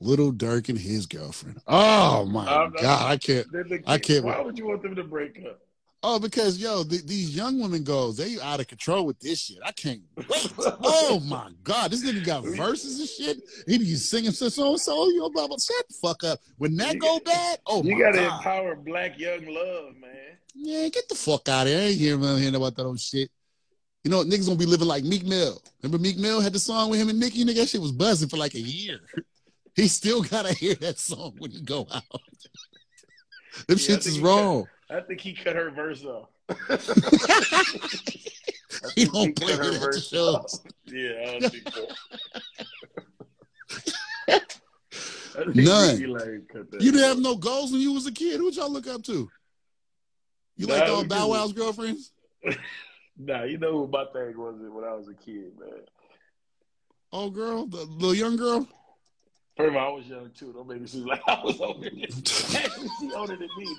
Lil 0.00 0.32
Durk 0.32 0.68
and 0.68 0.78
his 0.78 1.06
girlfriend. 1.06 1.60
Oh 1.66 2.24
my 2.26 2.44
not- 2.44 2.76
god, 2.76 3.10
I 3.10 3.16
can't. 3.16 3.50
the 3.50 3.82
I 3.88 3.98
can't- 3.98 4.24
Why 4.24 4.40
would 4.40 4.56
you 4.56 4.66
want 4.68 4.82
them 4.82 4.94
to 4.94 5.02
break 5.02 5.44
up? 5.44 5.60
Oh, 6.02 6.20
because 6.20 6.58
yo, 6.58 6.84
th- 6.84 7.06
these 7.06 7.34
young 7.34 7.60
women 7.60 7.82
goals, 7.82 8.16
they 8.16 8.38
out 8.40 8.60
of 8.60 8.68
control 8.68 9.04
with 9.04 9.18
this 9.18 9.40
shit. 9.40 9.58
I 9.64 9.72
can't 9.72 10.00
wait. 10.16 10.52
Oh 10.58 11.20
my 11.26 11.50
god, 11.64 11.90
this 11.90 12.04
nigga 12.04 12.24
got 12.24 12.44
verses 12.44 13.00
and 13.00 13.08
shit. 13.08 13.38
He 13.66 13.78
be 13.78 13.94
singing 13.96 14.30
so 14.30 14.48
so 14.48 14.76
so. 14.76 15.06
You 15.08 15.18
know, 15.18 15.30
blah 15.30 15.48
blah. 15.48 15.56
Shut 15.56 15.88
the 15.88 15.94
fuck 16.00 16.22
up. 16.22 16.38
When 16.56 16.76
that 16.76 16.94
You 16.94 17.00
go 17.00 17.14
got- 17.18 17.24
bad, 17.24 17.58
oh 17.66 17.82
you 17.82 17.98
gotta 17.98 18.18
god. 18.18 18.36
empower 18.38 18.76
black 18.76 19.18
young 19.18 19.44
love, 19.46 19.96
man. 20.00 20.10
Yeah, 20.54 20.88
get 20.88 21.08
the 21.08 21.16
fuck 21.16 21.48
out 21.48 21.66
of 21.66 21.72
here. 21.72 21.78
I 21.80 21.82
ain't 21.86 21.98
hearing, 21.98 22.22
hearing 22.38 22.54
about 22.54 22.76
that 22.76 22.84
old 22.84 23.00
shit. 23.00 23.28
You 24.04 24.10
know, 24.12 24.22
niggas 24.22 24.46
gonna 24.46 24.56
be 24.58 24.66
living 24.66 24.86
like 24.86 25.02
Meek 25.02 25.26
Mill. 25.26 25.60
Remember 25.82 26.00
Meek 26.00 26.16
Mill 26.16 26.40
had 26.40 26.52
the 26.52 26.60
song 26.60 26.90
with 26.90 27.00
him 27.00 27.08
and 27.08 27.18
Nicki? 27.18 27.44
Nigga, 27.44 27.56
that 27.56 27.68
shit 27.70 27.80
was 27.80 27.92
buzzing 27.92 28.28
for 28.28 28.36
like 28.36 28.54
a 28.54 28.60
year. 28.60 29.00
He 29.74 29.86
still 29.86 30.22
gotta 30.22 30.52
hear 30.52 30.74
that 30.76 30.98
song 30.98 31.34
when 31.38 31.52
he 31.52 31.60
go 31.60 31.86
out. 31.92 32.02
Them 33.68 33.76
Yeah, 33.78 33.96
shits 33.96 34.08
is 34.08 34.18
wrong. 34.18 34.66
I 34.90 35.00
think 35.00 35.20
he 35.20 35.34
cut 35.34 35.56
her 35.56 35.70
verse 35.70 36.04
off. 36.04 36.28
He 38.94 39.06
don't 39.06 39.34
play 39.34 39.54
her 39.54 39.72
verse 39.78 40.12
off. 40.12 40.52
Yeah, 40.86 41.10
I 41.20 41.38
don't 41.38 41.50
think 41.50 41.68
so. 41.70 41.88
None. 45.54 46.00
You 46.00 46.92
didn't 46.92 47.00
have 47.00 47.18
no 47.18 47.36
goals 47.36 47.72
when 47.72 47.80
you 47.80 47.92
was 47.92 48.06
a 48.06 48.12
kid. 48.12 48.38
Who'd 48.38 48.56
y'all 48.56 48.70
look 48.70 48.86
up 48.86 49.02
to? 49.04 49.28
You 50.56 50.66
Nah, 50.66 50.74
like 50.74 50.88
all 50.90 51.04
Bow 51.04 51.28
Wow's 51.28 51.52
girlfriends? 51.52 52.12
Nah, 53.20 53.42
you 53.42 53.58
know 53.58 53.72
who 53.72 53.88
my 53.88 54.04
thing 54.12 54.38
was 54.38 54.54
when 54.60 54.84
I 54.84 54.94
was 54.94 55.08
a 55.08 55.14
kid, 55.14 55.50
man. 55.58 55.80
Oh 57.12 57.30
girl, 57.30 57.66
the 57.66 57.78
little 57.78 58.14
young 58.14 58.36
girl. 58.36 58.68
All, 59.58 59.78
I 59.78 59.88
was 59.88 60.06
young 60.06 60.30
too. 60.30 60.52
Don't 60.52 60.68
make 60.68 60.80
me 60.80 60.86
seem 60.86 61.06
like 61.06 61.20
I 61.26 61.40
was 61.42 61.60
older 61.60 61.90
than 61.90 62.10
she 62.12 63.12
older 63.14 63.36
than 63.36 63.48
me. 63.58 63.76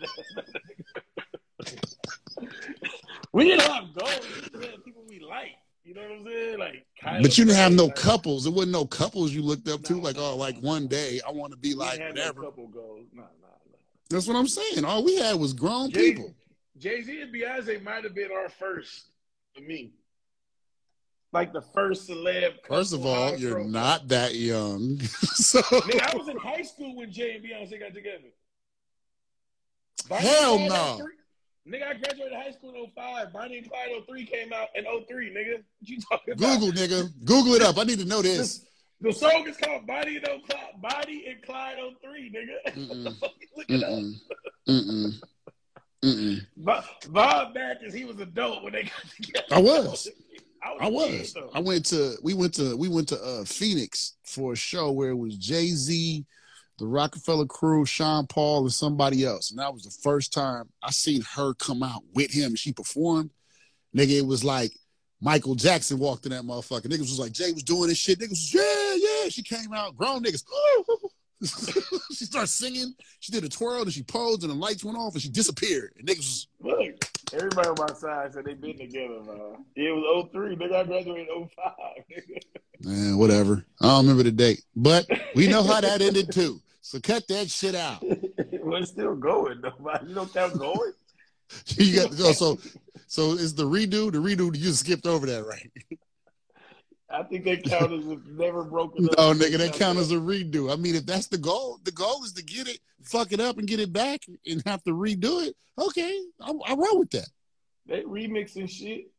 we 3.33 3.45
didn't 3.45 3.61
have 3.61 3.93
goals. 3.93 4.27
We 4.53 4.65
had 4.65 4.83
people 4.83 5.03
we 5.07 5.19
like. 5.19 5.55
You 5.85 5.95
know 5.95 6.01
what 6.01 6.11
I'm 6.11 6.25
saying? 6.25 6.59
Like, 6.59 6.85
Kyler 7.01 7.21
But 7.23 7.37
you 7.37 7.45
didn't 7.45 7.57
have 7.57 7.71
no 7.71 7.85
like, 7.85 7.95
couples. 7.95 8.43
There 8.43 8.53
wasn't 8.53 8.73
no 8.73 8.85
couples 8.85 9.31
you 9.31 9.41
looked 9.41 9.67
up 9.69 9.81
to. 9.83 9.99
Like, 9.99 10.17
oh, 10.19 10.35
like 10.35 10.57
one 10.59 10.87
day 10.87 11.19
I 11.27 11.31
want 11.31 11.51
to 11.51 11.57
be 11.57 11.73
like 11.73 11.99
whatever. 11.99 12.41
no 12.41 12.47
couple 12.49 12.67
goals. 12.67 13.07
Nah, 13.13 13.23
nah, 13.23 13.27
nah. 13.47 13.77
That's 14.09 14.27
what 14.27 14.35
I'm 14.35 14.47
saying. 14.47 14.85
All 14.85 15.03
we 15.03 15.15
had 15.15 15.37
was 15.37 15.53
grown 15.53 15.89
Jay- 15.91 16.11
people. 16.13 16.35
Jay 16.77 17.01
Z 17.01 17.21
and 17.21 17.33
Beyonce 17.33 17.81
might 17.81 18.03
have 18.03 18.13
been 18.13 18.31
our 18.31 18.49
first 18.49 19.07
for 19.55 19.61
me. 19.61 19.93
Like 21.31 21.53
the 21.53 21.61
first 21.61 22.09
celeb. 22.09 22.53
First 22.67 22.93
of 22.93 23.05
all, 23.05 23.35
you're 23.37 23.53
profile. 23.53 23.69
not 23.69 24.07
that 24.07 24.33
young. 24.35 24.99
so 24.99 25.61
Nigga, 25.61 26.13
I 26.13 26.17
was 26.17 26.27
in 26.27 26.37
high 26.37 26.63
school 26.63 26.95
when 26.95 27.11
Jay 27.11 27.35
and 27.35 27.43
Beyonce 27.43 27.79
got 27.79 27.93
together. 27.93 28.29
Bonnie 30.07 30.27
Hell 30.27 30.59
no. 30.59 31.07
Nigga, 31.67 31.87
I 31.87 31.93
graduated 31.93 32.33
high 32.33 32.51
school 32.51 32.73
in 32.73 32.91
05. 32.95 33.31
Bonnie 33.31 33.59
and 33.59 33.69
Clyde 33.69 33.89
03 34.07 34.25
came 34.25 34.53
out 34.53 34.69
in 34.73 34.85
03, 34.85 35.29
nigga. 35.29 35.53
What 35.57 35.63
you 35.81 35.99
talking 36.01 36.33
about? 36.33 36.59
Google, 36.59 36.71
nigga. 36.71 37.11
Google 37.25 37.53
it 37.53 37.61
up. 37.61 37.77
I 37.77 37.83
need 37.83 37.99
to 37.99 38.05
know 38.05 38.23
this. 38.23 38.65
The 39.01 39.13
song 39.13 39.47
is 39.47 39.55
called 39.55 39.85
Body 39.85 40.17
and, 40.17 40.25
Clyde, 40.25 40.81
Bonnie 40.81 41.27
and 41.27 41.41
Clyde 41.43 41.77
03, 42.01 42.31
nigga. 42.31 42.75
Mm-mm. 42.75 43.03
what 43.03 43.03
the 43.03 43.11
fuck 43.19 43.31
you 43.39 43.47
looking 43.55 43.83
up? 43.83 43.89
Mm-mm. 43.91 44.13
Mm-mm. 44.67 45.21
Mm-mm. 46.03 46.45
Bob, 47.09 47.53
Backus, 47.53 47.93
he 47.93 48.05
was 48.05 48.19
adult 48.19 48.63
when 48.63 48.73
they 48.73 48.83
got 48.83 49.11
together. 49.15 49.45
I 49.51 49.59
was. 49.59 50.09
I 50.63 50.85
I 50.85 50.87
was. 50.87 51.33
kid, 51.33 51.43
was. 51.43 51.51
I 51.53 51.59
went 51.59 51.85
to 51.87 52.15
we 52.23 52.33
went 52.33 52.53
to 52.55 52.75
we 52.75 52.87
went 52.87 53.07
to 53.09 53.21
uh 53.21 53.45
Phoenix 53.45 54.15
for 54.23 54.53
a 54.53 54.57
show 54.57 54.91
where 54.91 55.09
it 55.09 55.17
was 55.17 55.37
Jay-Z, 55.37 56.25
the 56.77 56.87
Rockefeller 56.87 57.45
crew, 57.45 57.85
Sean 57.85 58.27
Paul, 58.27 58.61
and 58.61 58.73
somebody 58.73 59.25
else. 59.25 59.51
And 59.51 59.59
that 59.59 59.73
was 59.73 59.83
the 59.83 59.95
first 60.03 60.33
time 60.33 60.69
I 60.83 60.91
seen 60.91 61.21
her 61.35 61.53
come 61.55 61.83
out 61.83 62.03
with 62.13 62.31
him 62.31 62.55
she 62.55 62.73
performed. 62.73 63.31
Nigga, 63.95 64.19
it 64.19 64.25
was 64.25 64.43
like 64.43 64.71
Michael 65.21 65.55
Jackson 65.55 65.99
walked 65.99 66.25
in 66.25 66.31
that 66.31 66.43
motherfucker. 66.43 66.85
Niggas 66.85 66.99
was 66.99 67.19
like, 67.19 67.31
Jay 67.31 67.51
was 67.51 67.63
doing 67.63 67.89
this 67.89 67.97
shit. 67.97 68.19
Niggas 68.19 68.29
was, 68.29 68.53
yeah, 68.53 68.93
yeah. 68.95 69.29
She 69.29 69.43
came 69.43 69.73
out, 69.73 69.97
grown 69.97 70.23
niggas. 70.23 70.43
she 72.11 72.25
started 72.25 72.47
singing. 72.47 72.93
She 73.19 73.31
did 73.31 73.43
a 73.43 73.49
twirl 73.49 73.83
and 73.83 73.93
she 73.93 74.03
posed 74.03 74.43
and 74.43 74.51
the 74.51 74.55
lights 74.55 74.83
went 74.83 74.97
off 74.97 75.13
and 75.13 75.21
she 75.21 75.29
disappeared. 75.29 75.93
And 75.97 76.07
niggas 76.07 76.17
was, 76.17 76.47
Look, 76.61 76.98
everybody 77.33 77.69
on 77.69 77.75
my 77.77 77.93
side 77.93 78.33
said 78.33 78.45
they 78.45 78.53
been 78.53 78.77
together, 78.77 79.21
man. 79.25 79.65
It 79.75 79.91
was 79.91 80.29
03, 80.31 80.55
nigga. 80.55 80.75
I 80.75 80.83
graduated 80.83 81.27
in 81.29 81.49
05, 81.55 81.73
man, 82.81 83.17
whatever. 83.17 83.65
I 83.81 83.87
don't 83.87 84.05
remember 84.05 84.23
the 84.23 84.31
date. 84.31 84.63
But 84.75 85.07
we 85.35 85.47
know 85.47 85.63
how 85.63 85.81
that 85.81 86.01
ended 86.01 86.31
too. 86.31 86.61
So 86.81 86.99
cut 86.99 87.27
that 87.27 87.49
shit 87.49 87.75
out. 87.75 88.03
We're 88.51 88.85
still 88.85 89.15
going 89.15 89.61
though. 89.61 89.99
You 90.07 90.15
don't 90.15 90.33
count 90.33 90.57
going. 90.57 90.93
You 91.77 91.95
got 91.95 92.11
oh, 92.19 92.31
so 92.31 92.59
so 93.07 93.31
is 93.31 93.55
the 93.55 93.63
redo 93.63 94.11
the 94.11 94.19
redo 94.19 94.55
you 94.55 94.71
skipped 94.71 95.07
over 95.07 95.25
that 95.25 95.43
right? 95.47 95.71
I 97.11 97.23
think 97.23 97.43
they 97.43 97.57
count 97.57 97.91
as 97.91 98.05
never 98.27 98.63
broken 98.63 99.05
up. 99.05 99.17
No, 99.17 99.33
nigga, 99.33 99.57
that 99.57 99.73
count 99.73 99.97
as 99.97 100.11
a 100.11 100.15
redo. 100.15 100.71
I 100.71 100.75
mean, 100.75 100.95
if 100.95 101.05
that's 101.05 101.27
the 101.27 101.39
goal, 101.39 101.79
the 101.83 101.91
goal 101.91 102.23
is 102.23 102.33
to 102.33 102.43
get 102.43 102.67
it, 102.67 102.79
fuck 103.03 103.31
it 103.31 103.39
up, 103.39 103.57
and 103.57 103.67
get 103.67 103.79
it 103.79 103.91
back, 103.91 104.21
and 104.45 104.61
have 104.65 104.83
to 104.83 104.91
redo 104.91 105.45
it. 105.45 105.55
Okay, 105.79 106.21
I, 106.39 106.51
I 106.67 106.75
roll 106.75 106.99
with 106.99 107.09
that. 107.11 107.27
They 107.87 108.01
remixing 108.01 108.69
shit. 108.69 109.09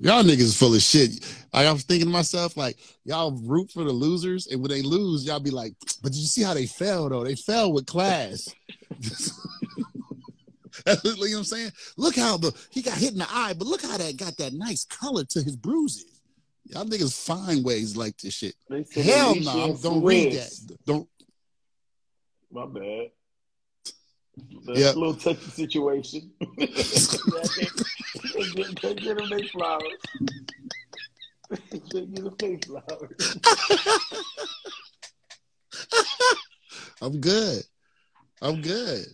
Y'all 0.00 0.22
niggas 0.22 0.56
full 0.56 0.74
of 0.74 0.82
shit. 0.82 1.24
I 1.52 1.70
was 1.72 1.82
thinking 1.82 2.06
to 2.06 2.12
myself, 2.12 2.56
like, 2.56 2.78
y'all 3.04 3.32
root 3.32 3.70
for 3.72 3.84
the 3.84 3.92
losers, 3.92 4.46
and 4.46 4.60
when 4.60 4.70
they 4.70 4.82
lose, 4.82 5.26
y'all 5.26 5.40
be 5.40 5.50
like, 5.50 5.74
but 6.02 6.12
did 6.12 6.18
you 6.18 6.26
see 6.26 6.42
how 6.42 6.54
they 6.54 6.66
fell 6.66 7.08
though? 7.08 7.24
They 7.24 7.34
fell 7.34 7.72
with 7.72 7.86
class. 7.86 8.48
you 11.04 11.10
know 11.12 11.20
what 11.20 11.38
I'm 11.38 11.44
saying? 11.44 11.72
Look 11.96 12.16
how 12.16 12.36
the 12.36 12.52
he 12.70 12.82
got 12.82 12.96
hit 12.96 13.12
in 13.12 13.18
the 13.18 13.26
eye, 13.30 13.54
but 13.56 13.66
look 13.66 13.82
how 13.82 13.96
that 13.96 14.16
got 14.16 14.36
that 14.38 14.52
nice 14.54 14.84
color 14.84 15.24
to 15.24 15.42
his 15.42 15.56
bruises. 15.56 16.20
Y'all 16.64 16.84
niggas 16.84 17.26
find 17.26 17.64
ways 17.64 17.96
like 17.96 18.16
this 18.18 18.34
shit. 18.34 18.54
Hell 18.94 19.34
no, 19.36 19.64
and 19.64 19.82
don't 19.82 20.04
read 20.04 20.32
that. 20.32 20.50
Don't. 20.84 21.08
My 22.50 22.66
bad. 22.66 23.10
The 24.64 24.72
Yep. 24.74 24.94
little 24.96 25.14
touchy 25.14 25.50
situation. 25.50 26.30
they, 26.58 26.66
they, 26.66 28.44
get, 28.54 28.80
they 28.80 28.94
get 28.94 29.16
them 29.18 29.28
their 29.30 29.44
flowers. 29.48 29.82
they 31.70 31.78
get 31.78 32.14
them 32.14 32.34
their 32.38 32.58
flowers. 32.64 33.36
I'm 37.00 37.20
good. 37.20 37.62
I'm 38.40 38.60
good. 38.62 39.06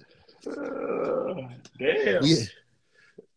Uh, 0.47 1.49
damn. 1.79 2.23
We, 2.23 2.37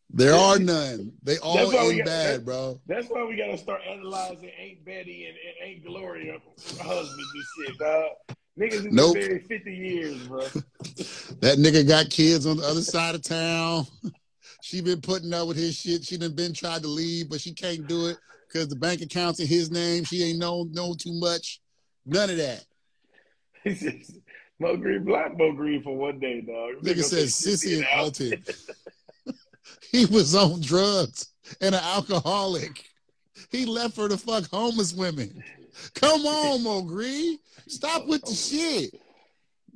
there 0.09 0.33
are 0.35 0.57
none. 0.59 1.11
They 1.23 1.37
all 1.39 1.55
That's 1.55 1.73
why 1.73 1.87
we 1.87 1.97
got- 1.97 2.05
bad, 2.05 2.35
that- 2.39 2.45
bro. 2.45 2.79
That's 2.87 3.07
why 3.07 3.23
we 3.25 3.35
gotta 3.35 3.57
start 3.57 3.81
analyzing 3.89 4.51
Ain't 4.59 4.85
Betty 4.85 5.25
and, 5.25 5.35
and 5.35 5.69
Ain't 5.69 5.85
Gloria 5.85 6.37
husbands 6.81 7.33
and 7.59 7.67
shit, 7.67 7.77
dog. 7.77 8.09
Niggas 8.59 8.83
have 8.85 8.91
Nope. 8.93 9.13
been 9.15 9.27
married 9.27 9.45
50 9.47 9.73
years, 9.75 10.27
bro. 10.27 10.39
That 11.41 11.57
nigga 11.59 11.87
got 11.87 12.09
kids 12.09 12.47
on 12.47 12.57
the 12.57 12.65
other 12.65 12.81
side 12.81 13.15
of 13.15 13.21
town. 13.23 13.85
She 14.63 14.81
been 14.81 15.01
putting 15.01 15.31
up 15.33 15.47
with 15.47 15.55
his 15.55 15.75
shit. 15.77 16.03
She 16.03 16.17
done 16.17 16.33
been 16.33 16.51
tried 16.51 16.81
to 16.81 16.87
leave, 16.89 17.29
but 17.29 17.39
she 17.39 17.53
can't 17.53 17.87
do 17.87 18.07
it 18.07 18.17
because 18.47 18.67
the 18.67 18.75
bank 18.75 19.01
account's 19.01 19.39
in 19.39 19.45
his 19.47 19.69
name. 19.71 20.03
She 20.03 20.23
ain't 20.23 20.39
know 20.39 20.67
know 20.71 20.93
too 20.97 21.13
much. 21.13 21.61
None 22.05 22.31
of 22.31 22.37
that. 22.37 22.65
Mo 24.59 24.75
Green, 24.75 25.03
block 25.03 25.37
Mo 25.37 25.53
Green 25.53 25.83
for 25.83 25.95
one 25.95 26.19
day, 26.19 26.41
dog. 26.41 26.83
Nigga 26.83 27.03
says 27.03 27.33
sissy 27.33 27.77
and. 27.77 27.87
Alton. 27.95 28.43
he 29.91 30.05
was 30.05 30.33
on 30.35 30.61
drugs 30.61 31.29
and 31.61 31.75
an 31.75 31.81
alcoholic. 31.83 32.89
He 33.51 33.65
left 33.65 33.97
her 33.97 34.09
to 34.09 34.17
fuck 34.17 34.49
homeless 34.49 34.93
women. 34.93 35.43
Come 35.93 36.25
on, 36.25 36.63
Mo 36.63 36.81
Green. 36.81 37.37
Stop 37.67 38.07
with 38.07 38.23
the 38.23 38.33
shit. 38.33 38.99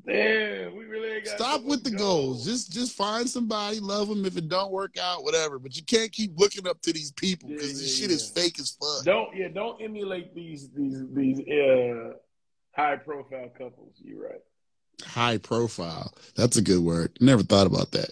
Damn, 0.05 0.75
we 0.75 0.85
really 0.85 1.09
ain't 1.09 1.25
got 1.25 1.35
Stop 1.35 1.63
with 1.63 1.83
the 1.83 1.91
goals. 1.91 2.43
Just 2.43 2.71
just 2.71 2.95
find 2.95 3.29
somebody, 3.29 3.79
love 3.79 4.07
them. 4.07 4.25
If 4.25 4.35
it 4.35 4.49
don't 4.49 4.71
work 4.71 4.97
out, 4.97 5.23
whatever. 5.23 5.59
But 5.59 5.75
you 5.75 5.83
can't 5.83 6.11
keep 6.11 6.31
looking 6.39 6.67
up 6.67 6.81
to 6.81 6.93
these 6.93 7.11
people 7.11 7.49
because 7.49 7.67
Yeah, 7.67 7.73
this 7.73 7.99
yeah, 7.99 8.07
shit 8.07 8.11
is 8.11 8.29
fake 8.29 8.59
as 8.59 8.71
fuck. 8.71 9.05
Don't 9.05 9.35
yeah, 9.35 9.49
don't 9.49 9.79
emulate 9.79 10.33
these 10.33 10.69
these 10.71 11.03
these 11.13 11.39
uh 11.41 12.13
high 12.75 12.95
profile 12.95 13.49
couples. 13.55 13.93
You're 13.97 14.23
right. 14.23 14.41
High 15.03 15.37
profile. 15.37 16.13
That's 16.35 16.57
a 16.57 16.61
good 16.61 16.81
word. 16.81 17.17
Never 17.19 17.43
thought 17.43 17.67
about 17.67 17.91
that. 17.91 18.11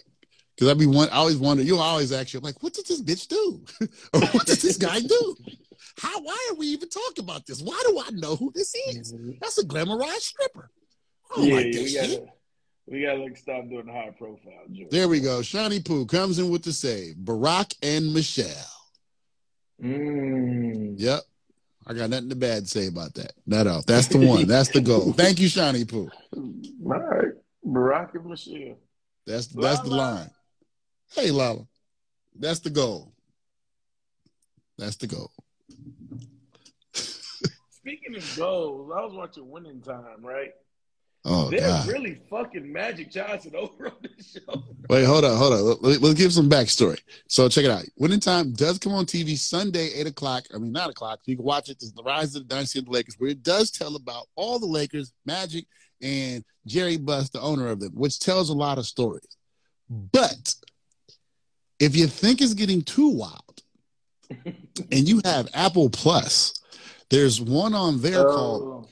Because 0.56 0.72
I'd 0.72 0.80
be 0.80 0.88
one. 0.88 1.10
I 1.10 1.18
always 1.18 1.38
wonder. 1.38 1.64
You 1.64 1.78
always 1.78 2.12
ask 2.12 2.34
you 2.34 2.40
like, 2.42 2.62
what 2.62 2.74
did 2.74 2.86
this 2.86 3.02
bitch 3.02 3.28
do, 3.28 3.64
or 4.14 4.22
what 4.32 4.46
does 4.46 4.62
this 4.62 4.78
guy 4.78 5.00
do? 5.00 5.36
How? 5.98 6.20
Why 6.22 6.50
are 6.52 6.56
we 6.56 6.68
even 6.68 6.90
talking 6.90 7.24
about 7.24 7.46
this? 7.46 7.62
Why 7.62 7.82
do 7.88 8.02
I 8.06 8.10
know 8.12 8.36
who 8.36 8.52
this 8.54 8.74
is? 8.90 9.14
That's 9.40 9.58
a 9.58 9.66
glamorized 9.66 10.20
stripper. 10.20 10.70
I 11.36 11.42
yeah, 11.42 11.56
like 11.56 11.66
yeah, 11.74 11.82
we 11.82 11.94
gotta 11.94 12.26
we 12.88 13.02
gotta 13.04 13.24
like 13.24 13.38
stop 13.38 13.70
doing 13.70 13.86
the 13.86 13.94
high 13.94 14.14
profile 14.18 14.66
joke. 14.72 14.90
There 14.90 15.08
we 15.08 15.20
go. 15.22 15.42
Shawnee 15.42 15.80
Pooh 15.80 16.06
comes 16.06 16.40
in 16.40 16.50
with 16.50 16.64
the 16.64 16.74
save. 16.74 17.16
Barack 17.16 17.74
and 17.82 18.14
Michelle. 18.14 18.48
Mm. 19.82 20.96
Yep. 20.98 21.22
I 21.90 21.94
got 21.94 22.12
nothing 22.12 22.30
to 22.30 22.36
bad 22.36 22.66
to 22.66 22.70
say 22.70 22.86
about 22.86 23.16
that. 23.16 23.34
Not 23.48 23.66
off. 23.66 23.88
That's 23.88 24.06
the 24.08 24.20
one. 24.20 24.46
That's 24.46 24.70
the 24.70 24.80
goal. 24.80 25.12
Thank 25.12 25.40
you, 25.40 25.50
Shawnee 25.50 25.86
Pooh. 25.86 26.08
All 26.36 26.54
right. 26.84 27.34
Barack 27.66 28.14
and 28.14 28.26
Michelle. 28.26 28.78
That's 29.26 29.48
that's 29.48 29.80
the 29.82 29.90
line. 29.90 30.30
Hey 31.16 31.32
Lala. 31.32 31.66
That's 32.38 32.60
the 32.60 32.70
goal. 32.70 33.12
That's 34.78 34.98
the 34.98 35.08
goal. 35.08 35.32
Speaking 36.94 38.16
of 38.16 38.38
goals, 38.38 38.92
I 38.96 39.04
was 39.04 39.14
watching 39.16 39.50
Winning 39.50 39.82
Time, 39.82 40.24
right? 40.24 40.52
Oh 41.26 41.50
They're 41.50 41.60
God. 41.60 41.88
really 41.88 42.22
fucking 42.30 42.72
Magic 42.72 43.12
Johnson 43.12 43.54
over 43.58 43.88
on 43.88 43.96
this 44.02 44.32
show. 44.48 44.64
Wait, 44.90 45.04
hold 45.04 45.26
on, 45.26 45.38
hold 45.38 45.54
on. 45.54 45.64
Let- 45.66 45.82
let- 45.82 46.02
Let's 46.02 46.16
give 46.20 46.32
some 46.34 46.50
backstory. 46.50 47.00
So 47.28 47.50
check 47.50 47.66
it 47.66 47.72
out. 47.72 47.84
Winning 47.98 48.22
Time 48.22 48.54
does 48.54 48.78
come 48.80 48.94
on 48.94 49.06
TV 49.06 49.38
Sunday, 49.38 49.90
eight 49.96 50.08
o'clock. 50.08 50.46
I 50.56 50.58
mean, 50.60 50.72
nine 50.72 50.90
o'clock. 50.90 51.20
You 51.26 51.36
can 51.36 51.46
watch 51.46 51.68
it. 51.70 51.74
It's 51.82 51.92
the 51.92 52.04
rise 52.04 52.36
of 52.36 52.48
the 52.48 52.54
dynasty 52.56 52.80
of 52.80 52.86
the 52.86 52.92
Lakers, 52.92 53.16
where 53.18 53.30
it 53.32 53.44
does 53.44 53.70
tell 53.70 53.96
about 53.98 54.28
all 54.36 54.60
the 54.60 54.66
Lakers, 54.66 55.12
Magic, 55.26 55.66
and 56.02 56.44
Jerry 56.66 56.96
Buss, 56.98 57.30
the 57.30 57.42
owner 57.42 57.68
of 57.68 57.82
them, 57.82 57.92
which 57.96 58.20
tells 58.20 58.50
a 58.50 58.54
lot 58.54 58.78
of 58.78 58.86
stories. 58.86 59.28
But 59.90 60.56
if 61.80 61.96
you 61.98 62.08
think 62.08 62.42
it's 62.42 62.54
getting 62.54 62.82
too 62.82 63.10
wild, 63.10 63.62
and 64.92 65.08
you 65.08 65.20
have 65.26 65.50
Apple 65.54 65.90
Plus, 65.90 66.54
there's 67.10 67.42
one 67.42 67.74
on 67.74 68.00
there 68.02 68.24
called 68.24 68.86
Oh, 68.86 68.90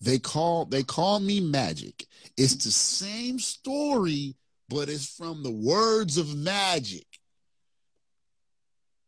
they 0.00 0.18
call 0.18 0.64
they 0.64 0.82
call 0.82 1.20
me 1.20 1.40
magic. 1.40 2.06
It's 2.36 2.56
the 2.56 2.70
same 2.70 3.38
story 3.38 4.36
but 4.68 4.88
it's 4.88 5.06
from 5.16 5.42
the 5.42 5.50
words 5.50 6.18
of 6.18 6.36
magic. 6.36 7.06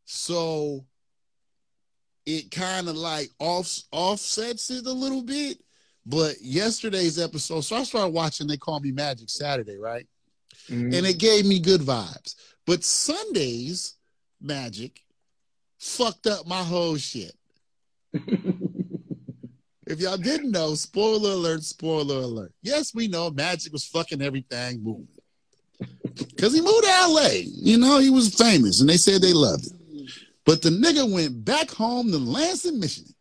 So 0.06 0.86
it 2.26 2.50
kind 2.50 2.88
of 2.88 2.96
like 2.96 3.28
off 3.38 3.70
offsets 3.92 4.70
it 4.70 4.86
a 4.86 4.92
little 4.92 5.22
bit 5.22 5.58
but 6.04 6.36
yesterday's 6.40 7.18
episode 7.18 7.62
so 7.62 7.76
i 7.76 7.82
started 7.82 8.12
watching 8.12 8.46
they 8.46 8.58
call 8.58 8.78
me 8.80 8.92
magic 8.92 9.28
saturday 9.30 9.78
right? 9.78 10.06
Mm. 10.68 10.94
and 10.96 11.06
it 11.06 11.18
gave 11.18 11.46
me 11.46 11.58
good 11.58 11.80
vibes. 11.80 12.34
But 12.66 12.84
sunday's 12.84 13.94
magic 14.40 15.00
fucked 15.78 16.26
up 16.26 16.46
my 16.46 16.62
whole 16.62 16.96
shit 16.96 17.32
if 19.90 20.00
y'all 20.00 20.16
didn't 20.16 20.52
know, 20.52 20.74
spoiler 20.74 21.32
alert, 21.32 21.64
spoiler 21.64 22.18
alert. 22.18 22.52
Yes, 22.62 22.94
we 22.94 23.08
know 23.08 23.30
Magic 23.30 23.72
was 23.72 23.84
fucking 23.84 24.22
everything 24.22 24.82
moving. 24.82 25.08
Because 26.14 26.54
he 26.54 26.60
moved 26.60 26.84
to 26.84 27.06
LA. 27.08 27.30
You 27.44 27.76
know, 27.78 27.98
he 27.98 28.10
was 28.10 28.34
famous 28.34 28.80
and 28.80 28.88
they 28.88 28.96
said 28.96 29.20
they 29.20 29.32
loved 29.32 29.70
him. 29.70 30.06
But 30.46 30.62
the 30.62 30.70
nigga 30.70 31.10
went 31.10 31.44
back 31.44 31.70
home 31.70 32.10
to 32.12 32.18
Lansing, 32.18 32.78
Michigan. 32.78 33.14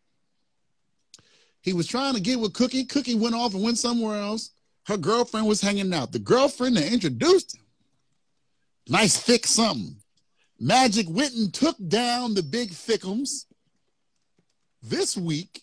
He 1.60 1.72
was 1.72 1.86
trying 1.86 2.14
to 2.14 2.20
get 2.20 2.38
with 2.38 2.54
Cookie. 2.54 2.84
Cookie 2.84 3.16
went 3.16 3.34
off 3.34 3.54
and 3.54 3.62
went 3.62 3.78
somewhere 3.78 4.20
else. 4.20 4.50
Her 4.86 4.96
girlfriend 4.96 5.46
was 5.46 5.60
hanging 5.60 5.92
out. 5.92 6.12
The 6.12 6.18
girlfriend 6.18 6.76
that 6.76 6.92
introduced 6.92 7.56
him, 7.56 7.64
nice 8.88 9.16
thick 9.16 9.46
something. 9.46 9.96
Magic 10.58 11.06
went 11.08 11.34
and 11.34 11.52
took 11.52 11.76
down 11.88 12.34
the 12.34 12.42
big 12.42 12.70
thickums. 12.70 13.46
This 14.82 15.16
week, 15.16 15.62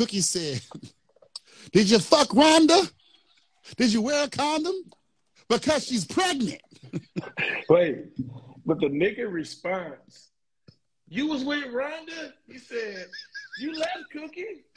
Cookie 0.00 0.22
said, 0.22 0.62
Did 1.72 1.90
you 1.90 1.98
fuck 1.98 2.28
Rhonda? 2.28 2.90
Did 3.76 3.92
you 3.92 4.00
wear 4.00 4.24
a 4.24 4.30
condom? 4.30 4.74
Because 5.46 5.84
she's 5.84 6.06
pregnant. 6.06 6.62
Wait, 7.68 8.06
but 8.64 8.80
the 8.80 8.86
nigga 8.86 9.30
response, 9.30 10.30
you 11.10 11.26
was 11.26 11.44
with 11.44 11.66
Rhonda? 11.66 12.32
He 12.46 12.56
said, 12.56 13.08
you 13.58 13.74
left 13.74 14.10
Cookie? 14.10 14.64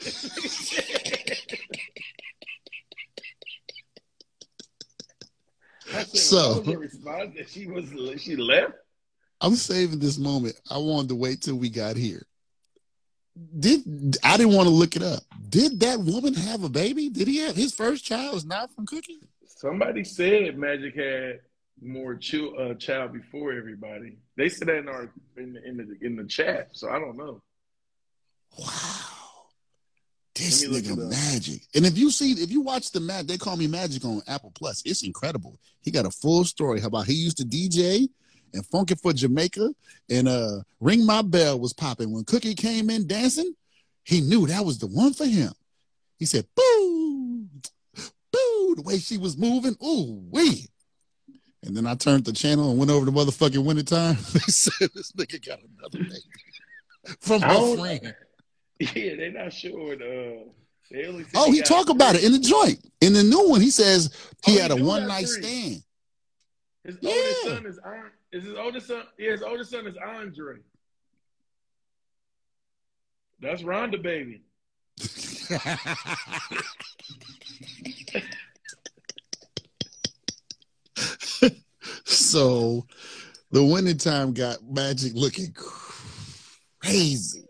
Said, 5.86 6.06
So- 6.18 6.60
was 6.60 6.76
response 6.76 7.34
that 7.38 7.48
she 7.48 7.66
was 7.66 7.86
she 8.20 8.36
left? 8.36 8.74
I'm 9.40 9.54
saving 9.54 10.00
this 10.00 10.18
moment. 10.18 10.60
I 10.70 10.76
wanted 10.76 11.08
to 11.08 11.14
wait 11.14 11.40
till 11.40 11.56
we 11.56 11.70
got 11.70 11.96
here. 11.96 12.26
Did 13.58 14.16
I 14.22 14.36
didn't 14.36 14.54
want 14.54 14.68
to 14.68 14.74
look 14.74 14.96
it 14.96 15.02
up. 15.02 15.22
Did 15.48 15.80
that 15.80 16.00
woman 16.00 16.34
have 16.34 16.62
a 16.62 16.68
baby? 16.68 17.08
Did 17.08 17.28
he 17.28 17.38
have 17.38 17.56
his 17.56 17.74
first 17.74 18.04
child 18.04 18.36
is 18.36 18.44
not 18.44 18.72
from 18.72 18.86
Cookie? 18.86 19.20
Somebody 19.46 20.04
said 20.04 20.56
Magic 20.56 20.94
had 20.94 21.40
more 21.82 22.14
chil- 22.14 22.54
uh, 22.58 22.74
child 22.74 23.12
before 23.12 23.52
everybody. 23.52 24.18
They 24.36 24.48
said 24.48 24.68
that 24.68 24.78
in 24.78 24.88
our 24.88 25.10
in 25.36 25.54
the, 25.54 25.68
in 25.68 25.76
the 25.76 26.06
in 26.06 26.16
the 26.16 26.24
chat, 26.24 26.70
so 26.72 26.88
I 26.90 26.98
don't 26.98 27.16
know. 27.16 27.40
Wow. 28.58 28.68
This 30.34 30.62
Let 30.62 30.70
me 30.70 30.76
look 30.76 30.98
nigga 30.98 31.10
magic. 31.10 31.62
And 31.74 31.86
if 31.86 31.96
you 31.96 32.10
see, 32.10 32.32
if 32.32 32.50
you 32.50 32.60
watch 32.60 32.90
the 32.90 32.98
match, 33.00 33.26
they 33.26 33.36
call 33.36 33.56
me 33.56 33.68
magic 33.68 34.04
on 34.04 34.20
Apple 34.26 34.52
Plus. 34.52 34.82
It's 34.84 35.04
incredible. 35.04 35.60
He 35.80 35.92
got 35.92 36.06
a 36.06 36.10
full 36.10 36.44
story 36.44 36.80
how 36.80 36.88
about 36.88 37.06
he 37.06 37.14
used 37.14 37.36
to 37.36 37.44
DJ 37.44 38.08
and 38.54 38.64
Funkin' 38.64 39.00
for 39.00 39.12
Jamaica 39.12 39.74
and 40.08 40.28
uh 40.28 40.60
Ring 40.80 41.04
My 41.04 41.22
Bell 41.22 41.58
was 41.58 41.72
popping. 41.72 42.12
When 42.12 42.24
Cookie 42.24 42.54
came 42.54 42.88
in 42.88 43.06
dancing, 43.06 43.54
he 44.04 44.20
knew 44.20 44.46
that 44.46 44.64
was 44.64 44.78
the 44.78 44.86
one 44.86 45.12
for 45.12 45.26
him. 45.26 45.52
He 46.18 46.24
said, 46.26 46.46
boo, 46.54 47.46
boo, 48.32 48.74
the 48.76 48.82
way 48.82 48.98
she 48.98 49.18
was 49.18 49.36
moving, 49.36 49.76
ooh, 49.84 50.22
wee. 50.30 50.68
And 51.64 51.76
then 51.76 51.86
I 51.86 51.94
turned 51.94 52.24
the 52.24 52.32
channel 52.32 52.70
and 52.70 52.78
went 52.78 52.90
over 52.90 53.06
to 53.06 53.12
motherfucking 53.12 53.64
Winning 53.64 53.84
Time. 53.84 54.16
they 54.32 54.38
said 54.40 54.90
this 54.94 55.12
nigga 55.12 55.44
got 55.46 55.58
another 55.60 55.98
baby 56.04 56.22
from 57.20 57.42
her 57.42 57.76
friend. 57.76 58.14
Yeah, 58.80 59.14
they're 59.16 59.30
not 59.30 59.52
sure. 59.52 59.92
Uh, 59.94 60.50
they 60.90 61.06
only 61.06 61.24
Oh, 61.36 61.52
he 61.52 61.62
talk 61.62 61.88
about 61.90 62.16
it 62.16 62.24
in 62.24 62.32
the 62.32 62.40
joint. 62.40 62.84
In 63.00 63.12
the 63.12 63.22
new 63.22 63.48
one, 63.48 63.60
he 63.60 63.70
says 63.70 64.12
he 64.44 64.50
Oh, 64.50 64.54
he 64.54 64.60
had 64.60 64.72
a 64.72 64.76
one 64.76 65.06
night 65.06 65.28
stand. 65.28 65.82
His 66.84 66.98
Yeah. 67.00 67.10
oldest 67.10 67.42
son 67.44 67.66
is 67.66 67.78
An- 67.78 68.12
is 68.32 68.44
his 68.44 68.54
oldest 68.54 68.86
son. 68.86 69.04
Yeah, 69.18 69.30
his 69.32 69.42
oldest 69.42 69.70
son 69.70 69.86
is 69.86 69.96
Andre. 69.96 70.58
That's 73.40 73.62
Rhonda, 73.62 74.02
baby. 74.02 74.42
so 82.04 82.86
the 83.50 83.64
winning 83.64 83.98
time 83.98 84.32
got 84.32 84.58
Magic 84.68 85.12
looking 85.14 85.54
crazy 86.82 87.44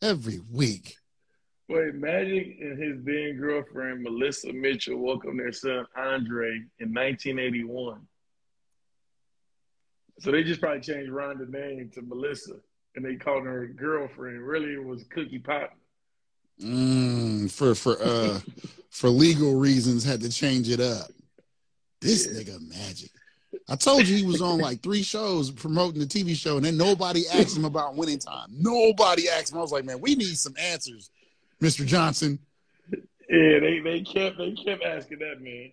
every 0.00 0.40
week. 0.50 0.96
Wait, 1.72 1.94
Magic 1.94 2.56
and 2.60 2.78
his 2.82 3.02
then 3.04 3.38
girlfriend 3.38 4.02
Melissa 4.02 4.52
Mitchell 4.52 4.98
welcomed 4.98 5.40
their 5.40 5.52
son 5.52 5.86
Andre 5.96 6.56
in 6.78 6.92
1981. 6.92 8.00
So 10.20 10.30
they 10.30 10.42
just 10.44 10.60
probably 10.60 10.80
changed 10.80 11.10
Rhonda's 11.10 11.50
name 11.50 11.90
to 11.94 12.02
Melissa, 12.02 12.56
and 12.94 13.04
they 13.04 13.16
called 13.16 13.44
her 13.44 13.66
girlfriend. 13.66 14.42
Really, 14.46 14.74
it 14.74 14.84
was 14.84 15.04
Cookie 15.04 15.38
Pop. 15.38 15.72
Mm, 16.62 17.50
for 17.50 17.74
for 17.74 17.96
uh 18.02 18.38
for 18.90 19.08
legal 19.08 19.54
reasons 19.58 20.04
had 20.04 20.20
to 20.20 20.28
change 20.30 20.68
it 20.68 20.80
up. 20.80 21.08
This 22.00 22.26
Yeah. 22.26 22.40
nigga 22.42 22.60
Magic. 22.68 23.10
I 23.68 23.76
told 23.76 24.06
you 24.06 24.16
he 24.16 24.26
was 24.26 24.42
on 24.42 24.58
like 24.60 24.82
three 24.82 25.02
shows 25.02 25.50
promoting 25.50 26.00
the 26.00 26.06
TV 26.06 26.34
show, 26.36 26.56
and 26.56 26.64
then 26.66 26.76
nobody 26.76 27.26
asked 27.28 27.56
him 27.56 27.64
about 27.64 27.96
winning 27.96 28.18
time. 28.18 28.48
Nobody 28.50 29.28
asked 29.28 29.52
him. 29.52 29.58
I 29.58 29.62
was 29.62 29.72
like, 29.72 29.84
man, 29.84 30.00
we 30.00 30.14
need 30.14 30.36
some 30.36 30.54
answers, 30.58 31.10
Mr. 31.62 31.86
Johnson. 31.86 32.38
Yeah, 32.90 33.60
they 33.60 33.80
they 33.82 34.02
kept 34.02 34.36
they 34.36 34.52
kept 34.52 34.82
asking 34.82 35.20
that 35.20 35.40
man. 35.40 35.70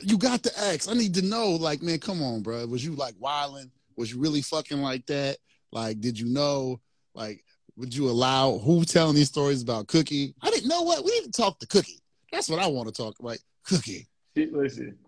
You 0.00 0.18
got 0.18 0.42
to 0.42 0.58
ask. 0.58 0.88
I 0.88 0.94
need 0.94 1.14
to 1.14 1.22
know. 1.22 1.50
Like, 1.50 1.82
man, 1.82 1.98
come 1.98 2.22
on, 2.22 2.42
bro. 2.42 2.66
Was 2.66 2.84
you 2.84 2.94
like 2.94 3.14
wilding? 3.18 3.70
Was 3.96 4.12
you 4.12 4.20
really 4.20 4.42
fucking 4.42 4.80
like 4.80 5.06
that? 5.06 5.38
Like, 5.70 6.00
did 6.00 6.18
you 6.18 6.26
know? 6.26 6.80
Like, 7.14 7.44
would 7.76 7.94
you 7.94 8.08
allow 8.10 8.58
who 8.58 8.84
telling 8.84 9.14
these 9.14 9.28
stories 9.28 9.62
about 9.62 9.88
Cookie? 9.88 10.34
I 10.42 10.50
didn't 10.50 10.68
know 10.68 10.82
what. 10.82 11.04
We 11.04 11.10
need 11.12 11.32
to 11.32 11.42
talk 11.42 11.58
to 11.60 11.66
Cookie. 11.66 12.00
That's 12.30 12.48
what 12.48 12.60
I 12.60 12.66
want 12.66 12.88
to 12.88 12.94
talk 12.94 13.18
about. 13.18 13.38
Cookie. 13.64 14.08
She, 14.36 14.46
listen, 14.46 14.98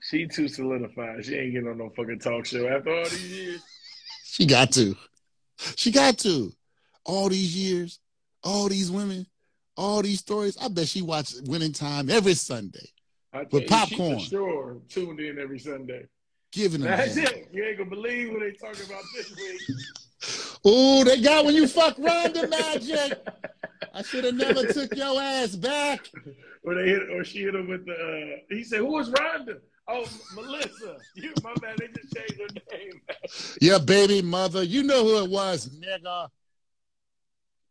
she 0.00 0.26
too 0.26 0.48
solidified. 0.48 1.24
She 1.24 1.34
ain't 1.34 1.52
getting 1.52 1.68
on 1.68 1.78
no 1.78 1.90
fucking 1.96 2.20
talk 2.20 2.46
show 2.46 2.66
after 2.68 2.94
all 2.94 3.04
these 3.04 3.32
years. 3.32 3.62
She 4.24 4.46
got 4.46 4.72
to. 4.72 4.96
She 5.76 5.90
got 5.90 6.18
to. 6.18 6.52
All 7.04 7.28
these 7.28 7.56
years, 7.56 7.98
all 8.44 8.68
these 8.68 8.90
women, 8.90 9.26
all 9.76 10.02
these 10.02 10.20
stories. 10.20 10.56
I 10.60 10.68
bet 10.68 10.88
she 10.88 11.02
watched 11.02 11.42
Winning 11.46 11.72
Time 11.72 12.10
every 12.10 12.34
Sunday, 12.34 12.88
With 13.32 13.52
you, 13.52 13.60
she 13.60 13.66
popcorn. 13.66 14.18
for 14.18 14.24
sure 14.24 14.76
tuned 14.88 15.20
in 15.20 15.38
every 15.38 15.58
Sunday. 15.58 16.06
giving 16.52 16.80
them. 16.82 16.90
That's 16.90 17.14
that. 17.16 17.32
it. 17.32 17.48
You 17.52 17.64
ain't 17.64 17.78
gonna 17.78 17.90
believe 17.90 18.30
what 18.32 18.40
they 18.40 18.52
talking 18.52 18.86
about 18.86 19.02
this 19.16 19.34
week. 19.36 19.60
Ooh, 20.66 21.02
they 21.04 21.20
got 21.20 21.44
when 21.44 21.54
you 21.54 21.66
fuck 21.66 21.96
Rhonda 21.96 22.48
Magic. 22.48 23.18
I 23.94 24.02
should 24.02 24.24
have 24.24 24.34
never 24.36 24.64
took 24.72 24.94
your 24.94 25.20
ass 25.20 25.56
back. 25.56 26.08
or 26.62 26.74
they 26.76 26.88
hit, 26.88 27.10
or 27.10 27.24
she 27.24 27.40
hit 27.42 27.54
him 27.54 27.68
with 27.68 27.84
the. 27.86 27.92
Uh, 27.92 28.36
he 28.54 28.62
said, 28.62 28.78
"Who 28.78 28.86
was 28.92 29.10
Rhonda?" 29.10 29.58
Oh, 29.88 30.06
Melissa. 30.36 30.96
You, 31.16 31.32
my 31.42 31.52
man, 31.60 31.74
They 31.78 31.88
just 31.88 32.14
changed 32.14 32.40
her 32.40 32.76
name. 32.78 33.00
Your 33.60 33.80
baby 33.80 34.22
mother. 34.22 34.62
You 34.62 34.84
know 34.84 35.02
who 35.02 35.24
it 35.24 35.30
was, 35.30 35.68
nigga. 35.70 36.28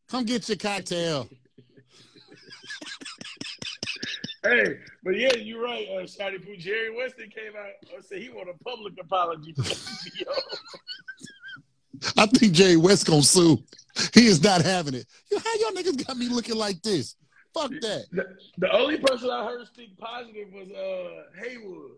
Come 0.10 0.26
get 0.26 0.48
your 0.50 0.58
cocktail. 0.58 1.30
Hey, 4.44 4.78
but 5.04 5.16
yeah, 5.18 5.36
you're 5.36 5.62
right. 5.62 5.88
Uh, 5.90 6.02
Shotty 6.02 6.44
Poo. 6.44 6.56
Jerry 6.58 6.96
Weston 6.96 7.30
came 7.30 7.54
out 7.56 7.74
and 7.94 8.04
said 8.04 8.20
he 8.20 8.30
want 8.30 8.50
a 8.50 8.64
public 8.64 8.94
apology. 9.00 9.54
I 12.18 12.26
think 12.26 12.54
Jerry 12.54 12.78
West 12.78 13.06
gonna 13.06 13.22
sue. 13.22 13.64
He 14.14 14.26
is 14.26 14.42
not 14.42 14.62
having 14.64 14.96
it. 14.96 15.06
How 15.32 15.54
y'all 15.60 15.72
niggas 15.72 16.08
got 16.08 16.18
me 16.18 16.28
looking 16.28 16.56
like 16.56 16.82
this? 16.82 17.16
Fuck 17.54 17.70
that. 17.82 18.06
The, 18.12 18.36
the 18.58 18.72
only 18.72 18.98
person 18.98 19.30
I 19.30 19.46
heard 19.46 19.68
speak 19.68 19.96
positive 19.98 20.48
was 20.52 20.72
uh 20.72 21.26
Haywood, 21.40 21.98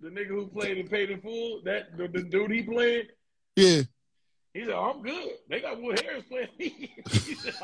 the 0.00 0.08
nigga 0.08 0.28
who 0.28 0.46
played 0.46 0.78
in 0.78 0.88
Paid 0.88 1.10
in 1.10 1.20
Full. 1.20 1.60
That 1.64 1.96
the, 1.98 2.08
the 2.08 2.22
dude 2.22 2.52
he 2.52 2.62
played. 2.62 3.08
Yeah. 3.56 3.82
He 4.54 4.64
said, 4.64 4.74
"I'm 4.74 5.02
good. 5.02 5.32
They 5.48 5.60
got 5.60 5.80
Wood 5.82 6.00
Harris 6.00 6.24
playing 6.28 6.48
me." 6.58 6.94
He 7.10 7.34
said, 7.34 7.54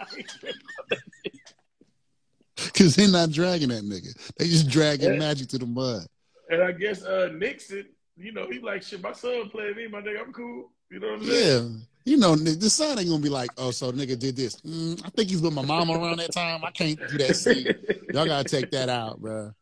"I 2.66 2.72
ain't 2.72 2.74
tripping 2.74 2.74
about 2.74 2.74
that." 2.74 2.74
Cause 2.74 2.96
they 2.96 3.06
not 3.10 3.30
dragging 3.30 3.68
that 3.68 3.84
nigga. 3.84 4.32
They 4.36 4.48
just 4.48 4.68
dragging 4.68 5.12
Yeah. 5.12 5.18
magic 5.18 5.48
to 5.48 5.58
the 5.58 5.66
mud. 5.66 6.06
and 6.50 6.62
I 6.62 6.72
guess 6.72 7.02
uh 7.04 7.28
Nixon, 7.32 7.86
you 8.16 8.32
know, 8.32 8.46
he 8.50 8.60
like 8.60 8.82
shit. 8.82 9.02
My 9.02 9.12
son 9.12 9.48
playing 9.50 9.76
me, 9.76 9.88
my 9.88 10.00
nigga. 10.00 10.20
I'm 10.22 10.32
cool. 10.32 10.70
You 10.90 11.00
know 11.00 11.08
what 11.12 11.20
I'm 11.22 11.26
saying? 11.26 11.72
Yeah. 11.72 11.78
You 12.08 12.16
know, 12.18 12.36
the 12.36 12.70
son 12.70 12.96
ain't 13.00 13.08
gonna 13.08 13.20
be 13.20 13.28
like, 13.28 13.50
oh, 13.58 13.72
so 13.72 13.90
nigga 13.90 14.16
did 14.16 14.36
this. 14.36 14.60
Mm, 14.60 15.04
I 15.04 15.08
think 15.10 15.28
he's 15.28 15.42
with 15.42 15.52
my 15.52 15.62
mama 15.64 15.94
around 15.98 16.18
that 16.20 16.30
time. 16.32 16.64
I 16.64 16.70
can't 16.70 16.96
do 17.08 17.18
that 17.18 17.34
scene. 17.34 17.66
Y'all 18.14 18.26
gotta 18.26 18.48
take 18.48 18.70
that 18.70 18.88
out, 18.88 19.20
bro. 19.20 19.52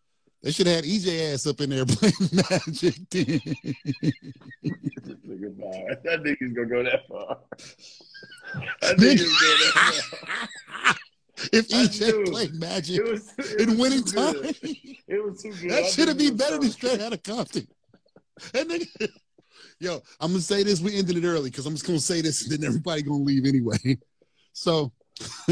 They 0.42 0.50
should 0.52 0.66
have 0.66 0.76
had 0.76 0.84
EJ 0.84 1.32
ass 1.32 1.46
up 1.46 1.58
in 1.62 1.70
there 1.70 1.86
playing 1.88 2.12
magic. 2.34 2.96
then. 3.08 3.40
That 6.04 6.22
nigga's 6.22 6.52
gonna 6.52 6.68
go 6.68 6.82
that 6.84 7.08
far. 7.08 7.38
That 8.82 8.96
nigga's 8.98 9.22
going 9.40 9.58
that 9.74 10.04
far. 10.20 10.48
If 11.54 11.68
EJ 11.68 12.30
played 12.30 12.54
magic 12.54 12.98
It 12.98 13.10
was, 13.10 13.32
it 13.38 13.68
in 13.68 13.78
winning 13.78 14.02
time. 14.02 14.34
It 15.06 15.24
was 15.24 15.42
too 15.42 15.52
good. 15.52 15.70
that 15.70 15.86
should 15.86 16.08
have 16.08 16.18
been 16.18 16.36
better 16.36 16.58
than 16.58 16.70
straight 16.70 17.00
out 17.00 17.12
of 17.12 17.22
Compton. 17.22 17.68
That 18.52 18.66
nigga. 18.68 19.08
Yo, 19.78 20.00
I'm 20.20 20.30
gonna 20.32 20.40
say 20.40 20.62
this. 20.62 20.80
We 20.80 20.96
ended 20.96 21.16
it 21.16 21.26
early 21.26 21.50
because 21.50 21.66
I'm 21.66 21.74
just 21.74 21.86
gonna 21.86 22.00
say 22.00 22.20
this, 22.20 22.42
and 22.42 22.50
then 22.52 22.66
everybody 22.66 23.02
gonna 23.02 23.22
leave 23.22 23.46
anyway. 23.46 23.98
So, 24.52 24.92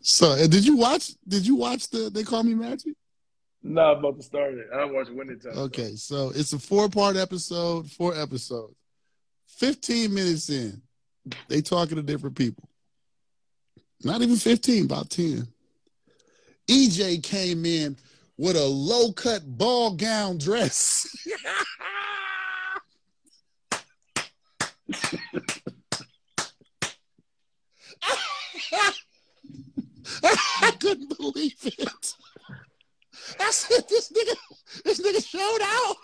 so 0.00 0.46
did 0.46 0.66
you 0.66 0.76
watch? 0.76 1.12
Did 1.26 1.46
you 1.46 1.56
watch 1.56 1.88
the 1.90 2.10
They 2.10 2.22
Call 2.22 2.42
Me 2.42 2.54
Magic? 2.54 2.94
No, 3.62 3.80
I'm 3.80 3.98
about 3.98 4.16
to 4.18 4.22
start 4.22 4.54
it. 4.54 4.66
I 4.74 4.84
watched 4.84 5.10
Winning 5.10 5.40
Time. 5.40 5.58
Okay, 5.58 5.96
so 5.96 6.30
it's 6.34 6.52
a 6.52 6.58
four 6.58 6.88
part 6.88 7.16
episode, 7.16 7.90
four 7.90 8.14
episodes. 8.14 8.76
15 9.56 10.12
minutes 10.12 10.50
in, 10.50 10.82
they 11.48 11.62
talking 11.62 11.96
to 11.96 12.02
different 12.02 12.36
people. 12.36 12.68
Not 14.04 14.20
even 14.20 14.36
15, 14.36 14.84
about 14.84 15.08
10. 15.10 15.48
EJ 16.68 17.22
came 17.22 17.64
in 17.64 17.96
with 18.36 18.56
a 18.56 18.64
low 18.64 19.12
cut 19.12 19.42
ball 19.46 19.92
gown 19.94 20.36
dress. 20.36 21.06
I 30.22 30.70
couldn't 30.78 31.16
believe 31.16 31.54
it. 31.64 32.14
I 33.40 33.50
said, 33.50 33.88
this 33.88 34.12
nigga, 34.12 34.34
this 34.84 35.00
nigga 35.00 35.26
showed 35.26 35.62
out. 35.62 35.96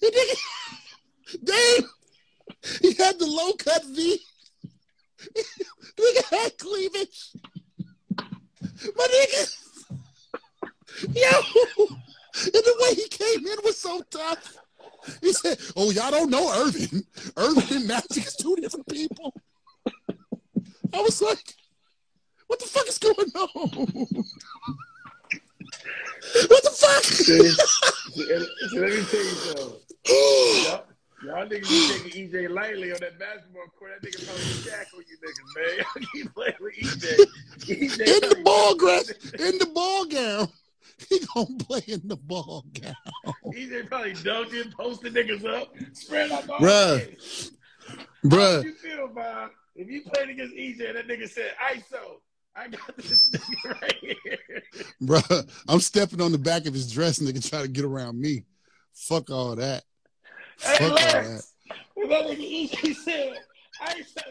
The 0.00 0.06
nigga, 0.06 1.44
Dave, 1.44 1.88
he 2.80 2.94
had 2.94 3.18
the 3.18 3.26
low 3.26 3.52
cut 3.54 3.84
V. 3.84 4.18
nigga 5.96 6.24
had 6.30 6.58
cleavage. 6.58 7.32
My 8.96 9.06
nigga, 9.06 9.56
yo, 11.14 11.30
and 12.44 12.52
the 12.52 12.76
way 12.80 12.94
he 12.94 13.08
came 13.08 13.46
in 13.46 13.58
was 13.64 13.78
so 13.78 14.02
tough. 14.10 14.56
He 15.20 15.32
said, 15.32 15.58
"Oh, 15.76 15.90
y'all 15.90 16.10
don't 16.10 16.30
know 16.30 16.48
Earvin. 16.48 17.04
Earvin 17.36 17.76
and 17.76 17.86
Magic 17.88 18.26
is 18.26 18.36
two 18.36 18.56
different 18.56 18.86
people." 18.88 19.32
I 20.92 21.00
was 21.00 21.22
like, 21.22 21.54
"What 22.46 22.58
the 22.60 22.66
fuck 22.66 22.88
is 22.88 22.98
going 22.98 23.14
on? 23.16 23.68
what 26.48 26.62
the 26.62 26.70
fuck?" 26.70 27.04
See, 27.04 27.54
let 28.78 28.90
me 28.90 29.04
tell 29.04 29.24
you 29.24 29.30
something. 29.30 29.80
Y'all, 30.64 30.84
Y'all 31.26 31.44
niggas 31.44 31.68
be 31.68 32.04
taking 32.04 32.30
EJ 32.30 32.50
lightly 32.50 32.92
on 32.92 32.98
that 33.00 33.18
basketball 33.18 33.66
court. 33.76 33.90
That 34.00 34.08
nigga 34.08 34.24
probably 34.26 34.44
shackle 34.44 35.00
you 35.00 35.16
niggas, 35.26 35.56
man. 35.56 35.78
Y'all 35.78 36.06
keep 36.12 36.34
playing 36.34 36.54
with 36.60 36.74
EJ. 36.74 37.26
EJ 37.62 38.22
In 38.22 38.28
the 38.28 38.42
ball 38.44 38.76
grass, 38.76 39.10
in 39.10 39.58
the 39.58 39.66
ball 39.74 40.04
gown. 40.06 40.48
He 41.10 41.20
gonna 41.34 41.46
play 41.58 41.82
in 41.88 42.08
the 42.08 42.16
ball 42.16 42.64
gown. 42.80 42.94
EJ 43.52 43.86
probably 43.86 44.14
dunking, 44.14 44.72
posting 44.72 45.12
niggas 45.12 45.44
up, 45.44 45.74
spread 45.92 46.30
out 46.30 46.46
ball. 46.46 46.58
Bruh. 46.58 47.50
Bruh, 48.24 48.64
you 48.64 48.72
feel, 48.72 49.08
Bob? 49.08 49.50
If 49.74 49.90
you 49.90 50.02
played 50.02 50.30
against 50.30 50.54
EJ, 50.54 50.94
that 50.94 51.06
nigga 51.06 51.28
said, 51.28 51.52
ISO. 51.70 52.20
I 52.54 52.68
got 52.68 52.96
this 52.96 53.28
nigga 53.30 53.82
right 53.82 53.96
here. 54.00 54.62
bruh, 55.02 55.50
I'm 55.68 55.80
stepping 55.80 56.22
on 56.22 56.32
the 56.32 56.38
back 56.38 56.64
of 56.64 56.72
his 56.72 56.90
dress 56.90 57.18
and 57.18 57.28
they 57.28 57.32
can 57.34 57.42
try 57.42 57.60
to 57.60 57.68
get 57.68 57.84
around 57.84 58.18
me. 58.18 58.44
Fuck 58.94 59.30
all 59.30 59.54
that. 59.56 59.84
Hey, 60.60 60.76
Fuck 60.76 60.90
all 60.90 60.96
that. 60.96 61.24
Lex, 61.24 61.52
that 61.96 62.26
nigga 62.26 62.70
EJ 62.70 62.94
said, 62.94 63.38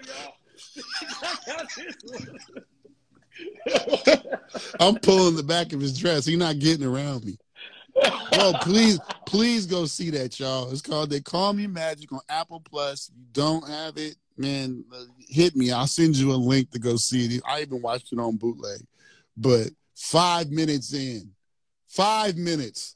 y'all. 0.08 0.34
I 1.22 1.36
got 1.46 1.68
this 1.76 1.96
one. 2.04 2.40
I'm 4.80 4.96
pulling 4.96 5.36
the 5.36 5.44
back 5.44 5.74
of 5.74 5.82
his 5.82 5.98
dress. 5.98 6.26
He's 6.26 6.38
not 6.38 6.60
getting 6.60 6.86
around 6.86 7.26
me. 7.26 7.38
Bro, 8.32 8.54
please, 8.62 9.00
please 9.26 9.66
go 9.66 9.86
see 9.86 10.10
that, 10.12 10.40
y'all. 10.40 10.72
It's 10.72 10.82
called 10.82 11.10
They 11.10 11.22
Call 11.22 11.54
Me 11.54 11.68
Magic 11.68 12.12
on 12.12 12.20
Apple 12.30 12.62
Plus. 12.62 13.10
If 13.10 13.16
you 13.18 13.26
don't 13.32 13.68
have 13.68 13.98
it, 13.98 14.16
man, 14.38 14.84
hit 15.28 15.56
me. 15.56 15.72
I'll 15.72 15.88
send 15.88 16.16
you 16.16 16.32
a 16.32 16.36
link 16.36 16.72
to 16.72 16.80
go 16.80 16.96
see 16.98 17.38
it. 17.38 17.42
I 17.48 17.62
even 17.62 17.82
watched 17.82 18.12
it 18.12 18.20
on 18.20 18.36
bootleg. 18.38 18.82
But 19.38 19.70
five 19.96 20.52
minutes 20.52 20.94
in, 20.94 21.32
five 21.88 22.36
minutes, 22.36 22.96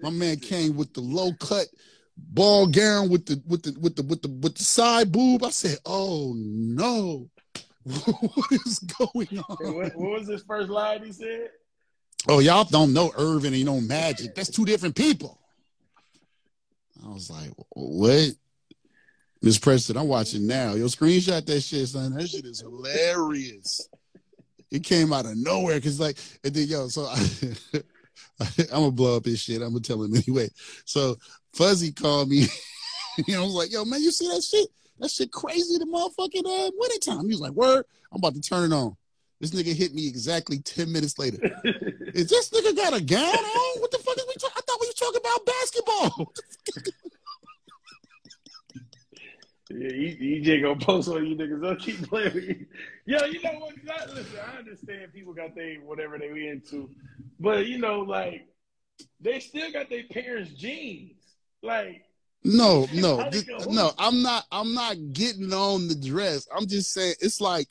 my 0.00 0.10
man 0.10 0.38
came 0.38 0.76
with 0.76 0.92
the 0.94 1.00
low 1.00 1.32
cut 1.40 1.66
ball 2.18 2.66
gown 2.66 3.08
with 3.08 3.26
the 3.26 3.42
with 3.46 3.62
the 3.62 3.78
with 3.80 3.96
the 3.96 4.02
with 4.02 4.22
the 4.22 4.28
with 4.28 4.54
the 4.56 4.64
side 4.64 5.12
boob. 5.12 5.44
I 5.44 5.50
said, 5.50 5.78
"Oh 5.86 6.34
no, 6.36 7.28
what 7.84 8.52
is 8.52 8.78
going 8.78 9.26
Hey, 9.28 9.38
on?" 9.38 9.74
what, 9.74 9.96
what 9.96 10.20
was 10.20 10.28
his 10.28 10.42
first 10.42 10.68
line 10.70 11.04
he 11.04 11.12
said? 11.12 11.50
Oh, 12.26 12.40
y'all 12.40 12.64
don't 12.64 12.92
know 12.92 13.10
Earvin 13.16 13.48
and 13.48 13.56
you 13.56 13.64
know 13.64 13.80
Magic. 13.80 14.34
That's 14.34 14.50
two 14.50 14.64
different 14.64 14.96
people. 14.96 15.38
I 17.04 17.08
was 17.08 17.30
like, 17.30 17.50
what? 17.70 18.30
Miss 19.40 19.56
Preston, 19.58 19.96
I'm 19.96 20.08
watching 20.08 20.46
now. 20.46 20.74
Yo, 20.74 20.86
screenshot 20.86 21.46
that 21.46 21.60
shit, 21.60 21.86
son. 21.88 22.14
That 22.14 22.28
shit 22.28 22.44
is 22.44 22.60
hilarious. 22.60 23.88
It 24.70 24.82
came 24.82 25.12
out 25.12 25.26
of 25.26 25.36
nowhere 25.36 25.76
because, 25.76 26.00
like, 26.00 26.18
and 26.42 26.52
then 26.52 26.66
yo, 26.66 26.88
so 26.88 27.04
I, 27.12 27.80
I'm 28.40 28.66
gonna 28.68 28.90
blow 28.90 29.16
up 29.16 29.24
his 29.24 29.40
shit. 29.40 29.62
I'm 29.62 29.68
gonna 29.68 29.80
tell 29.80 30.02
him 30.02 30.14
anyway. 30.14 30.48
So 30.84 31.16
Fuzzy 31.54 31.92
called 31.92 32.28
me. 32.28 32.46
you 33.26 33.34
know, 33.34 33.42
I 33.42 33.44
was 33.44 33.54
like, 33.54 33.72
yo, 33.72 33.84
man, 33.84 34.02
you 34.02 34.10
see 34.10 34.28
that 34.28 34.42
shit? 34.42 34.68
That 34.98 35.10
shit 35.10 35.32
crazy. 35.32 35.78
The 35.78 35.86
motherfucking 35.86 36.44
uh, 36.46 36.70
winning 36.76 37.00
time. 37.00 37.22
He 37.22 37.28
was 37.28 37.40
like, 37.40 37.52
word. 37.52 37.84
I'm 38.12 38.18
about 38.18 38.34
to 38.34 38.40
turn 38.40 38.72
it 38.72 38.74
on. 38.74 38.96
This 39.40 39.52
nigga 39.52 39.74
hit 39.74 39.94
me 39.94 40.08
exactly 40.08 40.58
10 40.58 40.90
minutes 40.90 41.18
later. 41.18 41.38
Is 42.14 42.28
this 42.28 42.50
nigga 42.50 42.74
got 42.74 42.96
a 42.96 43.00
gown 43.00 43.22
on? 43.22 43.80
What 43.80 43.90
the 43.92 43.98
fuck 43.98 44.16
is 44.16 44.24
we 44.26 44.34
talking? 44.34 44.56
I 44.56 44.60
thought 44.62 44.80
we 44.80 44.86
was 44.88 44.94
talking 44.94 45.20
about 45.20 45.46
basketball. 45.46 46.32
Yeah, 49.70 49.88
E- 49.88 50.40
EJ 50.42 50.62
gonna 50.62 50.80
post 50.80 51.08
on 51.08 51.26
you 51.26 51.36
niggas. 51.36 51.62
Don't 51.62 51.78
keep 51.78 52.08
playing 52.08 52.32
with 52.32 52.44
you. 52.44 52.66
Yo, 53.04 53.24
you 53.26 53.42
know 53.42 53.58
what? 53.58 53.74
Not, 53.84 54.08
listen, 54.14 54.38
I 54.42 54.58
understand 54.58 55.12
people 55.12 55.34
got 55.34 55.54
they 55.54 55.78
whatever 55.84 56.18
they 56.18 56.48
into, 56.48 56.90
but 57.38 57.66
you 57.66 57.78
know, 57.78 58.00
like 58.00 58.48
they 59.20 59.40
still 59.40 59.70
got 59.70 59.90
their 59.90 60.04
parents' 60.10 60.52
genes. 60.52 61.17
Like, 61.62 62.02
No, 62.44 62.86
no, 62.92 63.28
th- 63.30 63.46
no. 63.68 63.92
I'm 63.98 64.22
not. 64.22 64.44
I'm 64.50 64.74
not 64.74 64.96
getting 65.12 65.52
on 65.52 65.88
the 65.88 65.94
dress. 65.94 66.46
I'm 66.54 66.66
just 66.66 66.92
saying 66.92 67.14
it's 67.20 67.40
like. 67.40 67.68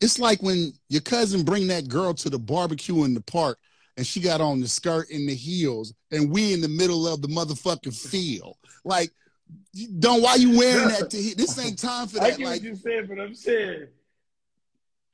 It's 0.00 0.20
like 0.20 0.40
when 0.42 0.72
your 0.88 1.00
cousin 1.00 1.42
bring 1.42 1.66
that 1.68 1.88
girl 1.88 2.14
to 2.14 2.30
the 2.30 2.38
barbecue 2.38 3.02
in 3.02 3.14
the 3.14 3.20
park 3.20 3.58
and 3.96 4.06
she 4.06 4.20
got 4.20 4.40
on 4.40 4.60
the 4.60 4.68
skirt 4.68 5.10
and 5.10 5.28
the 5.28 5.34
heels 5.34 5.92
and 6.12 6.30
we 6.30 6.52
in 6.52 6.60
the 6.60 6.68
middle 6.68 7.08
of 7.08 7.20
the 7.20 7.26
motherfucking 7.28 7.96
field. 7.96 8.56
Like, 8.84 9.10
don't 9.98 10.22
why 10.22 10.36
you 10.36 10.56
wearing 10.56 10.88
that 10.88 11.10
to 11.10 11.34
This 11.36 11.58
ain't 11.58 11.78
time 11.80 12.06
for 12.06 12.20
I 12.20 12.30
that. 12.30 12.38
get 12.38 12.44
Like, 12.46 12.60
what 12.62 12.68
you 12.68 12.76
said, 12.76 13.08
but 13.08 13.18
I'm 13.18 13.34
saying, 13.34 13.88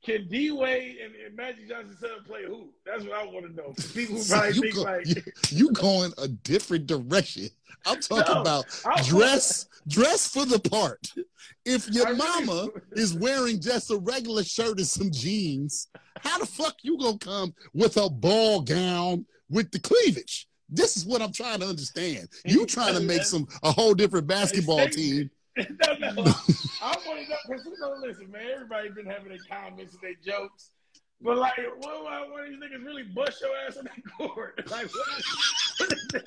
can 0.03 0.27
D 0.27 0.51
Wade 0.51 0.97
and, 1.03 1.13
and 1.15 1.35
Magic 1.35 1.67
Johnson 1.69 1.97
son 1.99 2.09
play 2.25 2.43
who? 2.45 2.69
That's 2.85 3.03
what 3.03 3.13
I 3.13 3.25
want 3.25 3.45
to 3.47 3.53
know. 3.55 3.73
People 3.93 4.21
probably 4.29 4.49
you, 4.55 4.61
think 4.61 4.75
go- 4.75 4.81
like, 4.83 5.07
you, 5.07 5.21
you 5.49 5.71
going 5.71 6.11
a 6.17 6.27
different 6.27 6.87
direction. 6.87 7.47
I'm 7.85 7.99
talking 8.01 8.33
No, 8.35 8.41
about 8.41 8.65
I- 8.85 9.01
dress 9.03 9.67
dress 9.87 10.27
for 10.27 10.45
the 10.45 10.59
part. 10.59 11.11
If 11.65 11.87
I 11.89 11.91
your 11.91 12.05
really- 12.07 12.17
mama 12.17 12.67
is 12.93 13.13
wearing 13.13 13.59
just 13.61 13.91
a 13.91 13.97
regular 13.97 14.43
shirt 14.43 14.77
and 14.77 14.87
some 14.87 15.11
jeans, 15.11 15.87
how 16.19 16.37
the 16.39 16.45
fuck 16.45 16.75
you 16.83 16.97
gonna 16.97 17.17
come 17.17 17.53
with 17.73 17.97
a 17.97 18.09
ball 18.09 18.61
gown 18.61 19.25
with 19.49 19.71
the 19.71 19.79
cleavage? 19.79 20.47
This 20.69 20.97
is 20.97 21.05
what 21.05 21.21
I'm 21.21 21.31
trying 21.33 21.59
to 21.59 21.67
understand. 21.67 22.27
You 22.45 22.65
trying 22.65 22.95
to 22.95 23.01
make 23.01 23.23
some 23.23 23.47
a 23.61 23.71
whole 23.71 23.93
different 23.93 24.25
basketball 24.27 24.87
team. 24.87 25.29
no, 25.57 25.93
no. 25.99 26.09
I 26.81 26.97
want 27.05 27.19
to 27.23 27.29
know 27.29 27.35
because 27.47 27.65
you 27.65 27.79
know, 27.79 27.95
listen, 28.01 28.31
man. 28.31 28.41
Everybody's 28.55 28.93
been 28.93 29.05
having 29.05 29.29
their 29.29 29.37
comments 29.49 29.93
and 29.93 30.01
their 30.01 30.15
jokes, 30.25 30.71
but 31.21 31.37
like, 31.37 31.53
what, 31.77 32.03
what, 32.03 32.31
what 32.31 32.49
these 32.49 32.57
niggas 32.57 32.83
really 32.85 33.03
bust 33.03 33.41
your 33.41 33.51
ass 33.67 33.77
on 33.77 33.85
that 33.85 34.03
court? 34.17 34.61
Like, 34.71 34.87
what, 34.93 35.07
what, 35.79 35.93
is, 35.93 36.07
there, 36.11 36.23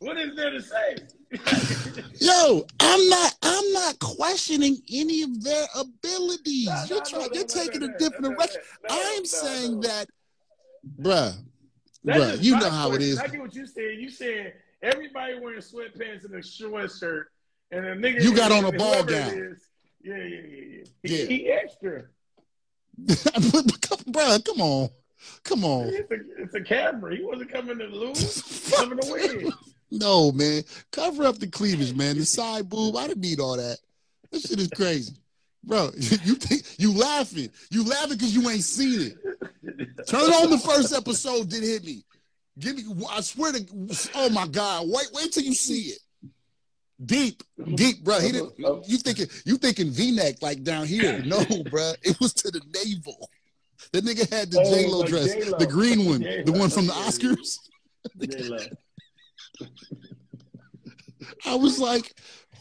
what 0.00 0.18
is 0.18 0.36
there 0.36 0.50
to 0.50 0.60
say? 0.60 0.96
Yo, 2.20 2.66
I'm 2.80 3.08
not 3.08 3.34
I'm 3.42 3.72
not 3.72 3.98
questioning 4.00 4.78
any 4.92 5.22
of 5.22 5.42
their 5.44 5.66
abilities. 5.78 6.66
No, 6.66 6.84
you're 6.88 6.98
no, 6.98 7.04
trying 7.04 7.28
no, 7.28 7.34
you're 7.34 7.44
taking 7.44 7.82
a 7.84 7.98
different 7.98 8.36
direction. 8.36 8.60
I'm 8.88 9.24
saying 9.24 9.80
that, 9.82 10.06
bruh, 11.00 11.34
That's 12.02 12.18
bruh, 12.18 12.42
you 12.42 12.58
know 12.58 12.68
how 12.68 12.88
it 12.88 12.96
question. 12.96 13.08
is. 13.08 13.18
I 13.20 13.26
get 13.28 13.40
what 13.40 13.54
you 13.54 13.66
said. 13.66 13.98
You 13.98 14.10
said 14.10 14.54
everybody 14.82 15.38
wearing 15.40 15.60
sweatpants 15.60 16.24
and 16.24 16.34
a 16.34 16.42
short 16.42 16.90
shirt, 16.90 17.30
and 17.70 17.86
a 17.86 17.96
nigga. 17.96 18.22
You 18.22 18.34
got 18.34 18.52
on 18.52 18.64
a 18.64 18.72
ball 18.72 19.02
gown. 19.04 19.56
Yeah, 20.02 20.16
yeah, 20.16 20.24
yeah, 20.24 20.38
yeah. 20.38 20.84
He, 21.02 21.18
Yeah. 21.18 21.26
he 21.26 21.50
extra. 21.50 22.04
bruh, 23.06 24.44
come 24.44 24.60
on. 24.60 24.90
Come 25.44 25.64
on. 25.64 25.88
It's 25.88 26.10
a, 26.10 26.42
it's 26.42 26.54
a 26.54 26.60
camera. 26.62 27.14
He 27.14 27.22
wasn't 27.22 27.50
coming 27.52 27.78
to 27.78 27.86
lose. 27.86 28.72
Coming 28.76 28.98
to 28.98 29.12
win. 29.12 29.52
No, 29.90 30.32
man. 30.32 30.62
Cover 30.92 31.24
up 31.24 31.38
the 31.38 31.46
cleavage, 31.46 31.94
man. 31.94 32.16
The 32.16 32.24
side 32.24 32.68
boob. 32.68 32.96
I 32.96 33.06
didn't 33.08 33.22
need 33.22 33.40
all 33.40 33.56
that. 33.56 33.78
That 34.30 34.40
shit 34.40 34.60
is 34.60 34.68
crazy. 34.68 35.14
Bro, 35.62 35.90
you 35.96 36.34
think 36.36 36.62
you 36.78 36.92
laughing. 36.96 37.50
You 37.70 37.84
laughing 37.84 38.16
because 38.16 38.34
you 38.34 38.48
ain't 38.48 38.64
seen 38.64 39.12
it. 39.12 40.06
Turn 40.06 40.20
on 40.20 40.50
the 40.50 40.58
first 40.58 40.94
episode, 40.94 41.48
did 41.50 41.62
hit 41.62 41.84
me. 41.84 42.02
Give 42.58 42.76
me 42.76 42.84
I 43.10 43.20
swear 43.20 43.52
to 43.52 43.66
oh 44.14 44.30
my 44.30 44.46
God. 44.46 44.86
Wait, 44.88 45.06
wait 45.12 45.32
till 45.32 45.42
you 45.42 45.54
see 45.54 45.90
it. 45.90 45.98
Deep, 47.04 47.42
deep, 47.76 48.04
bro. 48.04 48.20
He 48.20 48.32
didn't 48.32 48.52
oh. 48.64 48.82
you 48.86 48.98
thinking 48.98 49.26
you 49.46 49.56
thinking 49.56 49.90
V-neck 49.90 50.42
like 50.42 50.62
down 50.62 50.86
here. 50.86 51.22
No, 51.24 51.44
bro. 51.70 51.92
It 52.02 52.18
was 52.20 52.34
to 52.34 52.50
the 52.50 52.60
navel. 52.74 53.30
The 53.92 54.02
nigga 54.02 54.30
had 54.30 54.50
the 54.50 54.60
Oh, 54.60 54.74
J-Lo 54.74 54.98
like 55.00 55.08
dress, 55.08 55.34
J-Lo. 55.34 55.58
the 55.58 55.66
green 55.66 56.04
one, 56.04 56.22
J-Lo. 56.22 56.44
the 56.44 56.52
one 56.52 56.68
from 56.68 56.86
the. 56.86 56.92
Oscars. 56.92 57.58
I 61.46 61.54
was 61.54 61.78
like, 61.78 62.14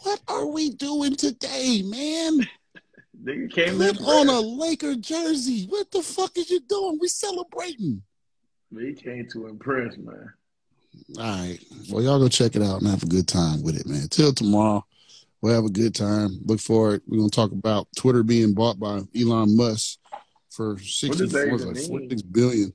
what 0.03 0.21
are 0.27 0.47
we 0.47 0.69
doing 0.71 1.15
today, 1.15 1.81
man? 1.85 2.47
Nigga 3.21 3.51
came 3.51 3.81
in 3.81 3.97
on 3.97 4.29
a 4.29 4.39
Laker 4.39 4.95
jersey. 4.95 5.65
What 5.67 5.91
the 5.91 6.01
fuck 6.01 6.37
is 6.37 6.49
you 6.49 6.61
doing? 6.61 6.97
We 7.01 7.09
celebrating. 7.09 8.01
He 8.77 8.93
came 8.93 9.27
to 9.33 9.47
impress, 9.47 9.97
man. 9.97 10.31
All 11.17 11.23
right. 11.23 11.59
Well, 11.89 12.03
y'all 12.03 12.19
go 12.19 12.27
check 12.27 12.55
it 12.55 12.61
out 12.61 12.81
and 12.81 12.89
have 12.89 13.03
a 13.03 13.07
good 13.07 13.27
time 13.27 13.61
with 13.63 13.79
it, 13.79 13.87
man. 13.87 14.07
Till 14.09 14.33
tomorrow, 14.33 14.85
we'll 15.41 15.55
have 15.55 15.65
a 15.65 15.69
good 15.69 15.95
time. 15.95 16.39
Look 16.45 16.59
forward. 16.59 17.01
We're 17.07 17.17
gonna 17.17 17.29
talk 17.29 17.51
about 17.51 17.87
Twitter 17.95 18.23
being 18.23 18.53
bought 18.53 18.79
by 18.79 19.01
Elon 19.19 19.55
Musk 19.55 19.99
for 20.49 20.77
64 20.79 21.45
even 21.45 21.73
like? 21.73 21.77
46 21.77 22.21
billion. 22.23 22.73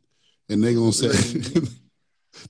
And 0.48 0.62
they 0.62 0.74
gonna 0.74 0.92
say 0.92 1.08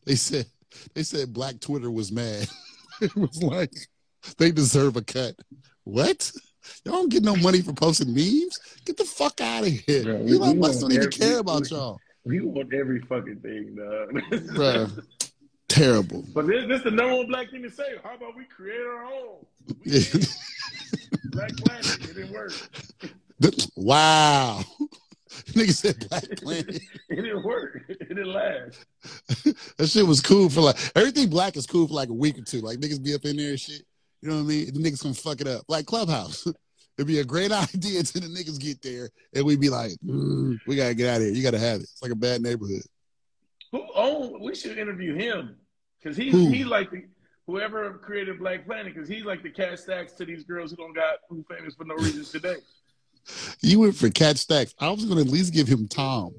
they 0.05 0.15
said 0.17 0.47
they 0.95 1.03
said 1.03 1.33
black 1.33 1.61
Twitter 1.61 1.91
was 1.91 2.11
mad. 2.11 2.49
it 3.01 3.15
was 3.17 3.43
like 3.43 3.73
they 4.39 4.51
deserve 4.51 4.97
a 4.97 5.03
cut. 5.03 5.37
What? 5.85 6.33
Y'all 6.85 6.95
don't 6.95 7.11
get 7.11 7.23
no 7.23 7.37
money 7.37 7.61
for 7.61 7.73
posting 7.75 8.15
memes? 8.15 8.59
Get 8.85 8.97
the 8.97 9.05
fuck 9.05 9.41
out 9.41 9.65
of 9.65 9.69
here. 9.69 10.05
Bro, 10.05 10.15
Elon 10.27 10.59
Musk 10.59 10.81
don't 10.81 10.93
even 10.93 11.11
care 11.11 11.39
about 11.39 11.71
y'all. 11.71 12.01
We 12.27 12.41
want 12.41 12.73
every 12.73 13.01
fucking 13.01 13.41
thing, 13.41 13.77
dog. 13.77 14.15
Bruh. 14.57 15.05
Terrible. 15.69 16.25
But 16.35 16.47
this, 16.47 16.67
this 16.69 16.83
the 16.83 16.91
number 16.91 17.17
one 17.17 17.27
black 17.27 17.51
thing 17.51 17.63
to 17.63 17.71
say. 17.71 17.95
How 18.03 18.15
about 18.15 18.37
we 18.37 18.45
create 18.45 18.81
our 18.81 19.05
own? 19.05 19.45
Black 21.31 21.57
plastic. 21.57 22.05
It 22.11 22.15
didn't 22.15 22.33
work. 22.33 22.53
wow. 23.77 24.63
Nigga 25.53 25.73
said 25.73 26.09
Black 26.09 26.25
Planet. 26.37 26.81
it 27.09 27.17
didn't 27.17 27.43
work. 27.45 27.83
It 27.89 28.09
didn't 28.09 28.33
last. 28.33 28.87
that 29.77 29.89
shit 29.89 30.07
was 30.07 30.21
cool 30.21 30.49
for 30.49 30.61
like 30.61 30.77
everything 30.95 31.29
black 31.29 31.57
is 31.57 31.67
cool 31.67 31.89
for 31.89 31.95
like 31.95 32.09
a 32.09 32.15
week 32.15 32.39
or 32.39 32.43
two. 32.43 32.61
Like 32.61 32.79
niggas 32.79 33.03
be 33.03 33.15
up 33.15 33.25
in 33.25 33.37
there 33.37 33.51
and 33.51 33.61
shit. 33.61 33.83
You 34.23 34.29
know 34.29 34.37
what 34.37 34.43
I 34.43 34.47
mean? 34.47 34.67
The 34.73 34.81
niggas 34.81 35.03
gonna 35.03 35.15
fuck 35.15 35.41
it 35.41 35.49
up. 35.49 35.65
Like 35.69 35.87
Clubhouse. 35.87 36.47
It'd 36.97 37.09
be 37.09 37.19
a 37.19 37.25
great 37.25 37.51
idea 37.51 37.99
until 37.99 38.21
the 38.21 38.29
niggas 38.29 38.61
get 38.61 38.81
there 38.81 39.11
and 39.35 39.45
we'd 39.45 39.61
be 39.61 39.69
like, 39.69 39.91
mm, 40.07 40.57
we 40.69 40.77
gotta 40.77 40.95
get 40.95 41.09
out 41.09 41.17
of 41.17 41.23
here. 41.23 41.33
You 41.33 41.43
gotta 41.43 41.59
have 41.59 41.81
it. 41.81 41.83
It's 41.83 42.01
like 42.03 42.13
a 42.13 42.17
bad 42.17 42.41
neighborhood. 42.41 42.83
Who 43.75 43.85
own? 43.97 44.41
We 44.41 44.55
should 44.55 44.79
interview 44.79 45.15
him 45.17 45.57
because 46.01 46.17
Who? 46.17 46.47
he's 46.49 46.67
like 46.67 46.93
the 46.93 47.03
whoever 47.49 47.95
created 47.95 48.39
Black 48.39 48.67
Planet 48.67 48.95
because 48.95 49.09
he's 49.09 49.25
like 49.25 49.43
the 49.43 49.51
Kat 49.51 49.81
Stacks 49.81 50.13
to 50.13 50.25
these 50.25 50.45
girls 50.45 50.71
who 50.71 50.77
don't 50.77 50.95
got 50.95 51.17
who 51.29 51.45
famous 51.51 51.75
for 51.75 51.85
no 51.85 51.97
reason 51.97 52.25
today. 52.25 52.61
You 53.63 53.81
went 53.81 53.97
for 53.97 54.11
Kat 54.11 54.39
Stacks. 54.39 54.77
I 54.79 54.91
was 54.91 55.05
gonna 55.05 55.23
at 55.23 55.27
least 55.27 55.53
give 55.53 55.67
him 55.67 55.89
Tom. 55.89 56.33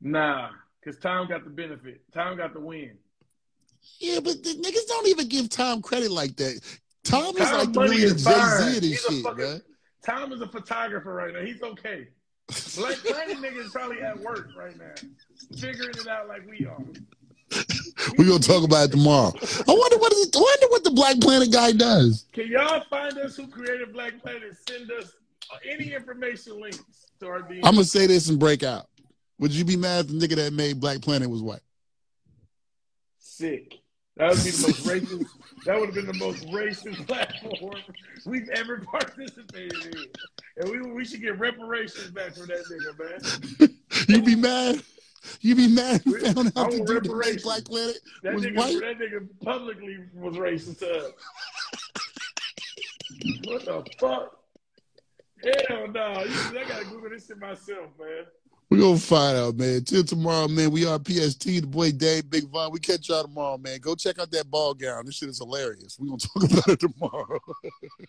Nah, 0.00 0.50
because 0.80 0.98
Tom 0.98 1.28
got 1.28 1.44
the 1.44 1.50
benefit. 1.50 2.00
Tom 2.12 2.36
got 2.36 2.52
the 2.52 2.58
win. 2.60 2.98
Yeah, 4.00 4.18
but 4.18 4.42
the 4.42 4.54
niggas 4.54 4.88
don't 4.88 5.06
even 5.06 5.28
give 5.28 5.50
Tom 5.50 5.82
credit 5.82 6.10
like 6.10 6.34
that. 6.34 6.60
Tom 7.04 7.36
is 7.36 7.48
Tom 7.48 7.58
like 7.58 7.72
the 7.72 7.78
money 7.80 7.90
really 7.90 8.08
the 8.08 8.14
is 8.16 8.24
Jay. 8.24 8.32
Z 8.32 8.76
of 8.76 8.82
this 8.82 9.06
shit, 9.06 9.22
fucking- 9.22 9.44
man. 9.44 9.62
Tom 10.04 10.32
is 10.32 10.40
a 10.40 10.48
photographer 10.48 11.14
right 11.14 11.32
now. 11.32 11.42
He's 11.42 11.62
okay. 11.62 12.08
Black 12.76 12.96
Planet 12.98 13.38
nigga 13.38 13.64
is 13.64 13.70
probably 13.70 14.00
at 14.00 14.18
work 14.18 14.48
right 14.56 14.76
now, 14.78 14.94
figuring 15.58 15.90
it 15.90 16.06
out 16.08 16.28
like 16.28 16.42
we 16.48 16.66
are. 16.66 16.82
We're 18.18 18.26
gonna 18.26 18.38
talk 18.38 18.64
about 18.64 18.88
it 18.88 18.92
tomorrow. 18.92 19.32
I 19.36 19.72
wonder 19.72 19.98
what 19.98 20.12
is 20.12 20.30
I 20.34 20.40
wonder 20.40 20.66
what 20.68 20.84
the 20.84 20.90
Black 20.90 21.20
Planet 21.20 21.52
guy 21.52 21.72
does. 21.72 22.26
Can 22.32 22.48
y'all 22.48 22.82
find 22.90 23.16
us 23.18 23.36
who 23.36 23.46
created 23.46 23.92
Black 23.92 24.20
Planet? 24.22 24.56
Send 24.68 24.90
us 24.92 25.12
any 25.68 25.92
information 25.92 26.60
links 26.60 26.82
to 27.20 27.26
our 27.26 27.40
DM. 27.40 27.60
I'm 27.64 27.74
gonna 27.74 27.84
say 27.84 28.06
this 28.06 28.28
and 28.28 28.38
break 28.38 28.62
out. 28.62 28.86
Would 29.38 29.52
you 29.52 29.64
be 29.64 29.76
mad 29.76 30.06
if 30.06 30.12
the 30.12 30.14
nigga 30.14 30.36
that 30.36 30.52
made 30.52 30.80
Black 30.80 31.00
Planet 31.00 31.28
was 31.28 31.42
white? 31.42 31.60
Sick. 33.18 33.74
That 34.16 34.30
would 34.30 34.44
be 34.44 34.50
the 34.50 34.62
most 34.68 34.86
racist. 34.86 35.26
That 35.64 35.78
would 35.78 35.86
have 35.86 35.94
been 35.94 36.06
the 36.06 36.14
most 36.14 36.46
racist 36.48 37.06
platform 37.06 37.80
we've 38.26 38.48
ever 38.50 38.78
participated 38.80 39.94
in. 39.94 40.04
And 40.56 40.70
we 40.70 40.80
we 40.92 41.04
should 41.04 41.20
get 41.22 41.38
reparations 41.38 42.10
back 42.10 42.34
for 42.34 42.46
that 42.46 42.64
nigga, 42.70 43.60
man. 43.60 43.70
You'd 44.08 44.24
be 44.24 44.34
mad? 44.34 44.82
You'd 45.40 45.56
be 45.56 45.68
mad 45.68 46.02
you 46.04 46.18
found 46.32 46.52
out 46.56 46.70
the 46.72 46.78
dude 46.78 46.86
that 46.88 46.94
reparations. 46.94 47.42
Black 47.44 47.64
Planet 47.64 47.96
That 48.24 48.34
was 48.34 48.44
nigga, 48.44 48.56
white? 48.56 48.80
that 48.80 48.98
nigga 48.98 49.28
publicly 49.44 49.98
was 50.14 50.36
racist 50.36 50.80
to 50.80 50.90
us. 50.90 51.12
what 53.44 53.64
the 53.64 53.84
fuck? 53.98 54.36
Hell 55.68 55.88
no. 55.88 56.24
You, 56.24 56.58
I 56.60 56.64
gotta 56.68 56.84
Google 56.86 57.10
this 57.10 57.26
shit 57.26 57.38
myself, 57.38 57.90
man. 58.00 58.24
We 58.72 58.78
gonna 58.78 58.96
find 58.96 59.36
out, 59.36 59.56
man. 59.56 59.84
Till 59.84 60.02
tomorrow, 60.02 60.48
man. 60.48 60.70
We 60.70 60.86
are 60.86 60.98
PST, 60.98 61.44
the 61.44 61.60
boy 61.60 61.92
Dave, 61.92 62.30
Big 62.30 62.48
Von. 62.48 62.72
We 62.72 62.80
catch 62.80 63.10
y'all 63.10 63.22
tomorrow, 63.22 63.58
man. 63.58 63.78
Go 63.80 63.94
check 63.94 64.18
out 64.18 64.30
that 64.30 64.50
ball 64.50 64.72
gown. 64.72 65.04
This 65.04 65.16
shit 65.16 65.28
is 65.28 65.36
hilarious. 65.36 65.98
We 66.00 66.08
gonna 66.08 66.16
talk 66.20 66.50
about 66.50 66.68
it 66.68 66.80
tomorrow. 66.80 67.38